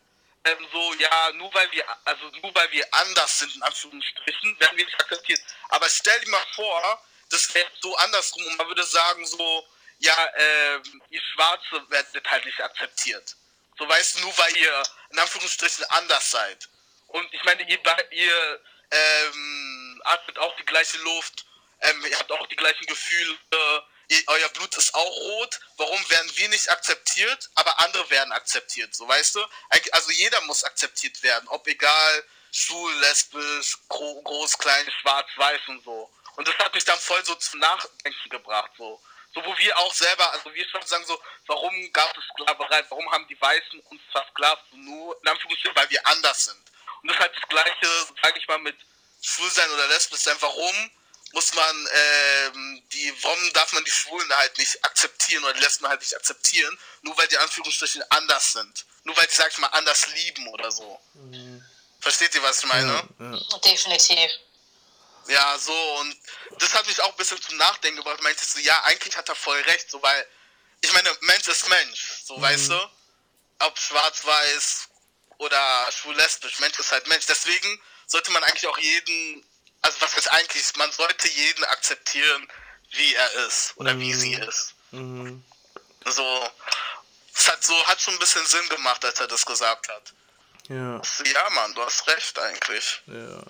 ähm, 0.44 0.66
so, 0.72 0.94
ja, 0.94 1.32
nur 1.32 1.52
weil 1.52 1.70
wir, 1.70 1.84
also 2.06 2.30
nur 2.42 2.54
weil 2.54 2.72
wir 2.72 2.86
anders 2.94 3.40
sind, 3.40 3.54
in 3.54 3.62
Anführungsstrichen, 3.62 4.58
werden 4.58 4.78
wir 4.78 4.86
nicht 4.86 4.98
akzeptiert. 4.98 5.38
Aber 5.68 5.86
stell 5.86 6.18
dir 6.20 6.30
mal 6.30 6.46
vor, 6.54 7.04
das 7.28 7.54
wäre 7.54 7.70
so 7.82 7.94
andersrum 7.96 8.46
und 8.46 8.56
man 8.56 8.68
würde 8.68 8.84
sagen 8.84 9.26
so, 9.26 9.68
ja, 9.98 10.16
äh, 10.34 10.80
ihr 11.10 11.20
Schwarze 11.34 11.84
werdet 11.90 12.30
halt 12.30 12.46
nicht 12.46 12.58
akzeptiert. 12.58 13.36
So 13.78 13.86
weißt 13.86 14.16
du, 14.16 14.20
nur 14.22 14.38
weil 14.38 14.56
ihr 14.56 14.82
in 15.10 15.18
Anführungsstrichen 15.18 15.84
anders 15.90 16.30
seid. 16.30 16.70
Und 17.08 17.30
ich 17.34 17.44
meine, 17.44 17.68
ihr, 17.68 17.78
ihr 18.12 18.60
ähm, 18.92 20.00
atmet 20.06 20.38
auch 20.38 20.56
die 20.56 20.64
gleiche 20.64 20.96
Luft 21.02 21.44
ähm, 21.80 22.04
ihr 22.10 22.18
habt 22.18 22.30
auch 22.32 22.46
die 22.46 22.56
gleichen 22.56 22.86
Gefühle, 22.86 23.36
euer 24.26 24.48
Blut 24.50 24.76
ist 24.76 24.94
auch 24.94 25.16
rot, 25.16 25.60
warum 25.76 26.10
werden 26.10 26.30
wir 26.36 26.48
nicht 26.48 26.68
akzeptiert, 26.70 27.48
aber 27.54 27.78
andere 27.80 28.08
werden 28.10 28.32
akzeptiert, 28.32 28.94
so 28.94 29.06
weißt 29.06 29.36
du? 29.36 29.44
Also 29.92 30.10
jeder 30.10 30.40
muss 30.42 30.64
akzeptiert 30.64 31.22
werden, 31.22 31.48
ob 31.48 31.66
egal, 31.66 32.24
schwul, 32.52 32.92
lesbisch, 33.00 33.78
groß, 33.88 34.58
klein, 34.58 34.90
schwarz, 35.00 35.28
weiß 35.36 35.60
und 35.68 35.84
so. 35.84 36.10
Und 36.36 36.48
das 36.48 36.56
hat 36.58 36.74
mich 36.74 36.84
dann 36.84 36.98
voll 36.98 37.24
so 37.24 37.34
zum 37.36 37.60
Nachdenken 37.60 38.30
gebracht, 38.30 38.70
so. 38.76 39.00
So, 39.32 39.44
wo 39.44 39.56
wir 39.58 39.78
auch 39.78 39.94
selber, 39.94 40.32
also 40.32 40.52
wir 40.52 40.68
schon 40.68 40.84
sagen 40.86 41.04
so, 41.06 41.20
warum 41.46 41.92
gab 41.92 42.16
es 42.18 42.24
Sklaverei, 42.32 42.84
warum 42.88 43.08
haben 43.12 43.28
die 43.28 43.40
Weißen 43.40 43.78
uns 43.78 44.02
versklavt, 44.10 44.72
nur 44.72 45.16
in 45.22 45.28
Anführungsstrichen, 45.28 45.76
weil 45.76 45.88
wir 45.90 46.04
anders 46.08 46.46
sind. 46.46 46.58
Und 47.02 47.08
das 47.08 47.16
ist 47.16 47.22
halt 47.22 47.36
das 47.36 47.48
Gleiche, 47.48 47.86
sage 48.22 48.38
ich 48.40 48.48
mal, 48.48 48.58
mit 48.58 48.76
Schwulsein 49.22 49.70
oder 49.70 49.86
Lesbisch 49.86 50.20
sein. 50.20 50.36
Warum 50.40 50.90
muss 51.32 51.54
man 51.54 51.88
ähm, 51.92 52.82
die, 52.92 53.14
warum 53.22 53.52
darf 53.52 53.72
man 53.72 53.84
die 53.84 53.90
Schwulen 53.90 54.32
halt 54.36 54.58
nicht 54.58 54.84
akzeptieren 54.84 55.44
oder 55.44 55.54
die 55.54 55.60
Lesben 55.60 55.86
halt 55.86 56.00
nicht 56.00 56.14
akzeptieren, 56.16 56.76
nur 57.02 57.16
weil 57.16 57.28
die 57.28 57.38
Anführungsstrichen 57.38 58.02
anders 58.10 58.52
sind. 58.52 58.86
Nur 59.04 59.16
weil 59.16 59.26
die, 59.26 59.34
sag 59.34 59.50
ich 59.52 59.58
mal, 59.58 59.68
anders 59.68 60.08
lieben 60.08 60.48
oder 60.48 60.70
so. 60.70 61.00
Mhm. 61.14 61.64
Versteht 62.00 62.34
ihr, 62.34 62.42
was 62.42 62.58
ich 62.60 62.66
meine? 62.66 63.08
Ja, 63.18 63.32
ja. 63.32 63.58
Definitiv. 63.58 64.30
Ja, 65.28 65.58
so, 65.58 65.72
und 65.98 66.16
das 66.58 66.74
hat 66.74 66.86
mich 66.86 67.00
auch 67.02 67.10
ein 67.10 67.16
bisschen 67.16 67.40
zum 67.40 67.56
Nachdenken 67.56 67.98
gebracht. 67.98 68.22
Meinte 68.22 68.44
so, 68.44 68.58
ja, 68.58 68.82
eigentlich 68.84 69.16
hat 69.16 69.28
er 69.28 69.36
voll 69.36 69.60
recht, 69.62 69.90
so, 69.90 70.02
weil, 70.02 70.26
ich 70.80 70.92
meine, 70.92 71.16
Mensch 71.20 71.46
ist 71.46 71.68
Mensch, 71.68 72.22
so, 72.24 72.36
mhm. 72.36 72.42
weißt 72.42 72.70
du? 72.70 72.90
Ob 73.60 73.78
schwarz-weiß 73.78 74.88
oder 75.38 75.92
schwul-lesbisch, 75.92 76.58
Mensch 76.60 76.78
ist 76.78 76.90
halt 76.90 77.06
Mensch. 77.06 77.26
Deswegen 77.26 77.82
sollte 78.06 78.30
man 78.30 78.42
eigentlich 78.44 78.66
auch 78.66 78.78
jeden 78.78 79.46
also 79.82 80.00
was 80.00 80.14
ist 80.14 80.32
eigentlich, 80.32 80.76
man 80.76 80.90
sollte 80.92 81.28
jeden 81.28 81.64
akzeptieren, 81.64 82.48
wie 82.92 83.14
er 83.14 83.32
ist 83.46 83.72
oder 83.76 83.94
mhm. 83.94 84.00
wie 84.00 84.14
sie 84.14 84.36
mhm. 84.36 84.42
ist. 84.42 84.74
Mhm. 84.90 85.44
So, 86.06 86.50
es 87.34 87.48
hat 87.48 87.62
so, 87.62 87.86
hat 87.86 88.00
schon 88.00 88.14
ein 88.14 88.20
bisschen 88.20 88.44
Sinn 88.46 88.68
gemacht, 88.68 89.04
als 89.04 89.20
er 89.20 89.28
das 89.28 89.44
gesagt 89.44 89.88
hat. 89.88 90.12
Ja. 90.68 91.00
Ja, 91.24 91.50
Mann, 91.50 91.74
du 91.74 91.82
hast 91.82 92.06
recht 92.06 92.38
eigentlich. 92.38 93.02
Ja. 93.06 93.42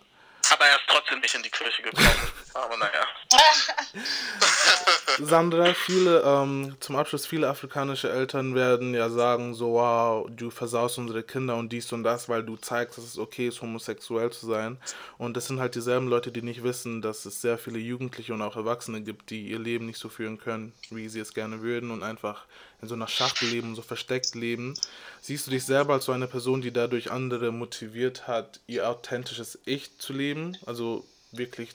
Aber 0.50 0.64
er 0.64 0.76
ist 0.76 0.84
trotzdem 0.88 1.20
nicht 1.20 1.34
in 1.34 1.42
die 1.42 1.50
Kirche 1.50 1.82
gekommen. 1.82 2.08
Aber 2.54 2.76
naja. 2.76 3.06
Sandra, 5.18 5.74
viele, 5.74 6.22
ähm, 6.24 6.76
zum 6.80 6.96
Abschluss, 6.96 7.26
viele 7.26 7.48
afrikanische 7.48 8.10
Eltern 8.10 8.54
werden 8.54 8.94
ja 8.94 9.10
sagen, 9.10 9.54
so, 9.54 9.74
wow, 9.74 10.26
du 10.30 10.50
versaust 10.50 10.98
unsere 10.98 11.22
Kinder 11.22 11.56
und 11.56 11.70
dies 11.70 11.92
und 11.92 12.02
das, 12.02 12.28
weil 12.28 12.42
du 12.42 12.56
zeigst, 12.56 12.98
dass 12.98 13.04
es 13.04 13.18
okay 13.18 13.48
ist, 13.48 13.62
homosexuell 13.62 14.30
zu 14.30 14.46
sein. 14.46 14.78
Und 15.18 15.36
das 15.36 15.46
sind 15.46 15.60
halt 15.60 15.74
dieselben 15.74 16.08
Leute, 16.08 16.32
die 16.32 16.42
nicht 16.42 16.62
wissen, 16.62 17.02
dass 17.02 17.24
es 17.24 17.40
sehr 17.40 17.58
viele 17.58 17.78
Jugendliche 17.78 18.34
und 18.34 18.42
auch 18.42 18.56
Erwachsene 18.56 19.02
gibt, 19.02 19.30
die 19.30 19.48
ihr 19.48 19.58
Leben 19.58 19.86
nicht 19.86 19.98
so 19.98 20.08
führen 20.08 20.38
können, 20.38 20.72
wie 20.90 21.08
sie 21.08 21.20
es 21.20 21.34
gerne 21.34 21.60
würden 21.60 21.90
und 21.90 22.02
einfach 22.02 22.46
in 22.82 22.88
so 22.88 22.94
einer 22.94 23.08
Schachtel 23.08 23.48
leben, 23.48 23.74
so 23.74 23.82
versteckt 23.82 24.34
leben. 24.34 24.74
Siehst 25.20 25.46
du 25.46 25.50
dich 25.50 25.64
selber 25.64 25.94
als 25.94 26.06
so 26.06 26.12
eine 26.12 26.26
Person, 26.26 26.62
die 26.62 26.72
dadurch 26.72 27.10
andere 27.10 27.52
motiviert 27.52 28.26
hat, 28.26 28.60
ihr 28.66 28.88
authentisches 28.88 29.58
Ich 29.64 29.98
zu 29.98 30.12
leben? 30.12 30.56
Also 30.66 31.06
wirklich 31.32 31.70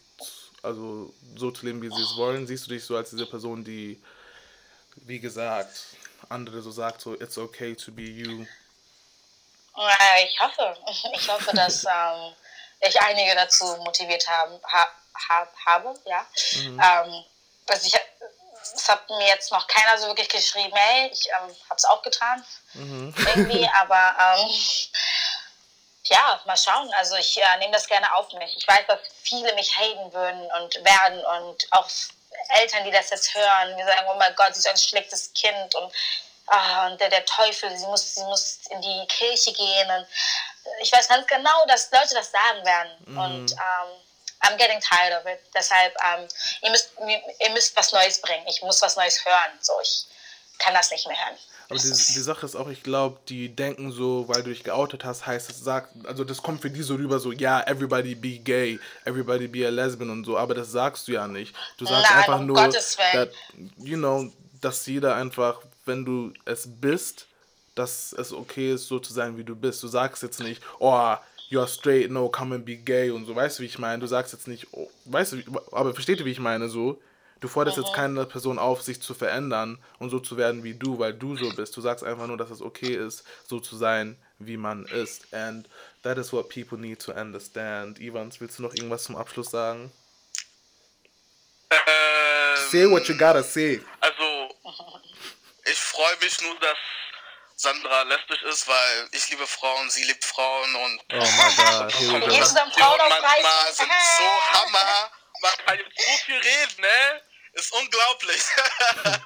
also 0.65 1.13
so 1.37 1.51
zu 1.51 1.65
leben, 1.65 1.81
wie 1.81 1.89
sie 1.89 2.01
es 2.01 2.17
wollen? 2.17 2.47
Siehst 2.47 2.65
du 2.65 2.71
dich 2.71 2.83
so 2.83 2.97
als 2.97 3.11
diese 3.11 3.25
Person, 3.25 3.63
die, 3.63 4.01
wie 4.95 5.19
gesagt, 5.19 5.71
andere 6.29 6.61
so 6.61 6.71
sagt, 6.71 7.01
so 7.01 7.13
it's 7.13 7.37
okay 7.37 7.75
to 7.75 7.91
be 7.91 8.01
you? 8.01 8.45
Ich 10.23 10.39
hoffe, 10.39 10.75
ich 11.13 11.27
hoffe, 11.29 11.55
dass 11.55 11.85
ähm, 11.85 12.33
ich 12.81 12.99
einige 13.01 13.35
dazu 13.35 13.65
motiviert 13.83 14.27
haben, 14.27 14.59
ha, 14.63 14.87
ha, 15.29 15.47
habe, 15.65 15.93
ja. 16.05 16.25
Mhm. 16.63 16.79
Ähm, 16.79 17.23
also 17.67 17.87
ich, 17.87 17.93
es 18.73 18.89
hat 18.89 19.07
mir 19.09 19.27
jetzt 19.27 19.51
noch 19.51 19.67
keiner 19.67 19.97
so 19.97 20.07
wirklich 20.07 20.29
geschrieben, 20.29 20.75
hey, 20.75 21.09
ich 21.11 21.27
ähm, 21.27 21.55
habe 21.69 21.75
es 21.77 21.85
auch 21.85 22.01
getan, 22.01 22.45
mhm. 22.73 23.13
irgendwie, 23.17 23.69
aber 23.81 24.15
ähm, 24.19 24.49
ja, 26.05 26.39
mal 26.45 26.57
schauen. 26.57 26.91
Also 26.93 27.15
ich 27.15 27.37
äh, 27.37 27.57
nehme 27.59 27.73
das 27.73 27.87
gerne 27.87 28.13
auf 28.15 28.31
mich. 28.33 28.55
Ich 28.57 28.67
weiß, 28.67 28.85
dass 28.87 28.99
viele 29.23 29.53
mich 29.55 29.75
haten 29.75 30.13
würden 30.13 30.51
und 30.61 30.75
werden 30.83 31.25
und 31.25 31.67
auch 31.71 31.89
Eltern, 32.49 32.83
die 32.83 32.91
das 32.91 33.09
jetzt 33.09 33.33
hören, 33.33 33.75
die 33.77 33.83
sagen, 33.83 34.07
oh 34.11 34.15
mein 34.15 34.35
Gott, 34.35 34.53
sie 34.53 34.59
ist 34.59 34.67
ein 34.67 34.77
schlechtes 34.77 35.33
Kind 35.33 35.73
und, 35.75 35.91
ah, 36.47 36.87
und 36.87 36.99
der, 36.99 37.09
der 37.09 37.25
Teufel, 37.25 37.75
sie 37.75 37.87
muss, 37.87 38.15
sie 38.15 38.23
muss 38.23 38.59
in 38.69 38.81
die 38.81 39.07
Kirche 39.07 39.53
gehen. 39.53 39.89
Und 39.89 40.07
ich 40.81 40.91
weiß 40.91 41.07
ganz 41.07 41.25
genau, 41.27 41.65
dass 41.67 41.91
Leute 41.91 42.13
das 42.13 42.31
sagen 42.31 42.65
werden. 42.65 42.91
Mhm. 43.05 43.17
Und 43.17 43.51
ähm, 43.53 44.04
I'm 44.41 44.57
getting 44.57 44.79
tired 44.79 45.13
of 45.19 45.25
it. 45.25 45.39
Deshalb, 45.53 45.93
ähm, 46.03 46.27
ihr, 46.61 46.71
müsst, 46.71 46.91
ihr 47.39 47.49
müsst 47.51 47.75
was 47.75 47.91
Neues 47.91 48.21
bringen. 48.21 48.45
Ich 48.47 48.61
muss 48.61 48.81
was 48.81 48.95
Neues 48.95 49.25
hören. 49.25 49.57
So, 49.61 49.73
ich 49.81 50.05
kann 50.59 50.73
das 50.73 50.91
nicht 50.91 51.07
mehr 51.07 51.17
hören. 51.17 51.37
Aber 51.67 51.79
die, 51.79 51.89
die 51.89 52.21
Sache 52.21 52.45
ist 52.45 52.55
auch, 52.55 52.67
ich 52.67 52.83
glaube, 52.83 53.17
die 53.27 53.49
denken 53.49 53.91
so, 53.91 54.27
weil 54.27 54.43
du 54.43 54.51
dich 54.51 54.63
geoutet 54.63 55.03
hast, 55.03 55.25
heißt 55.25 55.49
es, 55.49 55.59
sagt, 55.61 55.89
also 56.05 56.23
das 56.23 56.43
kommt 56.43 56.61
für 56.61 56.69
die 56.69 56.83
so 56.83 56.93
rüber, 56.93 57.19
so, 57.19 57.31
ja, 57.31 57.57
yeah, 57.57 57.67
everybody 57.67 58.13
be 58.13 58.37
gay, 58.37 58.79
everybody 59.03 59.47
be 59.47 59.65
a 59.65 59.71
lesbian 59.71 60.11
und 60.11 60.25
so, 60.25 60.37
aber 60.37 60.53
das 60.53 60.71
sagst 60.71 61.07
du 61.07 61.13
ja 61.13 61.27
nicht. 61.27 61.55
Du 61.77 61.87
sagst 61.87 62.03
Nein, 62.07 62.19
einfach 62.19 62.39
um 62.39 62.45
nur, 62.45 62.57
that, 62.57 63.31
you 63.77 63.97
know, 63.97 64.31
dass 64.61 64.85
jeder 64.85 65.15
einfach, 65.15 65.59
wenn 65.85 66.05
du 66.05 66.33
es 66.45 66.65
bist, 66.67 67.25
dass 67.73 68.13
es 68.13 68.31
okay 68.31 68.73
ist, 68.73 68.87
so 68.87 68.99
zu 68.99 69.13
sein, 69.13 69.37
wie 69.37 69.43
du 69.43 69.55
bist. 69.55 69.83
Du 69.83 69.87
sagst 69.87 70.23
jetzt 70.23 70.39
nicht, 70.39 70.61
oh, 70.79 71.15
you're 71.49 71.67
straight, 71.67 72.11
no, 72.11 72.29
come 72.29 72.55
and 72.55 72.65
be 72.65 72.75
gay 72.75 73.09
und 73.09 73.25
so, 73.25 73.35
weißt 73.35 73.59
du, 73.59 73.63
wie 73.63 73.67
ich 73.67 73.79
meine? 73.79 73.99
Du 73.99 74.07
sagst 74.07 74.33
jetzt 74.33 74.47
nicht, 74.47 74.67
oh, 74.71 74.89
weißt 75.05 75.33
du, 75.33 75.37
aber 75.71 75.93
versteht 75.93 76.19
ihr, 76.19 76.25
wie 76.25 76.31
ich 76.31 76.39
meine, 76.39 76.69
so? 76.69 77.01
Du 77.41 77.49
forderst 77.49 77.77
jetzt 77.77 77.93
keine 77.93 78.25
Person 78.25 78.57
auf, 78.57 78.81
sich 78.81 79.01
zu 79.01 79.13
verändern 79.13 79.77
und 79.99 80.09
so 80.09 80.19
zu 80.19 80.37
werden 80.37 80.63
wie 80.63 80.73
du, 80.73 80.97
weil 80.97 81.13
du 81.13 81.35
so 81.35 81.49
bist. 81.49 81.75
Du 81.75 81.81
sagst 81.81 82.03
einfach 82.03 82.27
nur, 82.27 82.37
dass 82.37 82.49
es 82.49 82.61
okay 82.61 82.95
ist, 82.95 83.23
so 83.45 83.59
zu 83.59 83.75
sein, 83.75 84.17
wie 84.39 84.57
man 84.57 84.85
ist. 84.85 85.31
And 85.33 85.67
that 86.01 86.17
is 86.17 86.31
what 86.33 86.49
people 86.49 86.77
need 86.77 86.99
to 87.01 87.11
understand. 87.11 87.99
Evans, 87.99 88.39
willst 88.39 88.57
du 88.57 88.63
noch 88.63 88.73
irgendwas 88.73 89.03
zum 89.03 89.15
Abschluss 89.15 89.51
sagen? 89.51 89.91
Ähm, 91.69 91.77
say 92.71 92.89
what 92.89 93.07
you 93.07 93.17
gotta 93.17 93.43
say. 93.43 93.81
Also, 93.99 94.55
ich 95.65 95.77
freue 95.77 96.17
mich 96.21 96.41
nur, 96.41 96.55
dass 96.59 96.77
Sandra 97.57 98.01
lesbisch 98.03 98.41
ist, 98.43 98.67
weil 98.67 99.09
ich 99.11 99.29
liebe 99.29 99.47
Frauen, 99.47 99.89
sie 99.89 100.03
liebt 100.03 100.25
Frauen 100.25 100.75
und 100.75 100.99
oh 101.13 101.15
my 101.15 101.55
God. 101.55 101.93
Frauen 102.73 102.99
manchmal 102.99 103.73
sind 103.73 103.91
so 104.17 104.43
Hammer. 104.53 105.11
Man 105.41 105.57
kann 105.65 105.79
jetzt 105.79 106.05
so 106.05 106.17
viel 106.25 106.37
reden, 106.37 106.81
ne? 106.81 107.21
Ist 107.53 107.71
unglaublich. 107.71 108.41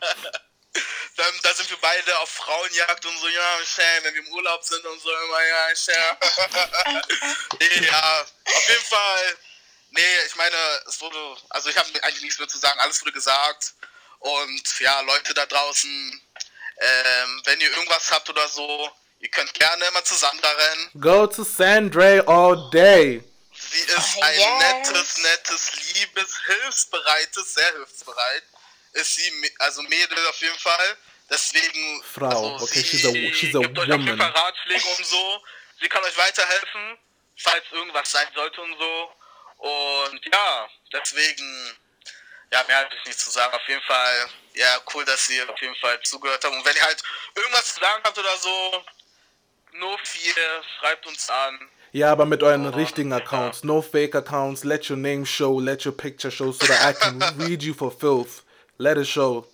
Dann, 1.16 1.40
da 1.42 1.54
sind 1.54 1.70
wir 1.70 1.78
beide 1.82 2.20
auf 2.20 2.30
Frauenjagd 2.30 3.06
und 3.06 3.18
so, 3.18 3.28
ja, 3.28 3.60
schön, 3.66 4.04
wenn 4.04 4.14
wir 4.14 4.22
im 4.22 4.32
Urlaub 4.34 4.64
sind 4.64 4.86
und 4.86 5.02
so, 5.02 5.10
immer, 5.12 5.44
ja, 5.44 5.76
schön. 5.76 5.96
ja, 7.84 8.22
auf 8.22 8.70
jeden 8.70 8.86
Fall. 8.86 9.38
Nee, 9.90 10.20
ich 10.28 10.36
meine, 10.36 10.56
es 10.88 11.02
wurde, 11.02 11.38
also 11.50 11.70
ich 11.70 11.78
habe 11.78 11.90
eigentlich 12.04 12.22
nichts 12.22 12.40
mehr 12.40 12.48
zu 12.48 12.60
sagen, 12.60 12.80
alles 12.80 13.02
wurde 13.02 13.12
gesagt. 13.12 13.74
Und 14.20 14.80
ja, 14.80 15.02
Leute 15.02 15.34
da 15.34 15.46
draußen, 15.46 16.22
ähm, 16.80 17.42
wenn 17.46 17.60
ihr 17.62 17.70
irgendwas 17.72 18.12
habt 18.12 18.30
oder 18.30 18.48
so, 18.48 18.90
ihr 19.20 19.30
könnt 19.30 19.54
gerne 19.54 19.86
immer 19.86 20.04
zu 20.04 20.16
Sandra 20.16 20.50
rennen. 20.50 20.90
Go 21.02 21.28
to 21.28 21.44
Sandra 21.44 22.20
all 22.26 22.70
day. 22.72 23.24
Sie 23.72 23.80
ist 23.82 24.18
oh, 24.18 24.22
ein 24.22 24.40
yes. 24.40 24.48
nettes, 24.60 25.18
nettes, 25.18 25.94
liebes, 25.94 26.40
hilfsbereites, 26.46 27.54
sehr 27.54 27.72
hilfsbereit. 27.74 28.44
Ist 28.94 29.16
sie, 29.16 29.32
also 29.60 29.82
Mädel 29.84 30.28
auf 30.28 30.42
jeden 30.42 30.58
Fall. 30.58 30.98
Deswegen. 31.30 32.04
Frau, 32.04 32.54
also 32.54 32.66
okay, 32.66 32.80
sie 32.80 32.98
she's 32.98 33.06
a, 33.06 33.12
she's 33.34 33.56
a 33.56 33.60
gibt 33.60 33.78
woman. 33.78 33.92
euch 33.92 33.96
auf 33.96 34.06
jeden 34.06 34.18
Fall 34.18 34.32
Ratschläge 34.32 34.88
und 34.98 35.06
so. 35.06 35.44
Sie 35.82 35.88
kann 35.88 36.04
euch 36.04 36.18
weiterhelfen, 36.18 36.98
falls 37.38 37.64
irgendwas 37.72 38.12
sein 38.12 38.28
sollte 38.34 38.62
und 38.62 38.78
so. 38.80 39.12
Und 39.58 40.22
ja, 40.34 40.70
deswegen, 40.94 41.78
ja, 42.52 42.64
mehr 42.68 42.78
habe 42.78 42.96
ich 42.96 43.06
nicht 43.06 43.20
zu 43.20 43.30
sagen. 43.30 43.54
Auf 43.54 43.68
jeden 43.68 43.82
Fall, 43.84 44.30
ja, 44.54 44.82
cool, 44.94 45.06
dass 45.06 45.30
ihr 45.30 45.50
auf 45.50 45.60
jeden 45.62 45.76
Fall 45.76 46.00
zugehört 46.04 46.44
habt. 46.44 46.54
Und 46.54 46.66
wenn 46.66 46.76
ihr 46.76 46.82
halt 46.82 47.02
irgendwas 47.36 47.74
zu 47.74 47.80
sagen 47.80 48.02
habt 48.04 48.18
oder 48.18 48.38
so, 48.38 48.84
nur 49.74 49.98
viel, 50.04 50.34
schreibt 50.80 51.06
uns 51.08 51.30
an. 51.30 51.60
Ja, 51.92 52.12
aber 52.12 52.26
mit 52.26 52.44
euren 52.44 52.68
richtigen 52.68 53.12
Accounts. 53.14 53.64
No 53.64 53.82
fake 53.82 54.16
accounts. 54.16 54.64
Let 54.64 54.90
your 54.90 54.98
name 54.98 55.26
show. 55.26 55.60
Let 55.60 55.86
your 55.86 55.96
picture 55.96 56.32
show 56.32 56.52
so 56.52 56.68
that 56.68 56.82
I 56.82 56.94
can 56.94 57.20
read 57.38 57.64
you 57.64 57.74
for 57.74 57.92
filth. 57.92 58.44
Let 58.78 58.98
it 58.98 59.08
show. 59.08 59.48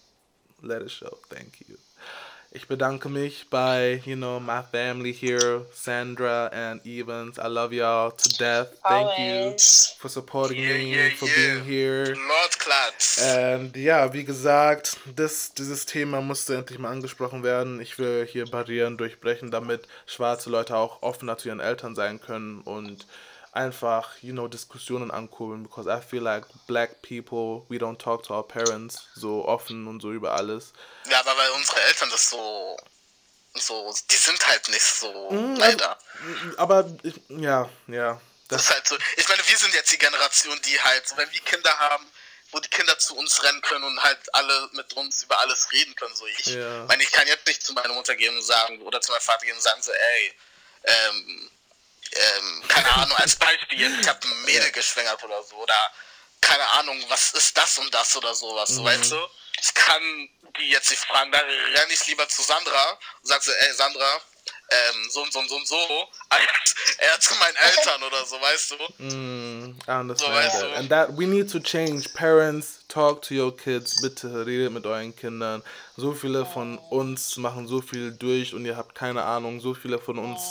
Let 0.61 0.81
it 0.81 0.91
show. 0.91 1.17
Thank 1.29 1.61
you. 1.67 1.77
Ich 2.55 2.69
bedanke 2.69 3.09
mich 3.09 3.47
bei, 3.49 4.01
you 4.05 4.15
know, 4.15 4.39
my 4.39 4.61
family 4.71 5.11
here, 5.11 5.65
Sandra 5.73 6.47
and 6.53 6.79
Evans. 6.85 7.37
I 7.37 7.47
love 7.47 7.73
y'all 7.73 8.11
to 8.11 8.29
death. 8.37 8.79
Thank 8.81 9.09
Always. 9.09 9.93
you 9.93 9.99
for 9.99 10.07
supporting 10.07 10.63
yeah, 10.63 10.77
me, 10.77 10.95
yeah, 10.95 11.09
for 11.17 11.27
yeah. 11.27 11.35
being 11.35 11.65
here. 11.65 12.15
Lord 12.15 12.57
Klats. 12.57 13.21
Und 13.21 13.75
ja, 13.75 14.13
wie 14.13 14.23
gesagt, 14.23 14.95
das, 15.17 15.53
dieses 15.53 15.85
Thema 15.85 16.21
musste 16.21 16.55
endlich 16.55 16.79
mal 16.79 16.91
angesprochen 16.91 17.43
werden. 17.43 17.81
Ich 17.81 17.99
will 17.99 18.25
hier 18.25 18.45
Barrieren 18.45 18.95
durchbrechen, 18.95 19.51
damit 19.51 19.81
schwarze 20.05 20.49
Leute 20.49 20.77
auch 20.77 21.01
offener 21.01 21.37
zu 21.37 21.49
ihren 21.49 21.59
Eltern 21.59 21.93
sein 21.93 22.21
können 22.21 22.61
und 22.61 23.05
einfach, 23.55 24.15
you 24.21 24.33
know, 24.33 24.47
Diskussionen 24.47 25.11
ankurbeln, 25.11 25.63
because 25.63 25.87
I 25.87 26.01
feel 26.01 26.21
like 26.21 26.45
black 26.67 27.01
people, 27.01 27.65
we 27.69 27.77
don't 27.77 27.97
talk 27.97 28.23
to 28.23 28.33
our 28.33 28.47
parents 28.47 29.07
so 29.15 29.45
offen 29.45 29.87
und 29.87 30.01
so 30.01 30.11
über 30.11 30.33
alles. 30.33 30.73
Ja, 31.09 31.19
aber 31.21 31.37
weil 31.37 31.49
unsere 31.51 31.81
Eltern 31.81 32.09
das 32.09 32.29
so, 32.29 32.77
so, 33.53 33.95
die 34.11 34.15
sind 34.15 34.45
halt 34.47 34.67
nicht 34.69 34.83
so, 34.83 35.31
mm, 35.31 35.55
leider. 35.55 35.97
Also, 35.97 36.57
aber, 36.57 36.97
ja, 37.29 37.69
ja. 37.87 38.21
Das, 38.47 38.59
das, 38.59 38.61
ist 38.61 38.71
halt 38.71 38.87
so, 38.87 38.97
ich 39.17 39.27
meine, 39.27 39.41
wir 39.47 39.57
sind 39.57 39.73
jetzt 39.73 39.91
die 39.91 39.97
Generation, 39.97 40.59
die 40.65 40.79
halt, 40.79 41.07
so, 41.07 41.17
wenn 41.17 41.31
wir 41.31 41.39
Kinder 41.39 41.79
haben, 41.79 42.05
wo 42.51 42.59
die 42.59 42.69
Kinder 42.69 42.97
zu 42.99 43.15
uns 43.15 43.43
rennen 43.43 43.61
können 43.61 43.83
und 43.85 44.03
halt 44.03 44.19
alle 44.33 44.69
mit 44.73 44.93
uns 44.93 45.23
über 45.23 45.39
alles 45.39 45.71
reden 45.71 45.95
können, 45.95 46.15
so 46.15 46.27
ich. 46.27 46.45
Ja. 46.45 46.85
meine, 46.85 47.03
ich 47.03 47.11
kann 47.11 47.27
jetzt 47.27 47.47
nicht 47.47 47.63
zu 47.63 47.73
meiner 47.73 47.93
Mutter 47.93 48.15
gehen 48.15 48.35
und 48.35 48.43
sagen, 48.43 48.81
oder 48.81 49.01
zu 49.01 49.11
meinem 49.11 49.21
Vater 49.21 49.45
gehen 49.45 49.55
und 49.55 49.63
sagen 49.63 49.81
so, 49.81 49.91
ey, 49.91 50.33
ähm, 50.83 51.49
ähm, 52.11 52.63
keine 52.67 52.91
Ahnung, 52.93 53.17
als 53.17 53.35
Beispiel 53.35 53.81
ich 53.81 54.07
habe 54.07 54.19
ein 54.27 54.43
Mädel 54.43 54.71
geschwängert 54.71 55.23
oder 55.23 55.43
so, 55.43 55.55
oder 55.55 55.91
keine 56.41 56.67
Ahnung, 56.79 57.03
was 57.09 57.31
ist 57.33 57.57
das 57.57 57.77
und 57.77 57.93
das 57.93 58.15
oder 58.15 58.33
sowas, 58.33 58.71
mhm. 58.71 58.83
weißt 58.85 59.11
du? 59.11 59.17
Ich 59.61 59.73
kann 59.73 60.29
die 60.59 60.69
jetzt 60.69 60.89
nicht 60.89 61.03
fragen, 61.03 61.31
da 61.31 61.39
renne 61.39 61.91
ich 61.93 62.07
lieber 62.07 62.27
zu 62.29 62.41
Sandra 62.41 62.91
und 63.21 63.27
sag 63.27 63.43
so, 63.43 63.51
ey 63.51 63.73
Sandra, 63.73 64.21
ähm, 64.71 65.09
so 65.09 65.21
und 65.21 65.33
so 65.33 65.39
und 65.39 65.49
so 65.49 65.55
und 65.55 65.67
so, 65.67 65.75
als 66.29 66.75
eher 66.97 67.19
zu 67.19 67.33
meinen 67.35 67.55
Eltern 67.55 68.03
oder 68.03 68.25
so, 68.25 68.35
weißt 68.41 68.71
du? 68.71 69.03
Mm, 69.03 69.79
I 69.87 69.91
understand 69.91 70.19
so, 70.19 70.27
weißt 70.27 70.59
that. 70.59 70.77
And 70.77 70.89
that 70.89 71.17
we 71.17 71.25
need 71.25 71.51
to 71.51 71.59
change. 71.59 72.09
Parents, 72.13 72.79
talk 72.87 73.21
to 73.23 73.35
your 73.35 73.55
kids. 73.55 74.01
Bitte 74.01 74.45
redet 74.45 74.71
mit 74.71 74.85
euren 74.85 75.15
Kindern. 75.15 75.63
So 75.97 76.13
viele 76.13 76.45
von 76.45 76.77
uns 76.77 77.37
machen 77.37 77.67
so 77.67 77.81
viel 77.81 78.11
durch 78.11 78.53
und 78.53 78.65
ihr 78.65 78.75
habt 78.75 78.95
keine 78.95 79.23
Ahnung. 79.23 79.59
So 79.61 79.73
viele 79.73 79.99
von 79.99 80.17
uns 80.17 80.41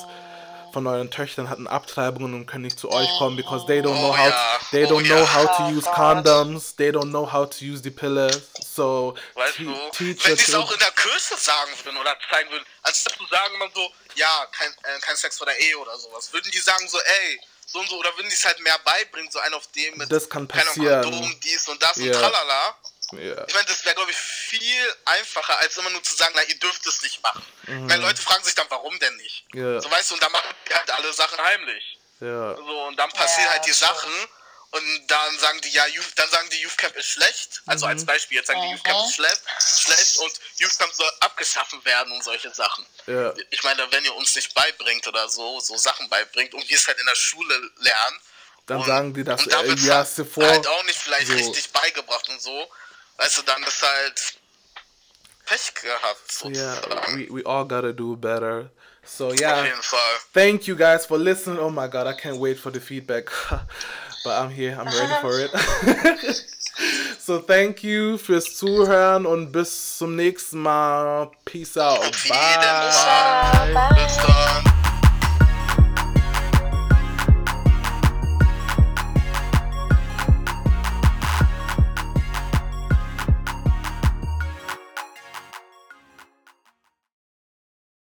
von 0.75 0.87
euren 0.89 1.11
Töchtern 1.11 1.49
hatten 1.49 1.69
Abtreibungen 1.69 2.35
und 2.35 2.47
können 2.47 2.65
nicht 2.65 2.79
zu 2.79 2.91
euch 2.91 3.09
kommen 3.17 3.37
because 3.37 3.65
they 3.67 3.79
don't 3.81 3.97
know 3.97 4.11
oh, 4.11 4.19
how 4.19 4.29
to, 4.29 4.67
they 4.73 4.85
don't 4.85 5.07
know 5.07 5.25
how 5.25 5.47
to 5.57 5.63
use 5.69 5.87
condoms, 5.87 6.75
they 6.75 6.91
don't 6.91 7.11
know 7.11 7.25
how 7.25 7.49
to 7.49 7.65
use 7.65 7.81
the 7.83 7.91
pille. 7.91 8.29
So 8.61 9.15
weißt 9.35 9.59
du, 9.61 9.67
wenn 9.99 10.19
sie 10.19 10.33
es 10.33 10.55
auch 10.55 10.73
in 10.73 10.79
der 10.81 10.91
Kirche 10.91 11.37
sagen 11.37 11.71
würden 11.85 11.97
oder 11.97 12.17
zeigen 12.29 12.51
würden, 12.51 12.67
anstatt 12.83 13.15
zu 13.17 13.25
sagen 13.27 13.57
man 13.59 13.71
so, 13.73 13.89
ja, 14.17 14.47
kein, 14.51 14.69
äh, 14.69 14.99
kein 15.01 15.17
Sex 15.17 15.39
vor 15.39 15.47
der 15.47 15.59
Ehe 15.61 15.79
oder 15.79 15.97
sowas, 15.97 16.33
würden 16.33 16.51
die 16.51 16.59
sagen 16.59 16.89
so, 16.89 16.99
ey, 16.99 17.41
so 17.67 17.79
und 17.79 17.89
so, 17.89 17.97
oder 17.97 18.15
würden 18.17 18.29
die 18.29 18.35
es 18.35 18.45
halt 18.45 18.59
mehr 18.61 18.79
beibringen, 18.85 19.31
so 19.31 19.39
ein 19.39 19.55
auf 19.55 19.69
dem 19.69 19.97
mit 19.97 20.11
das 20.11 20.29
kann 20.29 20.49
passieren. 20.49 21.03
Kondom, 21.03 21.41
dies 21.45 21.69
und 21.69 21.81
das 21.81 21.97
yeah. 21.97 22.07
und 22.07 22.13
tralala. 22.21 22.77
Yeah. 23.13 23.45
Ich 23.47 23.55
meine, 23.55 23.67
das 23.67 23.85
wäre, 23.85 23.95
glaube 23.95 24.11
ich, 24.11 24.17
viel 24.17 24.97
einfacher, 25.05 25.59
als 25.61 25.77
immer 25.77 25.91
nur 25.91 26.03
zu 26.03 26.15
sagen, 26.15 26.33
na, 26.35 26.43
ihr 26.43 26.59
dürft 26.59 26.87
es 26.87 27.03
nicht 27.03 27.23
machen. 27.23 27.45
Mhm. 27.67 27.91
Weil 27.91 28.01
Leute 28.01 28.23
fragen 28.23 28.43
sich 28.45 28.55
dann, 28.55 28.67
warum 28.71 28.99
denn 28.99 29.17
nicht? 29.17 29.45
Yeah. 29.55 29.81
So 29.81 29.91
weißt 29.91 30.11
du, 30.11 30.15
und 30.15 30.23
dann 30.23 30.33
machen 30.33 30.51
die 30.69 30.75
halt 30.75 30.91
alle 30.91 31.13
Sachen 31.13 31.39
heimlich. 31.39 31.99
Ja. 32.21 32.57
So, 32.57 32.87
und 32.87 32.97
dann 32.97 33.11
passieren 33.11 33.47
ja, 33.47 33.53
halt 33.53 33.67
die. 33.67 33.73
Sachen 33.73 34.13
und 34.71 35.07
dann 35.07 35.39
sagen 35.39 35.61
die, 35.61 35.69
ja, 35.71 35.87
Youth, 35.87 36.13
dann 36.17 36.29
sagen 36.31 36.49
die 36.51 36.61
Youth 36.61 36.77
Camp 36.77 36.97
ist 36.97 37.07
schlecht. 37.07 37.63
Also 37.67 37.87
mhm. 37.87 37.93
als 37.93 38.05
Beispiel, 38.05 38.39
jetzt 38.39 38.49
sagen 38.49 38.61
die 38.63 38.71
Youth 38.73 38.83
Camp 38.83 39.07
ist 39.07 39.15
schlecht, 39.15 39.43
schlecht 39.61 40.19
und 40.19 40.33
Youth 40.57 40.77
Camp 40.79 40.93
soll 40.93 41.11
abgeschaffen 41.21 41.85
werden 41.85 42.13
und 42.13 42.25
solche 42.25 42.53
Sachen. 42.53 42.85
Ja. 43.07 43.33
Ich 43.51 43.63
meine, 43.63 43.87
wenn 43.93 44.05
ihr 44.05 44.15
uns 44.15 44.35
nicht 44.35 44.53
beibringt 44.55 45.07
oder 45.07 45.29
so, 45.29 45.61
so 45.61 45.77
Sachen 45.77 46.09
beibringt 46.09 46.55
und 46.55 46.69
wir 46.69 46.77
es 46.77 46.89
halt 46.89 46.99
in 46.99 47.07
der 47.07 47.15
Schule 47.15 47.71
lernen, 47.77 48.21
dann 48.67 48.79
und, 48.79 48.87
sagen 48.87 49.15
die 49.15 49.23
das 49.23 49.43
und 49.43 49.53
da 49.53 49.63
äh, 49.63 49.75
ja, 49.75 49.97
halt, 49.97 50.37
halt 50.37 50.67
auch 50.67 50.85
nicht 50.85 50.99
vielleicht 50.99 51.29
so. 51.29 51.35
richtig 51.35 51.71
beigebracht 51.71 52.29
und 52.31 52.41
so. 52.41 52.69
Weißt 53.19 53.39
du, 53.39 53.43
dann 53.43 53.63
ist 53.63 53.83
halt 53.83 54.35
Pech 55.47 55.75
gehabt. 55.75 56.33
Sozusagen. 56.33 56.55
Yeah, 56.55 57.17
we, 57.17 57.29
we 57.31 57.47
all 57.47 57.67
gotta 57.67 57.93
do 57.93 58.17
better. 58.17 58.71
So 59.07 59.33
yeah, 59.35 59.61
Auf 59.61 59.67
jeden 59.67 59.83
Fall. 59.83 60.01
thank 60.33 60.67
you 60.67 60.75
guys 60.75 61.05
for 61.05 61.19
listening. 61.19 61.59
Oh 61.59 61.71
my 61.71 61.87
god, 61.89 62.07
I 62.07 62.15
can't 62.15 62.39
wait 62.39 62.59
for 62.59 62.73
the 62.73 62.81
feedback. 62.81 63.31
but 64.25 64.41
I'm 64.41 64.51
here, 64.51 64.77
I'm 64.79 64.87
ready 64.87 65.15
for 65.21 65.39
it. 65.41 65.51
so 67.19 67.39
thank 67.41 67.85
you 67.85 68.17
fürs 68.17 68.57
Zuhören 68.57 69.27
und 69.27 69.53
bis 69.53 69.99
zum 69.99 70.17
nächsten 70.17 70.63
Mal. 70.63 71.31
Peace 71.45 71.77
out. 71.77 72.01
Bye. 72.29 73.75
Bye. 73.75 74.71